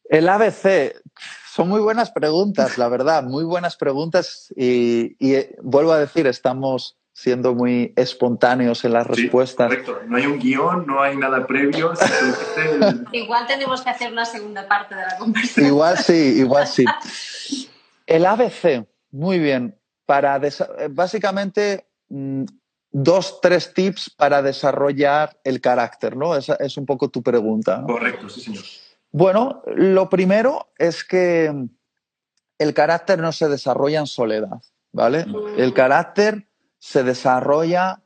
El 0.10 0.30
ABC, 0.30 0.96
son 1.58 1.70
muy 1.70 1.82
buenas 1.82 2.12
preguntas, 2.12 2.78
la 2.78 2.88
verdad, 2.88 3.24
muy 3.24 3.44
buenas 3.44 3.78
preguntas 3.78 4.54
y, 4.56 5.16
eh, 5.20 5.56
vuelvo 5.64 5.92
a 5.92 5.98
decir, 5.98 6.28
estamos 6.28 7.00
siendo 7.14 7.56
muy 7.56 7.94
espontáneos 7.96 8.86
en 8.86 8.94
las 8.94 9.08
respuestas. 9.08 9.68
Correcto, 9.68 10.00
no 10.06 10.18
hay 10.18 10.28
un 10.28 10.38
guion, 10.38 10.86
no 10.86 11.02
hay 11.02 11.18
nada 11.18 11.48
previo. 11.48 11.94
Igual 13.12 13.48
tenemos 13.48 13.82
que 13.82 13.90
hacer 13.90 14.12
una 14.12 14.26
segunda 14.26 14.68
parte 14.68 14.94
de 14.94 15.02
la 15.02 15.18
conversación. 15.18 15.66
Igual 15.66 15.98
sí, 15.98 16.36
igual 16.38 16.68
sí. 16.68 16.86
El 18.06 18.28
ABC, 18.28 18.88
muy 19.10 19.40
bien. 19.40 19.80
Para 20.06 20.40
básicamente 20.92 21.88
mm, 22.10 22.44
dos, 22.92 23.42
tres 23.42 23.74
tips 23.74 24.12
para 24.12 24.44
desarrollar 24.44 25.40
el 25.44 25.60
carácter, 25.60 26.16
¿no? 26.16 26.36
Esa 26.36 26.54
es 26.60 26.78
un 26.78 26.86
poco 26.86 27.10
tu 27.10 27.24
pregunta. 27.24 27.84
Correcto, 27.84 28.30
sí, 28.30 28.42
señor. 28.42 28.64
Bueno, 29.12 29.62
lo 29.68 30.10
primero 30.10 30.68
es 30.78 31.04
que 31.04 31.54
el 32.58 32.74
carácter 32.74 33.20
no 33.20 33.32
se 33.32 33.48
desarrolla 33.48 34.00
en 34.00 34.08
soledad, 34.08 34.62
¿vale? 34.92 35.26
El 35.58 35.74
carácter 35.74 36.48
se 36.80 37.04
desarrolla 37.04 38.02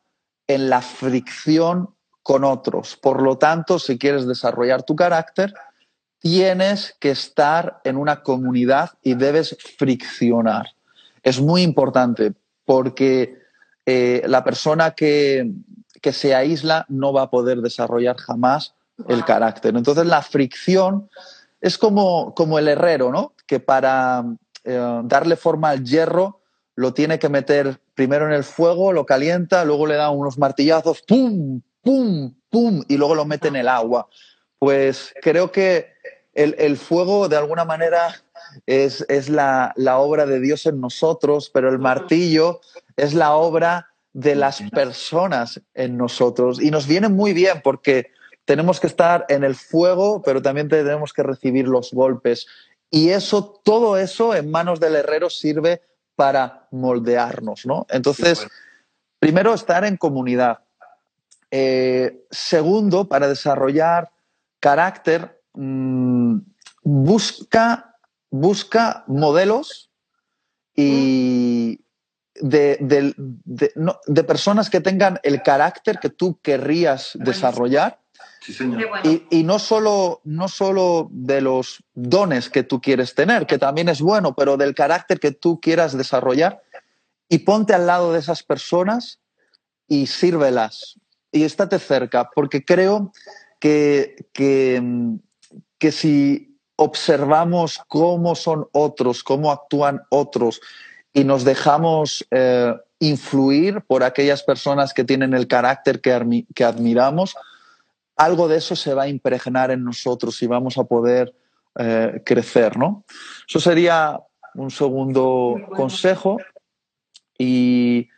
en 0.47 0.69
la 0.69 0.81
fricción 0.81 1.95
con 2.23 2.43
otros. 2.43 2.97
Por 2.97 3.21
lo 3.21 3.37
tanto, 3.37 3.79
si 3.79 3.97
quieres 3.97 4.27
desarrollar 4.27 4.83
tu 4.83 4.95
carácter, 4.95 5.53
tienes 6.19 6.95
que 6.99 7.11
estar 7.11 7.81
en 7.83 7.97
una 7.97 8.21
comunidad 8.21 8.91
y 9.01 9.15
debes 9.15 9.57
friccionar. 9.77 10.67
Es 11.23 11.41
muy 11.41 11.63
importante 11.63 12.33
porque 12.65 13.39
eh, 13.85 14.21
la 14.27 14.43
persona 14.43 14.91
que, 14.91 15.51
que 16.01 16.13
se 16.13 16.35
aísla 16.35 16.85
no 16.89 17.11
va 17.11 17.23
a 17.23 17.29
poder 17.29 17.61
desarrollar 17.61 18.17
jamás 18.17 18.75
el 19.07 19.25
carácter. 19.25 19.75
Entonces 19.75 20.05
la 20.05 20.21
fricción 20.21 21.09
es 21.59 21.77
como, 21.77 22.33
como 22.33 22.59
el 22.59 22.67
herrero, 22.67 23.11
¿no? 23.11 23.33
Que 23.45 23.59
para 23.59 24.23
eh, 24.63 25.01
darle 25.03 25.35
forma 25.35 25.69
al 25.69 25.83
hierro 25.83 26.41
lo 26.75 26.93
tiene 26.93 27.19
que 27.19 27.29
meter 27.29 27.79
primero 27.93 28.25
en 28.25 28.33
el 28.33 28.43
fuego, 28.43 28.93
lo 28.93 29.05
calienta, 29.05 29.63
luego 29.65 29.85
le 29.85 29.95
da 29.95 30.09
unos 30.09 30.37
martillazos, 30.37 31.01
¡pum! 31.03 31.61
¡pum! 31.81 32.33
¡pum! 32.49 32.83
y 32.87 32.97
luego 32.97 33.15
lo 33.15 33.25
mete 33.25 33.49
en 33.49 33.57
el 33.57 33.67
agua. 33.67 34.07
Pues 34.57 35.13
creo 35.21 35.51
que 35.51 35.91
el, 36.33 36.77
fuego 36.77 37.27
de 37.27 37.37
alguna 37.37 37.65
manera 37.65 38.15
es, 38.65 39.05
es 39.09 39.29
la, 39.29 39.73
la, 39.75 39.99
obra 39.99 40.25
de 40.25 40.39
Dios 40.39 40.65
en 40.65 40.79
nosotros, 40.79 41.51
pero 41.53 41.69
el 41.69 41.79
martillo 41.79 42.61
es 42.95 43.13
la 43.13 43.33
obra 43.33 43.89
de 44.13 44.35
las 44.35 44.61
personas 44.71 45.61
en 45.73 45.97
nosotros. 45.97 46.61
Y 46.61 46.71
nos 46.71 46.87
viene 46.87 47.09
muy 47.09 47.33
bien 47.33 47.61
porque 47.63 48.11
tenemos 48.45 48.79
que 48.79 48.87
estar 48.87 49.25
en 49.29 49.43
el 49.43 49.55
fuego, 49.55 50.21
pero 50.21 50.41
también 50.41 50.67
tenemos 50.67 51.13
que 51.13 51.23
recibir 51.23 51.67
los 51.67 51.91
golpes. 51.91 52.47
Y 52.89 53.09
eso, 53.09 53.61
todo 53.63 53.97
eso 53.97 54.35
en 54.35 54.51
manos 54.51 54.79
del 54.79 54.95
herrero 54.95 55.29
sirve 55.29 55.81
para 56.15 56.67
moldearnos, 56.71 57.65
¿no? 57.65 57.85
Entonces, 57.89 58.47
primero, 59.19 59.53
estar 59.53 59.85
en 59.85 59.97
comunidad. 59.97 60.59
Eh, 61.49 62.25
segundo, 62.29 63.07
para 63.07 63.27
desarrollar 63.27 64.09
carácter, 64.59 65.41
mm, 65.53 66.37
busca, 66.83 67.97
busca 68.29 69.03
modelos 69.07 69.89
y 70.75 71.60
de, 72.41 72.77
de, 72.81 74.23
personas 74.23 74.69
que 74.69 74.81
tengan 74.81 75.19
el 75.23 75.41
carácter 75.43 75.99
que 75.99 76.09
tú 76.09 76.39
querrías 76.41 77.11
desarrollar 77.15 77.99
y, 79.29 79.43
no, 79.43 79.59
solo, 79.59 80.21
no 80.23 80.47
solo 80.47 81.09
de 81.11 81.41
los 81.41 81.83
dones 81.93 82.49
que 82.49 82.63
tú 82.63 82.81
quieres 82.81 83.13
tener, 83.13 83.45
que 83.45 83.59
también 83.59 83.87
es 83.87 84.01
bueno, 84.01 84.33
pero 84.35 84.57
del 84.57 84.73
carácter 84.73 85.19
que 85.19 85.31
tú 85.31 85.61
quieras 85.61 85.95
desarrollar. 85.95 86.61
Y 87.29 87.39
ponte 87.39 87.73
al 87.73 87.85
lado 87.85 88.11
de 88.11 88.19
esas 88.19 88.41
personas 88.41 89.19
y 89.87 90.07
sírvelas. 90.07 90.99
Y 91.31 91.43
estate 91.43 91.77
cerca, 91.79 92.29
porque 92.33 92.65
creo 92.65 93.13
que, 93.59 94.27
que, 94.33 94.81
que 95.77 95.91
si 95.91 96.57
observamos 96.75 97.79
cómo 97.87 98.35
son 98.35 98.67
otros, 98.71 99.23
cómo 99.23 99.51
actúan 99.51 100.01
otros, 100.09 100.59
y 101.13 101.23
nos 101.23 101.43
dejamos 101.43 102.25
eh, 102.31 102.73
influir 102.99 103.81
por 103.81 104.03
aquellas 104.03 104.43
personas 104.43 104.93
que 104.93 105.03
tienen 105.03 105.33
el 105.33 105.47
carácter 105.47 106.01
que, 106.01 106.45
que 106.53 106.63
admiramos, 106.63 107.35
algo 108.15 108.47
de 108.47 108.57
eso 108.57 108.75
se 108.75 108.93
va 108.93 109.03
a 109.03 109.07
impregnar 109.07 109.71
en 109.71 109.83
nosotros 109.83 110.41
y 110.41 110.47
vamos 110.47 110.77
a 110.77 110.83
poder 110.83 111.33
eh, 111.79 112.21
crecer, 112.25 112.77
¿no? 112.77 113.05
Eso 113.47 113.59
sería 113.59 114.19
un 114.55 114.71
segundo 114.71 115.55
consejo. 115.75 116.37
Y 117.37 118.09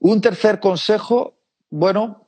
un 0.00 0.20
tercer 0.20 0.58
consejo, 0.58 1.34
bueno, 1.70 2.26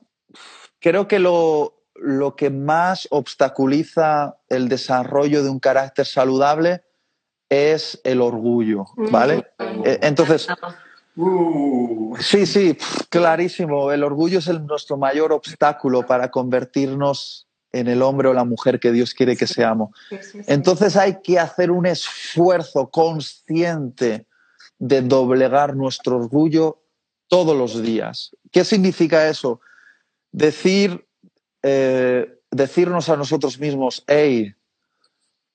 creo 0.79 1.07
que 1.07 1.19
lo, 1.19 1.83
lo 1.95 2.35
que 2.35 2.49
más 2.49 3.07
obstaculiza 3.11 4.37
el 4.47 4.69
desarrollo 4.69 5.43
de 5.43 5.49
un 5.49 5.59
carácter 5.59 6.05
saludable 6.05 6.83
es 7.49 7.99
el 8.03 8.21
orgullo, 8.21 8.85
¿vale? 9.11 9.47
Eh, 9.85 9.99
entonces, 10.01 10.47
Uh. 11.17 12.15
Sí, 12.19 12.45
sí, 12.45 12.77
clarísimo. 13.09 13.91
El 13.91 14.03
orgullo 14.03 14.39
es 14.39 14.47
nuestro 14.61 14.97
mayor 14.97 15.31
obstáculo 15.31 16.05
para 16.05 16.29
convertirnos 16.29 17.47
en 17.71 17.87
el 17.87 18.01
hombre 18.01 18.29
o 18.29 18.33
la 18.33 18.45
mujer 18.45 18.79
que 18.79 18.91
Dios 18.91 19.13
quiere 19.13 19.35
que 19.35 19.47
seamos. 19.47 19.89
Entonces 20.47 20.95
hay 20.95 21.21
que 21.21 21.39
hacer 21.39 21.71
un 21.71 21.85
esfuerzo 21.85 22.89
consciente 22.89 24.25
de 24.77 25.01
doblegar 25.01 25.75
nuestro 25.75 26.17
orgullo 26.17 26.81
todos 27.27 27.57
los 27.57 27.81
días. 27.81 28.31
¿Qué 28.51 28.63
significa 28.63 29.27
eso? 29.27 29.59
Decir, 30.31 31.05
eh, 31.63 32.39
decirnos 32.51 33.09
a 33.09 33.17
nosotros 33.17 33.59
mismos, 33.59 34.03
hey, 34.07 34.53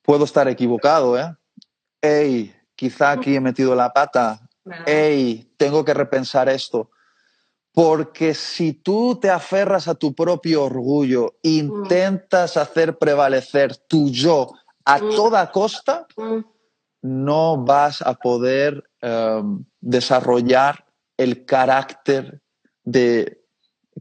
puedo 0.02 0.24
estar 0.24 0.48
equivocado, 0.48 1.18
¿eh? 1.18 1.34
Hey, 2.02 2.54
quizá 2.74 3.12
aquí 3.12 3.36
he 3.36 3.40
metido 3.40 3.74
la 3.74 3.92
pata, 3.92 4.40
hey, 4.86 5.52
tengo 5.56 5.84
que 5.84 5.94
repensar 5.94 6.48
esto. 6.48 6.90
Porque 7.72 8.34
si 8.34 8.72
tú 8.72 9.18
te 9.20 9.30
aferras 9.30 9.86
a 9.86 9.94
tu 9.94 10.14
propio 10.14 10.64
orgullo, 10.64 11.34
intentas 11.42 12.56
hacer 12.56 12.98
prevalecer 12.98 13.76
tu 13.76 14.10
yo 14.10 14.50
a 14.84 14.98
Mm. 14.98 15.14
toda 15.14 15.50
costa, 15.52 16.06
Mm, 16.16 16.40
no 17.02 17.64
vas 17.64 18.02
a 18.02 18.14
poder 18.14 18.82
em, 19.02 19.64
desarrollar 19.80 20.84
el 21.16 21.46
carácter 21.46 22.42
de, 22.84 23.40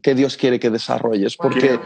que 0.02 0.14
Dios 0.14 0.36
quiere 0.36 0.58
que 0.58 0.68
desarrolles. 0.68 1.36
Porque 1.36 1.78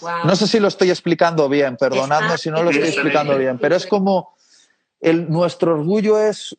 wow. 0.00 0.10
no 0.24 0.36
sé 0.36 0.46
si 0.46 0.60
lo 0.60 0.68
estoy 0.68 0.90
explicando 0.90 1.48
bien, 1.48 1.76
perdonadme 1.76 2.38
si 2.38 2.50
no 2.50 2.62
lo 2.62 2.70
estoy 2.70 2.88
explicando 2.88 3.36
bien, 3.36 3.58
pero 3.58 3.76
es 3.76 3.86
como 3.86 4.36
el, 5.00 5.30
nuestro 5.30 5.74
orgullo 5.74 6.18
es 6.18 6.56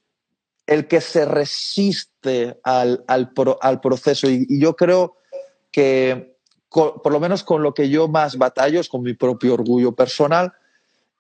el 0.68 0.88
que 0.88 1.02
se 1.02 1.26
resiste 1.26 2.60
al, 2.64 3.04
al 3.08 3.32
pro- 3.34 3.60
al 3.62 3.82
proceso. 3.82 4.30
Y, 4.30 4.60
yo 4.60 4.76
creo 4.76 5.18
que 5.72 6.36
por 6.70 7.12
lo 7.12 7.20
menos 7.20 7.44
con 7.44 7.64
lo 7.64 7.74
que 7.74 7.90
yo 7.90 8.08
más 8.08 8.38
batallo 8.38 8.80
es 8.80 8.88
con 8.88 9.04
mi 9.04 9.14
propio 9.14 9.56
orgullo 9.56 9.94
personal. 9.94 10.54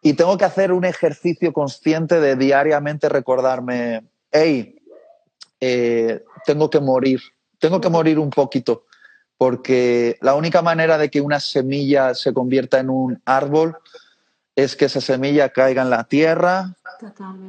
Y 0.01 0.13
tengo 0.13 0.37
que 0.37 0.45
hacer 0.45 0.71
un 0.71 0.85
ejercicio 0.85 1.51
consciente 1.53 2.19
de 2.19 2.35
diariamente 2.35 3.09
recordarme, 3.09 4.03
hey, 4.31 4.79
eh, 5.59 6.23
tengo 6.45 6.69
que 6.69 6.79
morir, 6.79 7.21
tengo 7.59 7.79
que 7.79 7.89
morir 7.89 8.17
un 8.17 8.31
poquito, 8.31 8.85
porque 9.37 10.17
la 10.21 10.33
única 10.33 10.61
manera 10.61 10.97
de 10.97 11.11
que 11.11 11.21
una 11.21 11.39
semilla 11.39 12.15
se 12.15 12.33
convierta 12.33 12.79
en 12.79 12.89
un 12.89 13.21
árbol 13.25 13.77
es 14.55 14.75
que 14.75 14.85
esa 14.85 15.01
semilla 15.01 15.49
caiga 15.49 15.83
en 15.83 15.89
la 15.91 16.05
tierra 16.05 16.75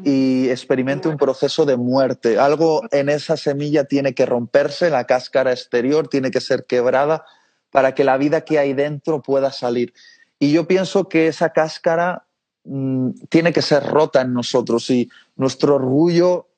Y 0.05 0.49
experimente 0.51 1.09
un 1.09 1.17
proceso 1.17 1.65
de 1.65 1.77
muerte. 1.77 2.39
Algo 2.39 2.83
en 2.91 3.09
esa 3.09 3.37
semilla 3.37 3.85
tiene 3.85 4.15
que 4.15 4.27
romperse, 4.27 4.91
la 4.91 5.05
cáscara 5.05 5.53
exterior 5.53 6.09
tiene 6.09 6.31
que 6.31 6.41
ser 6.41 6.65
quebrada 6.67 7.25
para 7.71 7.95
que 7.95 8.05
la 8.05 8.17
vida 8.19 8.43
que 8.43 8.59
hay 8.59 8.73
dentro 8.75 9.23
pueda 9.23 9.53
salir. 9.53 9.93
Y 10.39 10.53
yo 10.53 10.67
pienso 10.67 11.09
que 11.09 11.29
esa 11.29 11.51
cáscara 11.51 12.27
mm, 12.65 13.11
tiene 13.29 13.53
que 13.53 13.63
ser 13.63 13.85
rota 13.87 14.21
en 14.23 14.33
nosotros 14.35 14.91
y 14.91 15.09
nuestro 15.37 15.77
orgullo 15.77 16.49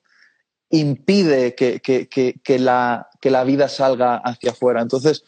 impide 0.71 1.55
que, 1.55 1.81
que- 1.81 2.09
que- 2.09 2.35
que 2.43 2.59
la, 2.59 3.09
vida 3.47 3.69
salga 3.69 4.17
hacia 4.17 4.53
afuera. 4.53 4.81
Entonces, 4.83 5.25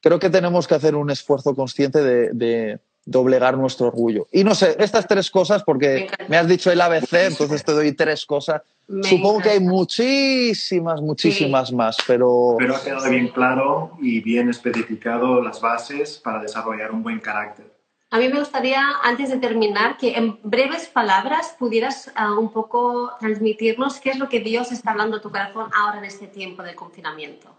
creo 0.00 0.18
que 0.18 0.30
tenemos 0.30 0.66
que 0.66 0.74
hacer 0.74 0.94
un 0.94 1.10
esfuerzo 1.10 1.54
consciente 1.54 2.02
de 2.02 2.80
doblegar 3.04 3.56
nuestro 3.56 3.88
orgullo. 3.88 4.26
Y 4.30 4.44
no 4.44 4.54
sé, 4.54 4.76
estas 4.78 5.06
tres 5.06 5.30
cosas, 5.30 5.62
Me 5.62 5.64
porque 5.64 5.98
encanta. 6.04 6.26
me 6.28 6.36
has 6.36 6.46
dicho 6.48 6.70
el 6.70 6.80
ABC, 6.80 7.12
entonces 7.14 7.64
te 7.64 7.72
doy 7.72 7.92
tres 7.92 8.26
cosas. 8.26 8.62
Me 8.88 9.08
Supongo 9.08 9.40
que 9.40 9.50
hay 9.50 9.56
encanta. 9.56 9.72
muchísimas, 9.74 11.00
muchísimas 11.00 11.72
más, 11.72 11.96
pero 12.06 12.56
Pero 12.58 12.76
ha 12.76 12.82
quedado 12.82 13.08
bien 13.08 13.28
claro 13.28 13.92
y 14.00 14.20
bien 14.20 14.48
especificado 14.50 15.42
las 15.42 15.60
bases 15.60 16.18
para 16.18 16.40
desarrollar 16.42 16.92
un 16.92 17.02
buen 17.02 17.20
carácter. 17.20 17.70
A 18.12 18.18
mí 18.18 18.28
me 18.28 18.40
gustaría, 18.40 18.82
antes 19.04 19.30
de 19.30 19.36
terminar, 19.36 19.96
que 19.96 20.16
en 20.16 20.40
breves 20.42 20.88
palabras 20.88 21.54
pudieras 21.60 22.10
ah, 22.16 22.36
un 22.36 22.50
poco 22.52 23.12
transmitirnos 23.20 24.00
qué 24.00 24.10
es 24.10 24.18
lo 24.18 24.28
que 24.28 24.40
Dios 24.40 24.72
está 24.72 24.90
hablando 24.90 25.18
a 25.18 25.20
tu 25.20 25.30
corazón 25.30 25.70
ahora 25.72 25.98
en 25.98 26.04
este 26.04 26.26
tiempo 26.26 26.64
del 26.64 26.74
confinamiento. 26.74 27.54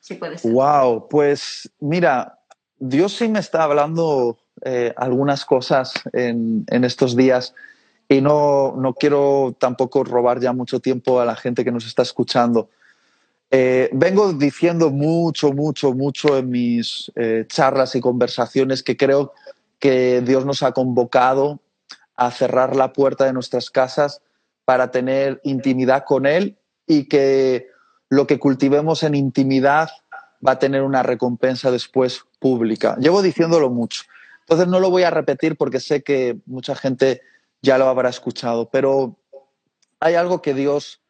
Si 0.00 0.14
puede 0.14 0.38
ser. 0.38 0.52
Wow, 0.52 1.08
pues 1.08 1.68
mira, 1.80 2.37
Dios 2.78 3.16
sí 3.16 3.28
me 3.28 3.40
está 3.40 3.64
hablando 3.64 4.38
eh, 4.64 4.92
algunas 4.96 5.44
cosas 5.44 5.94
en, 6.12 6.64
estos 6.68 7.16
días 7.16 7.54
y 8.08 8.20
no, 8.20 8.74
no 8.76 8.94
quiero 8.94 9.54
tampoco 9.58 10.04
robar 10.04 10.40
ya 10.40 10.52
mucho 10.52 10.80
tiempo 10.80 11.20
a 11.20 11.24
la 11.24 11.36
gente 11.36 11.64
que 11.64 11.72
nos 11.72 11.86
está 11.86 12.02
escuchando. 12.02 12.70
Eh, 13.50 13.88
vengo 13.92 14.32
diciendo 14.32 14.90
mucho, 14.90 15.52
mucho, 15.52 15.92
mucho 15.92 16.36
en 16.36 16.50
mis 16.50 17.10
eh, 17.16 17.46
charlas 17.48 17.94
y 17.94 18.00
conversaciones 18.00 18.82
que 18.82 18.96
creo 18.96 19.32
que 19.78 20.20
Dios 20.20 20.44
nos 20.44 20.62
ha 20.62 20.72
convocado 20.72 21.60
a 22.16 22.30
cerrar 22.30 22.76
la 22.76 22.92
puerta 22.92 23.24
de 23.24 23.32
nuestras 23.32 23.70
casas 23.70 24.20
para 24.64 24.90
tener 24.90 25.40
intimidad 25.44 26.04
con 26.04 26.26
Él 26.26 26.58
y 26.86 27.04
que 27.04 27.68
lo 28.10 28.26
que 28.26 28.38
cultivemos 28.38 29.02
en 29.02 29.14
intimidad 29.14 29.88
va 30.46 30.52
a 30.52 30.58
tener 30.58 30.82
una 30.82 31.02
recompensa 31.02 31.70
después 31.70 32.24
pública. 32.38 32.96
Llevo 33.00 33.22
diciéndolo 33.22 33.70
mucho. 33.70 34.02
Entonces 34.40 34.68
no 34.68 34.80
lo 34.80 34.90
voy 34.90 35.02
a 35.02 35.10
repetir 35.10 35.56
porque 35.56 35.80
sé 35.80 36.02
que 36.02 36.38
mucha 36.46 36.74
gente 36.74 37.22
ya 37.60 37.76
lo 37.78 37.88
habrá 37.88 38.08
escuchado, 38.08 38.70
pero 38.70 39.16
hay 40.00 40.14
algo 40.14 40.40
que 40.40 40.54
Dios 40.54 41.00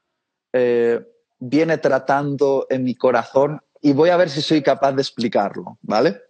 eh, 0.53 1.07
viene 1.39 1.79
tratando 1.79 2.67
en 2.71 2.85
mi 2.85 2.95
corazón 2.95 3.61
y 3.81 3.93
voy 3.93 4.11
a 4.11 4.17
ver 4.17 4.31
si 4.31 4.43
soy 4.43 4.63
capaz 4.63 4.93
de 4.93 5.03
explicarlo, 5.03 5.79
¿vale? 5.83 6.23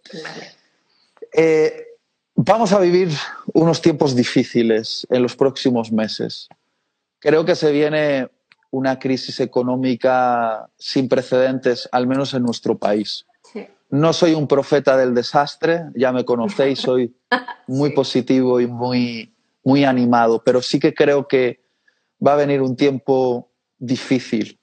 Eh, 1.33 1.87
vamos 2.35 2.73
a 2.73 2.79
vivir 2.79 3.09
unos 3.53 3.81
tiempos 3.81 4.15
difíciles 4.15 5.07
en 5.09 5.23
los 5.23 5.35
próximos 5.35 5.91
meses. 5.91 6.47
Creo 7.19 7.43
que 7.43 7.55
se 7.55 7.71
viene 7.71 8.29
una 8.71 8.99
crisis 8.99 9.39
económica 9.39 10.69
sin 10.77 11.09
precedentes, 11.09 11.89
al 11.91 12.07
menos 12.07 12.33
en 12.33 12.43
nuestro 12.43 12.77
país. 12.77 13.25
No 13.89 14.13
soy 14.13 14.33
un 14.33 14.47
profeta 14.47 14.95
del 14.97 15.13
desastre, 15.13 15.85
ya 15.95 16.11
me 16.11 16.25
conocéis, 16.25 16.79
soy 16.79 17.15
muy 17.67 17.91
positivo 17.91 18.59
y 18.59 18.67
muy, 18.67 19.35
muy 19.63 19.83
animado, 19.83 20.43
pero 20.43 20.61
sí 20.61 20.79
que 20.79 20.93
creo 20.93 21.27
que 21.27 21.61
va 22.25 22.33
a 22.33 22.37
venir 22.37 22.61
un 22.61 22.75
tiempo 22.75 23.51
difícil. 23.77 24.59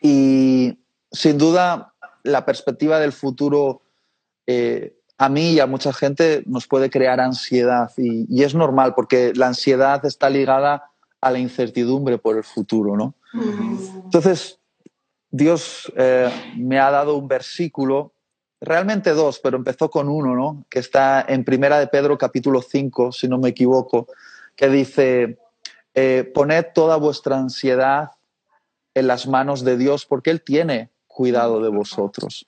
Y 0.00 0.78
sin 1.10 1.38
duda, 1.38 1.94
la 2.22 2.44
perspectiva 2.44 2.98
del 2.98 3.12
futuro 3.12 3.82
eh, 4.46 4.96
a 5.16 5.28
mí 5.28 5.52
y 5.52 5.60
a 5.60 5.66
mucha 5.66 5.92
gente 5.92 6.42
nos 6.46 6.66
puede 6.66 6.90
crear 6.90 7.20
ansiedad 7.20 7.90
y, 7.96 8.26
y 8.28 8.42
es 8.42 8.54
normal 8.54 8.94
porque 8.94 9.32
la 9.34 9.46
ansiedad 9.46 10.04
está 10.04 10.28
ligada 10.28 10.90
a 11.24 11.30
la 11.30 11.38
incertidumbre 11.38 12.18
por 12.18 12.36
el 12.36 12.44
futuro, 12.44 12.96
¿no? 12.96 13.14
Entonces, 14.04 14.60
Dios 15.30 15.90
eh, 15.96 16.30
me 16.56 16.78
ha 16.78 16.90
dado 16.90 17.16
un 17.16 17.26
versículo, 17.26 18.12
realmente 18.64 19.10
dos, 19.10 19.38
pero 19.38 19.56
empezó 19.56 19.90
con 19.90 20.08
uno, 20.08 20.34
¿no? 20.34 20.64
Que 20.68 20.78
está 20.78 21.24
en 21.26 21.44
Primera 21.44 21.78
de 21.78 21.86
Pedro 21.86 22.18
capítulo 22.18 22.62
5, 22.62 23.12
si 23.12 23.28
no 23.28 23.38
me 23.38 23.50
equivoco, 23.50 24.08
que 24.56 24.68
dice, 24.68 25.38
eh, 25.94 26.30
poned 26.34 26.66
toda 26.74 26.96
vuestra 26.96 27.38
ansiedad 27.38 28.10
en 28.94 29.06
las 29.06 29.26
manos 29.26 29.64
de 29.64 29.76
Dios 29.76 30.06
porque 30.06 30.30
Él 30.30 30.42
tiene 30.42 30.90
cuidado 31.06 31.60
de 31.62 31.68
vosotros. 31.68 32.46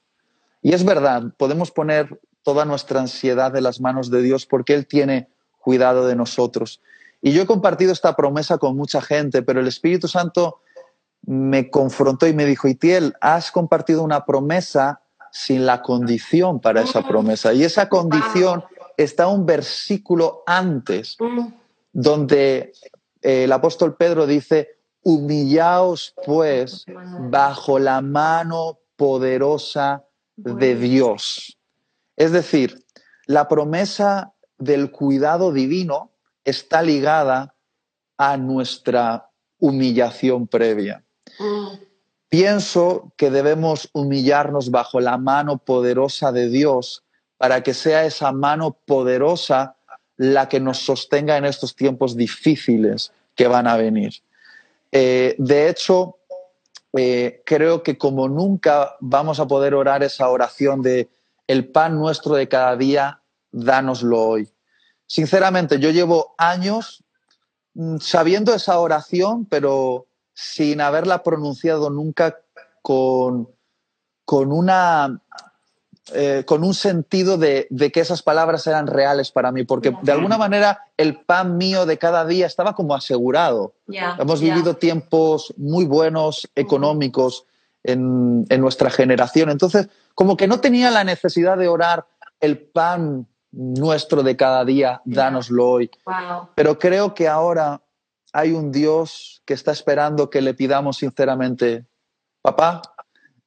Y 0.63 0.73
es 0.73 0.85
verdad, 0.85 1.23
podemos 1.37 1.71
poner 1.71 2.21
toda 2.43 2.65
nuestra 2.65 3.01
ansiedad 3.01 3.55
en 3.57 3.65
las 3.65 3.81
manos 3.81 4.11
de 4.11 4.23
Dios 4.23 4.47
porque 4.47 4.75
Él 4.75 4.87
tiene 4.87 5.29
cuidado 5.59 6.07
de 6.07 6.17
nosotros. 6.17 6.81
Y 7.21 7.33
yo 7.33 7.43
he 7.43 7.47
compartido 7.47 7.93
esta 7.93 8.15
promesa 8.15 8.59
con 8.59 8.77
mucha 8.77 9.01
gente, 9.01 9.43
pero 9.43 9.61
el 9.61 9.69
Espíritu 9.69 10.09
Santo 10.09 10.61
me 11.23 11.71
confrontó 11.71 12.27
y 12.27 12.33
me 12.33 12.47
dijo, 12.47 12.69
Itiel, 12.69 13.15
has 13.21 13.51
compartido 13.51 14.03
una 14.03 14.25
promesa 14.25 15.01
sin 15.37 15.67
la 15.67 15.83
condición 15.83 16.61
para 16.61 16.81
esa 16.81 17.07
promesa. 17.07 17.53
Y 17.53 17.63
esa 17.63 17.91
condición 17.91 18.65
está 18.97 19.29
un 19.29 19.45
versículo 19.45 20.43
antes, 20.47 21.15
mm, 21.21 21.49
donde 21.93 22.73
eh, 23.21 23.45
el 23.45 23.53
apóstol 23.53 23.97
Pedro 23.97 24.27
dice, 24.27 24.79
humillaos 25.03 26.15
pues 26.25 26.87
bajo 27.29 27.79
la 27.79 28.01
mano 28.01 28.79
poderosa 28.97 30.07
de 30.37 30.75
Dios. 30.75 31.59
Es 32.17 32.33
decir, 32.33 32.83
la 33.27 33.47
promesa 33.47 34.33
del 34.57 34.91
cuidado 34.91 35.53
divino 35.53 36.13
está 36.45 36.81
ligada 36.81 37.55
a 38.17 38.39
nuestra 38.39 39.31
humillación 39.59 40.47
previa. 40.47 41.05
Pienso 42.29 43.13
que 43.17 43.31
debemos 43.31 43.89
humillarnos 43.93 44.71
bajo 44.71 45.01
la 45.01 45.17
mano 45.17 45.59
poderosa 45.59 46.33
de 46.33 46.49
Dios 46.49 47.05
para 47.39 47.63
que 47.63 47.75
sea 47.75 48.05
esa 48.05 48.33
mano 48.33 48.77
poderosa 48.85 49.77
la 50.17 50.49
que 50.49 50.61
nos 50.61 50.79
sostenga 50.79 51.37
en 51.37 51.45
estos 51.45 51.77
tiempos 51.77 52.17
difíciles 52.17 53.13
que 53.35 53.47
van 53.47 53.67
a 53.67 53.77
venir. 53.77 54.15
Eh, 54.91 55.37
de 55.39 55.69
hecho, 55.69 56.19
eh, 56.97 57.43
creo 57.45 57.83
que 57.83 57.99
como 57.99 58.29
nunca 58.29 58.97
vamos 59.01 59.39
a 59.39 59.47
poder 59.47 59.75
orar 59.75 60.03
esa 60.03 60.29
oración 60.29 60.83
de 60.83 61.09
el 61.47 61.69
pan 61.69 61.97
nuestro 61.97 62.35
de 62.35 62.49
cada 62.49 62.77
día, 62.77 63.21
dánoslo 63.53 64.21
hoy. 64.21 64.49
Sinceramente, 65.07 65.79
yo 65.79 65.91
llevo 65.91 66.35
años 66.39 67.05
mm, 67.75 67.99
sabiendo 67.99 68.55
esa 68.55 68.79
oración, 68.81 69.45
pero 69.45 70.07
sin 70.37 70.83
haberla 70.83 71.23
pronunciado 71.23 71.89
nunca 71.89 72.37
con, 72.83 73.49
con 74.27 74.53
una 74.53 75.23
eh, 76.15 76.45
con 76.47 76.63
un 76.63 76.75
sentido 76.75 77.39
de, 77.39 77.67
de, 77.71 77.91
que 77.91 78.01
esas 78.01 78.23
palabras 78.23 78.67
eran 78.67 78.87
reales 78.87 79.33
para 79.33 79.51
mí, 79.51 79.65
porque 79.65 79.93
de 80.03 80.13
alguna 80.13 80.39
manera 80.39 80.85
el 80.97 81.17
pan 81.17 81.57
mío 81.57 81.87
de 81.87 81.99
cada 81.99 82.27
día 82.27 82.47
estaba 82.47 82.75
como 82.75 82.95
asegurado. 82.95 83.75
Yeah, 83.89 84.17
Hemos 84.21 84.41
yeah. 84.41 84.55
vivido 84.55 84.77
tiempos 84.77 85.53
muy 85.57 85.85
buenos, 85.87 86.49
económicos, 86.55 87.47
en, 87.83 88.47
nuestra 88.61 88.91
generación. 88.91 89.51
Entonces, 89.51 89.89
como 90.15 90.37
que 90.37 90.47
no 90.47 90.61
tenía 90.61 90.91
la 90.91 91.03
necesidad 91.03 91.57
de 91.57 91.69
orar 91.69 92.07
el 92.41 92.59
pan 92.59 93.27
nuestro 93.53 94.23
de 94.23 94.37
cada 94.37 94.65
día, 94.65 95.01
dánoslo 95.07 95.69
hoy. 95.69 95.91
Pero 96.55 96.79
creo 96.79 97.15
que 97.15 97.27
ahora 97.27 97.81
hay 98.37 98.53
un 98.53 98.71
Dios 98.71 99.41
que 99.47 99.55
está 99.55 99.73
esperando 99.73 100.29
que 100.29 100.43
le 100.43 100.53
pidamos 100.53 100.99
sinceramente, 100.99 101.87
papá, 102.43 102.83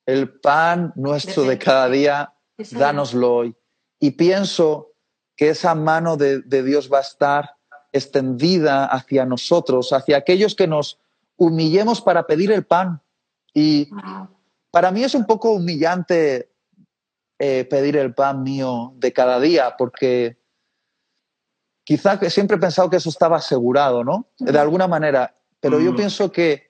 el 0.08 0.40
pan 0.40 0.94
nuestro 0.96 1.44
de 1.44 1.60
cada 1.60 1.88
día, 1.90 2.34
dánoslo 2.72 3.36
hoy. 3.36 3.56
Y 4.00 4.12
pienso 4.12 4.94
que 5.36 5.50
esa 5.50 5.76
mano 5.76 6.18
de, 6.18 6.42
Dios 6.64 6.90
va 6.92 6.98
a 6.98 7.02
estar 7.02 7.52
extendida 7.92 8.86
hacia 8.86 9.26
nosotros, 9.26 9.94
hacia 9.94 10.18
aquellos 10.18 10.56
que 10.56 10.66
nos 10.66 10.98
humillemos 11.38 12.02
para 12.02 12.26
pedir 12.26 12.52
el 12.52 12.66
pan. 12.66 13.00
Y 13.54 13.92
para 14.72 14.90
mí 14.90 15.04
es 15.04 15.14
un 15.14 15.28
poco 15.28 15.52
humillante 15.52 16.50
eh, 17.38 17.64
pedir 17.66 17.96
el 17.96 18.16
pan 18.16 18.42
mío 18.42 18.94
de 18.96 19.14
cada 19.14 19.40
día, 19.40 19.76
porque 19.78 20.39
quizá 21.90 22.20
que 22.20 22.30
siempre 22.30 22.58
he 22.58 22.60
pensado 22.60 22.88
que 22.88 22.98
eso 22.98 23.10
estaba 23.10 23.38
asegurado, 23.38 24.04
¿no? 24.04 24.28
De 24.38 24.60
alguna 24.60 24.88
manera. 24.88 25.36
Pero 25.60 25.80
yo 25.80 25.94
mm. 25.94 25.96
pienso 25.96 26.32
que 26.32 26.70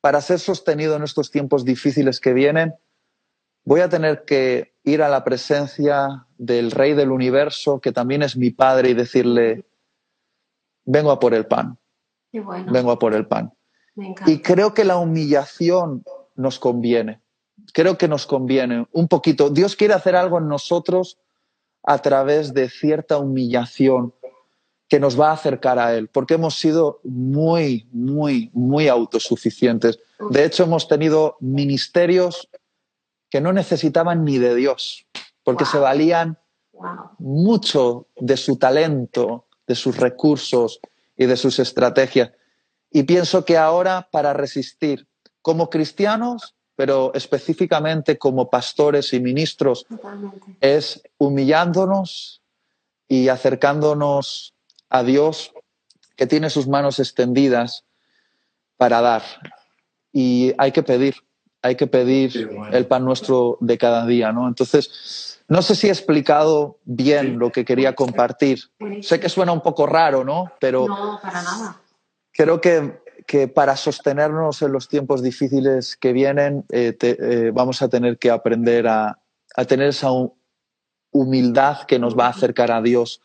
para 0.00 0.22
ser 0.22 0.38
sostenido 0.38 0.96
en 0.96 1.02
estos 1.02 1.30
tiempos 1.30 1.62
difíciles 1.62 2.20
que 2.20 2.32
vienen, 2.32 2.74
voy 3.66 3.82
a 3.82 3.90
tener 3.90 4.24
que 4.24 4.72
ir 4.82 5.02
a 5.02 5.10
la 5.10 5.24
presencia 5.24 6.26
del 6.38 6.70
Rey 6.70 6.94
del 6.94 7.10
Universo, 7.10 7.82
que 7.82 7.92
también 7.92 8.22
es 8.22 8.38
mi 8.38 8.48
Padre, 8.48 8.88
y 8.88 8.94
decirle, 8.94 9.66
vengo 10.86 11.10
a 11.10 11.20
por 11.20 11.34
el 11.34 11.44
pan. 11.44 11.76
Vengo 12.32 12.92
a 12.92 12.98
por 12.98 13.12
el 13.12 13.26
pan. 13.26 13.52
Y 14.24 14.40
creo 14.40 14.72
que 14.72 14.86
la 14.86 14.96
humillación 14.96 16.02
nos 16.34 16.58
conviene. 16.58 17.20
Creo 17.74 17.98
que 17.98 18.08
nos 18.08 18.26
conviene 18.26 18.86
un 18.90 19.06
poquito. 19.06 19.50
Dios 19.50 19.76
quiere 19.76 19.92
hacer 19.92 20.16
algo 20.16 20.38
en 20.38 20.48
nosotros 20.48 21.18
a 21.82 21.98
través 21.98 22.54
de 22.54 22.70
cierta 22.70 23.18
humillación 23.18 24.14
que 24.88 25.00
nos 25.00 25.18
va 25.18 25.30
a 25.30 25.34
acercar 25.34 25.78
a 25.78 25.94
Él, 25.94 26.08
porque 26.08 26.34
hemos 26.34 26.58
sido 26.58 27.00
muy, 27.02 27.88
muy, 27.92 28.50
muy 28.52 28.88
autosuficientes. 28.88 29.98
De 30.30 30.44
hecho, 30.44 30.62
hemos 30.64 30.86
tenido 30.86 31.36
ministerios 31.40 32.48
que 33.28 33.40
no 33.40 33.52
necesitaban 33.52 34.24
ni 34.24 34.38
de 34.38 34.54
Dios, 34.54 35.06
porque 35.42 35.64
se 35.64 35.78
valían 35.78 36.38
mucho 37.18 38.06
de 38.16 38.36
su 38.36 38.56
talento, 38.56 39.46
de 39.66 39.74
sus 39.74 39.96
recursos 39.96 40.80
y 41.16 41.26
de 41.26 41.36
sus 41.36 41.58
estrategias. 41.58 42.30
Y 42.90 43.02
pienso 43.02 43.44
que 43.44 43.56
ahora 43.56 44.08
para 44.12 44.32
resistir 44.32 45.08
como 45.42 45.68
cristianos, 45.68 46.54
pero 46.76 47.12
específicamente 47.14 48.18
como 48.18 48.50
pastores 48.50 49.12
y 49.12 49.20
ministros, 49.20 49.86
es 50.60 51.02
humillándonos 51.18 52.42
y 53.08 53.28
acercándonos 53.28 54.55
a 54.88 55.02
Dios 55.02 55.52
que 56.16 56.26
tiene 56.26 56.50
sus 56.50 56.66
manos 56.66 56.98
extendidas 56.98 57.84
para 58.76 59.00
dar. 59.00 59.22
Y 60.12 60.54
hay 60.58 60.72
que 60.72 60.82
pedir, 60.82 61.16
hay 61.62 61.76
que 61.76 61.86
pedir 61.86 62.50
el 62.72 62.86
pan 62.86 63.04
nuestro 63.04 63.58
de 63.60 63.76
cada 63.78 64.06
día, 64.06 64.32
¿no? 64.32 64.48
Entonces, 64.48 65.40
no 65.48 65.62
sé 65.62 65.74
si 65.74 65.88
he 65.88 65.90
explicado 65.90 66.78
bien 66.84 67.38
lo 67.38 67.52
que 67.52 67.64
quería 67.64 67.94
compartir. 67.94 68.60
Sé 69.02 69.20
que 69.20 69.28
suena 69.28 69.52
un 69.52 69.60
poco 69.60 69.86
raro, 69.86 70.24
¿no? 70.24 70.52
Pero 70.58 70.88
no, 70.88 71.18
para 71.22 71.42
nada. 71.42 71.80
Creo 72.32 72.60
que, 72.60 73.00
que 73.26 73.48
para 73.48 73.76
sostenernos 73.76 74.62
en 74.62 74.72
los 74.72 74.88
tiempos 74.88 75.22
difíciles 75.22 75.96
que 75.96 76.12
vienen, 76.12 76.64
eh, 76.70 76.96
eh, 77.00 77.50
vamos 77.52 77.82
a 77.82 77.88
tener 77.88 78.18
que 78.18 78.30
aprender 78.30 78.88
a, 78.88 79.18
a 79.54 79.64
tener 79.64 79.88
esa 79.88 80.08
humildad 81.10 81.82
que 81.86 81.98
nos 81.98 82.16
va 82.18 82.26
a 82.26 82.30
acercar 82.30 82.70
a 82.72 82.82
Dios 82.82 83.22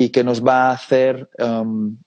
y 0.00 0.08
que 0.08 0.24
nos 0.24 0.42
va 0.42 0.70
a 0.70 0.72
hacer 0.72 1.28
um, 1.38 1.98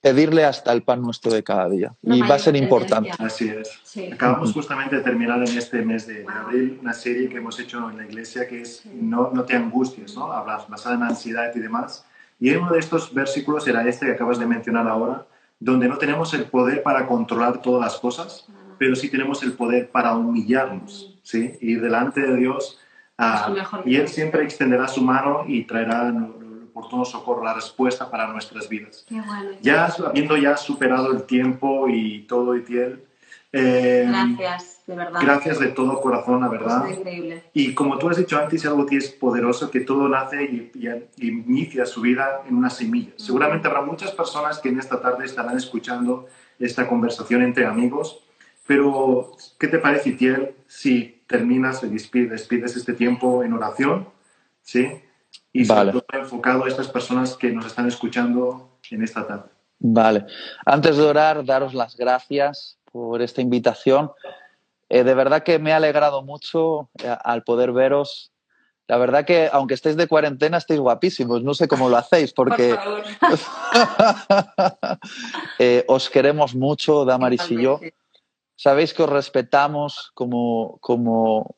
pedirle 0.00 0.46
hasta 0.46 0.72
el 0.72 0.82
pan 0.82 1.02
nuestro 1.02 1.30
de 1.30 1.44
cada 1.44 1.68
día. 1.68 1.94
y 2.00 2.22
va 2.22 2.36
a 2.36 2.38
ser 2.38 2.56
importante. 2.56 3.10
Así 3.18 3.50
es. 3.50 3.98
Acabamos 4.10 4.50
justamente 4.54 4.96
de 4.96 5.02
terminar 5.02 5.46
en 5.46 5.58
este 5.58 5.82
mes 5.82 6.06
de, 6.06 6.24
abril 6.26 6.78
una 6.80 6.94
serie 6.94 7.28
que 7.28 7.36
hemos 7.36 7.60
hecho 7.60 7.90
en 7.90 7.98
la 7.98 8.06
iglesia 8.06 8.48
que 8.48 8.62
es 8.62 8.82
No, 8.86 9.30
no 9.30 9.44
te 9.44 9.54
angusties, 9.54 10.16
¿no? 10.16 10.32
Hablas 10.32 10.66
basada 10.66 10.94
en 10.94 11.02
ansiedad 11.02 11.52
y 11.54 11.60
demás. 11.60 12.06
Y 12.40 12.50
uno 12.52 12.72
de 12.72 12.78
estos 12.78 13.12
versículos 13.12 13.68
era 13.68 13.86
este 13.86 14.06
que 14.06 14.12
acabas 14.12 14.38
de 14.38 14.46
mencionar 14.46 14.88
ahora, 14.88 15.26
donde 15.60 15.86
no 15.86 15.98
tenemos 15.98 16.32
el 16.32 16.44
poder 16.44 16.82
para 16.82 17.06
controlar 17.06 17.60
todas 17.60 17.82
las 17.82 18.00
cosas, 18.00 18.46
pero 18.78 18.96
sí 18.96 19.10
tenemos 19.10 19.42
el 19.42 19.52
poder 19.52 19.90
para 19.90 20.16
humillarnos, 20.16 21.18
¿sí? 21.22 21.58
Ir 21.60 21.82
delante 21.82 22.22
de 22.22 22.36
Dios 22.36 22.78
ah, 23.18 23.54
y 23.84 23.96
Él 23.96 24.08
siempre 24.08 24.44
extenderá 24.44 24.88
su 24.88 25.02
mano 25.02 25.44
y 25.46 25.64
traerá 25.64 26.10
oportuno 26.74 27.04
socorro, 27.04 27.44
la 27.44 27.54
respuesta 27.54 28.10
para 28.10 28.26
nuestras 28.26 28.68
vidas. 28.68 29.06
Ya 29.62 29.86
habiendo 29.86 30.36
ya 30.36 30.56
superado 30.56 31.12
el 31.12 31.22
tiempo 31.22 31.88
y 31.88 32.22
todo, 32.22 32.56
Itiel. 32.56 33.04
Eh, 33.52 34.04
gracias, 34.08 34.80
de 34.84 34.96
verdad. 34.96 35.20
Gracias 35.22 35.60
de 35.60 35.68
todo 35.68 36.00
corazón, 36.00 36.40
la 36.40 36.48
verdad. 36.48 36.90
Es 36.90 36.98
increíble. 36.98 37.44
Y 37.52 37.74
como 37.74 37.96
tú 37.98 38.08
has 38.08 38.16
dicho 38.16 38.36
antes, 38.36 38.66
algo 38.66 38.84
que 38.86 38.96
es 38.96 39.10
poderoso, 39.10 39.70
que 39.70 39.80
todo 39.80 40.08
nace 40.08 40.42
y, 40.42 40.72
inicia 41.18 41.86
su 41.86 42.00
vida 42.00 42.42
en 42.48 42.56
una 42.56 42.70
semilla. 42.70 43.12
Seguramente 43.16 43.68
habrá 43.68 43.82
muchas 43.82 44.10
personas 44.10 44.58
que 44.58 44.70
en 44.70 44.80
esta 44.80 45.00
tarde 45.00 45.24
estarán 45.24 45.56
escuchando 45.56 46.26
esta 46.58 46.88
conversación 46.88 47.42
entre 47.42 47.66
amigos, 47.66 48.24
pero 48.66 49.30
¿qué 49.60 49.68
te 49.68 49.78
parece, 49.78 50.10
Itiel, 50.10 50.56
si 50.66 51.22
terminas 51.28 51.84
y 51.84 51.88
despides 51.88 52.76
este 52.76 52.94
tiempo 52.94 53.44
en 53.44 53.52
oración? 53.52 54.08
¿Sí? 54.62 54.88
Y 55.54 55.64
sobre 55.64 55.92
todo 55.92 56.04
enfocado 56.12 56.64
a 56.64 56.68
estas 56.68 56.88
personas 56.88 57.36
que 57.36 57.52
nos 57.52 57.64
están 57.64 57.86
escuchando 57.86 58.76
en 58.90 59.04
esta 59.04 59.26
tarde. 59.26 59.44
Vale. 59.78 60.26
Antes 60.66 60.96
de 60.96 61.04
orar, 61.04 61.44
daros 61.44 61.74
las 61.74 61.96
gracias 61.96 62.76
por 62.90 63.22
esta 63.22 63.40
invitación. 63.40 64.10
Eh, 64.88 65.04
de 65.04 65.14
verdad 65.14 65.44
que 65.44 65.60
me 65.60 65.72
ha 65.72 65.76
alegrado 65.76 66.22
mucho 66.22 66.90
eh, 67.02 67.16
al 67.24 67.44
poder 67.44 67.70
veros. 67.70 68.32
La 68.88 68.96
verdad 68.96 69.24
que, 69.24 69.48
aunque 69.52 69.74
estéis 69.74 69.96
de 69.96 70.08
cuarentena, 70.08 70.58
estáis 70.58 70.80
guapísimos. 70.80 71.44
No 71.44 71.54
sé 71.54 71.68
cómo 71.68 71.88
lo 71.88 71.98
hacéis, 71.98 72.32
porque 72.32 72.76
eh, 75.60 75.84
os 75.86 76.10
queremos 76.10 76.56
mucho, 76.56 77.04
Damaris 77.04 77.48
y 77.48 77.62
yo. 77.62 77.78
Sabéis 78.56 78.92
que 78.92 79.04
os 79.04 79.08
respetamos 79.08 80.10
como, 80.14 80.78
como 80.80 81.56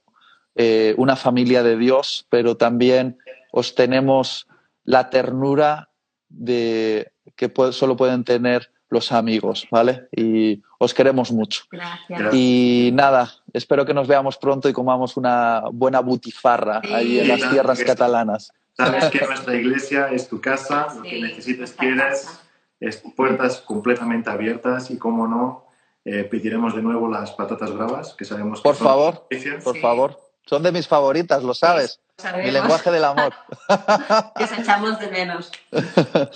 una 0.97 1.16
familia 1.16 1.62
de 1.62 1.76
Dios, 1.76 2.26
pero 2.30 2.57
también 2.57 3.18
os 3.57 3.74
tenemos 3.74 4.46
la 4.84 5.09
ternura 5.09 5.88
de 6.28 7.11
que 7.36 7.50
solo 7.72 7.96
pueden 7.96 8.22
tener 8.22 8.70
los 8.90 9.12
amigos, 9.12 9.66
¿vale? 9.70 10.09
Y 10.12 10.62
os 10.78 10.92
queremos 10.92 11.32
mucho. 11.32 11.62
Gracias. 11.70 12.34
Y 12.34 12.90
nada, 12.92 13.32
espero 13.54 13.86
que 13.86 13.94
nos 13.94 14.07
veamos 14.09 14.36
pronto 14.36 14.68
y 14.68 14.74
comamos 14.74 15.16
una 15.16 15.62
buena 15.72 16.00
butifarra 16.00 16.82
ahí 16.84 17.18
en 17.18 17.28
las 17.28 17.48
tierras 17.50 17.82
catalanas. 17.82 18.52
Sabes 18.76 19.07
que 19.07 19.24
nuestra 19.26 19.54
iglesia 19.54 20.09
es 20.12 20.28
tu 20.28 20.38
casa, 20.38 20.88
lo 20.94 21.02
que 21.02 21.18
necesites 21.18 21.72
quieras, 21.72 22.42
es 22.78 23.02
puertas 23.16 23.62
completamente 23.62 24.28
abiertas 24.28 24.90
y, 24.90 24.98
como 24.98 25.26
no, 25.26 25.64
eh, 26.04 26.24
pediremos 26.24 26.76
de 26.76 26.82
nuevo 26.82 27.09
las 27.09 27.32
patatas 27.32 27.72
bravas, 27.72 28.12
que 28.12 28.26
sabemos 28.26 28.61
que 28.61 28.64
Por 28.64 28.76
favor, 28.76 29.26
por 29.64 29.78
favor. 29.78 30.26
Son 30.47 30.62
de 30.62 30.70
mis 30.72 30.86
favoritas, 30.86 31.42
lo 31.42 31.55
sabes. 31.55 32.01
Mi 32.42 32.51
lenguaje 32.51 32.90
del 32.90 33.05
amor. 33.05 33.34
que 34.36 34.44
echamos 34.44 34.99
de 34.99 35.09
menos. 35.09 35.51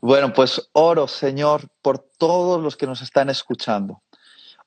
bueno, 0.00 0.32
pues 0.32 0.70
oro, 0.72 1.08
Señor, 1.08 1.68
por 1.82 1.98
todos 1.98 2.62
los 2.62 2.76
que 2.76 2.86
nos 2.86 3.02
están 3.02 3.28
escuchando. 3.28 4.02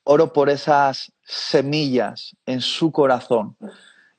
Oro 0.04 0.32
por 0.32 0.48
esas 0.50 1.12
semillas 1.24 2.36
en 2.46 2.60
su 2.60 2.92
corazón, 2.92 3.56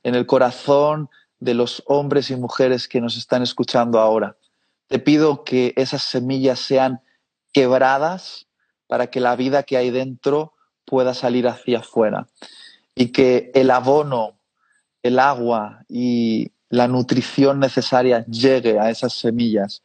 en 0.04 0.16
el 0.16 0.26
corazón 0.26 1.10
de 1.40 1.54
los 1.54 1.84
hombres 1.86 2.30
y 2.32 2.36
mujeres 2.36 2.88
que 2.88 3.02
nos 3.02 3.18
están 3.18 3.44
escuchando 3.44 4.00
ahora. 4.00 4.36
Te 4.88 5.00
pido 5.00 5.44
que 5.44 5.74
esas 5.78 6.04
semillas 6.04 6.60
sean 6.60 7.02
quebradas 7.54 8.48
para 8.88 9.08
que 9.08 9.22
la 9.22 9.36
vida 9.36 9.64
que 9.64 9.78
hay 9.78 9.90
dentro 9.90 10.54
pueda 10.86 11.14
salir 11.14 11.48
hacia 11.48 11.80
afuera 11.80 12.28
y 12.94 13.14
que 13.14 13.52
el 13.56 13.72
abono 13.72 14.41
el 15.04 15.20
agua 15.20 15.84
y 15.90 16.52
la 16.70 16.88
nutrición 16.88 17.60
necesaria 17.60 18.26
llegue 18.26 18.80
a 18.80 18.90
esas 18.90 19.14
semillas 19.14 19.84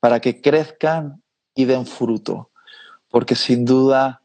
para 0.00 0.20
que 0.20 0.40
crezcan 0.40 1.22
y 1.54 1.64
den 1.64 1.86
fruto. 1.86 2.50
Porque 3.10 3.34
sin 3.34 3.64
duda 3.64 4.20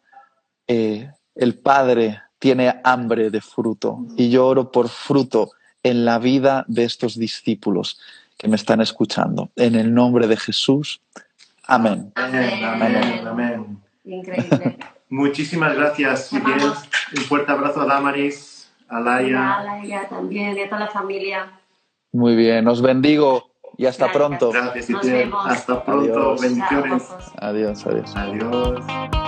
eh, 0.68 1.12
el 1.36 1.56
Padre 1.56 2.22
tiene 2.40 2.82
hambre 2.84 3.30
de 3.30 3.42
fruto 3.42 4.06
y 4.18 4.30
yo 4.30 4.46
oro 4.46 4.72
por 4.72 4.90
fruto 4.90 5.52
en 5.82 6.06
la 6.06 6.20
vida 6.20 6.66
de 6.68 6.84
estos 6.84 7.18
discípulos 7.18 8.00
que 8.38 8.48
me 8.48 8.56
están 8.56 8.82
escuchando. 8.82 9.50
En 9.56 9.76
el 9.76 9.94
nombre 9.94 10.28
de 10.28 10.38
Jesús. 10.38 11.02
Amén. 11.66 12.12
Amén. 12.16 12.64
Amén. 13.26 13.82
Increíble. 14.04 14.78
Muchísimas 15.10 15.76
gracias, 15.76 16.34
Miguel. 16.34 16.72
Un 17.16 17.24
fuerte 17.24 17.52
abrazo 17.52 17.82
a 17.82 17.86
Damaris, 17.86 18.53
a 18.96 19.00
Laia. 19.00 19.56
A 19.56 19.64
Laia 19.64 20.08
también, 20.08 20.58
y 20.58 20.62
a 20.62 20.70
toda 20.70 20.82
la 20.82 20.88
familia. 20.88 21.52
Muy 22.12 22.36
bien, 22.36 22.68
os 22.68 22.82
bendigo 22.82 23.50
y 23.78 23.86
hasta 23.86 24.12
pronto. 24.12 24.52
Gracias, 24.52 24.90
Itiel. 24.90 25.32
Hasta 25.46 25.84
pronto, 25.84 26.14
Adiós. 26.14 26.42
bendiciones. 26.42 27.16
Adiós, 27.40 27.86
adiós. 27.88 28.16
Adiós. 28.16 29.23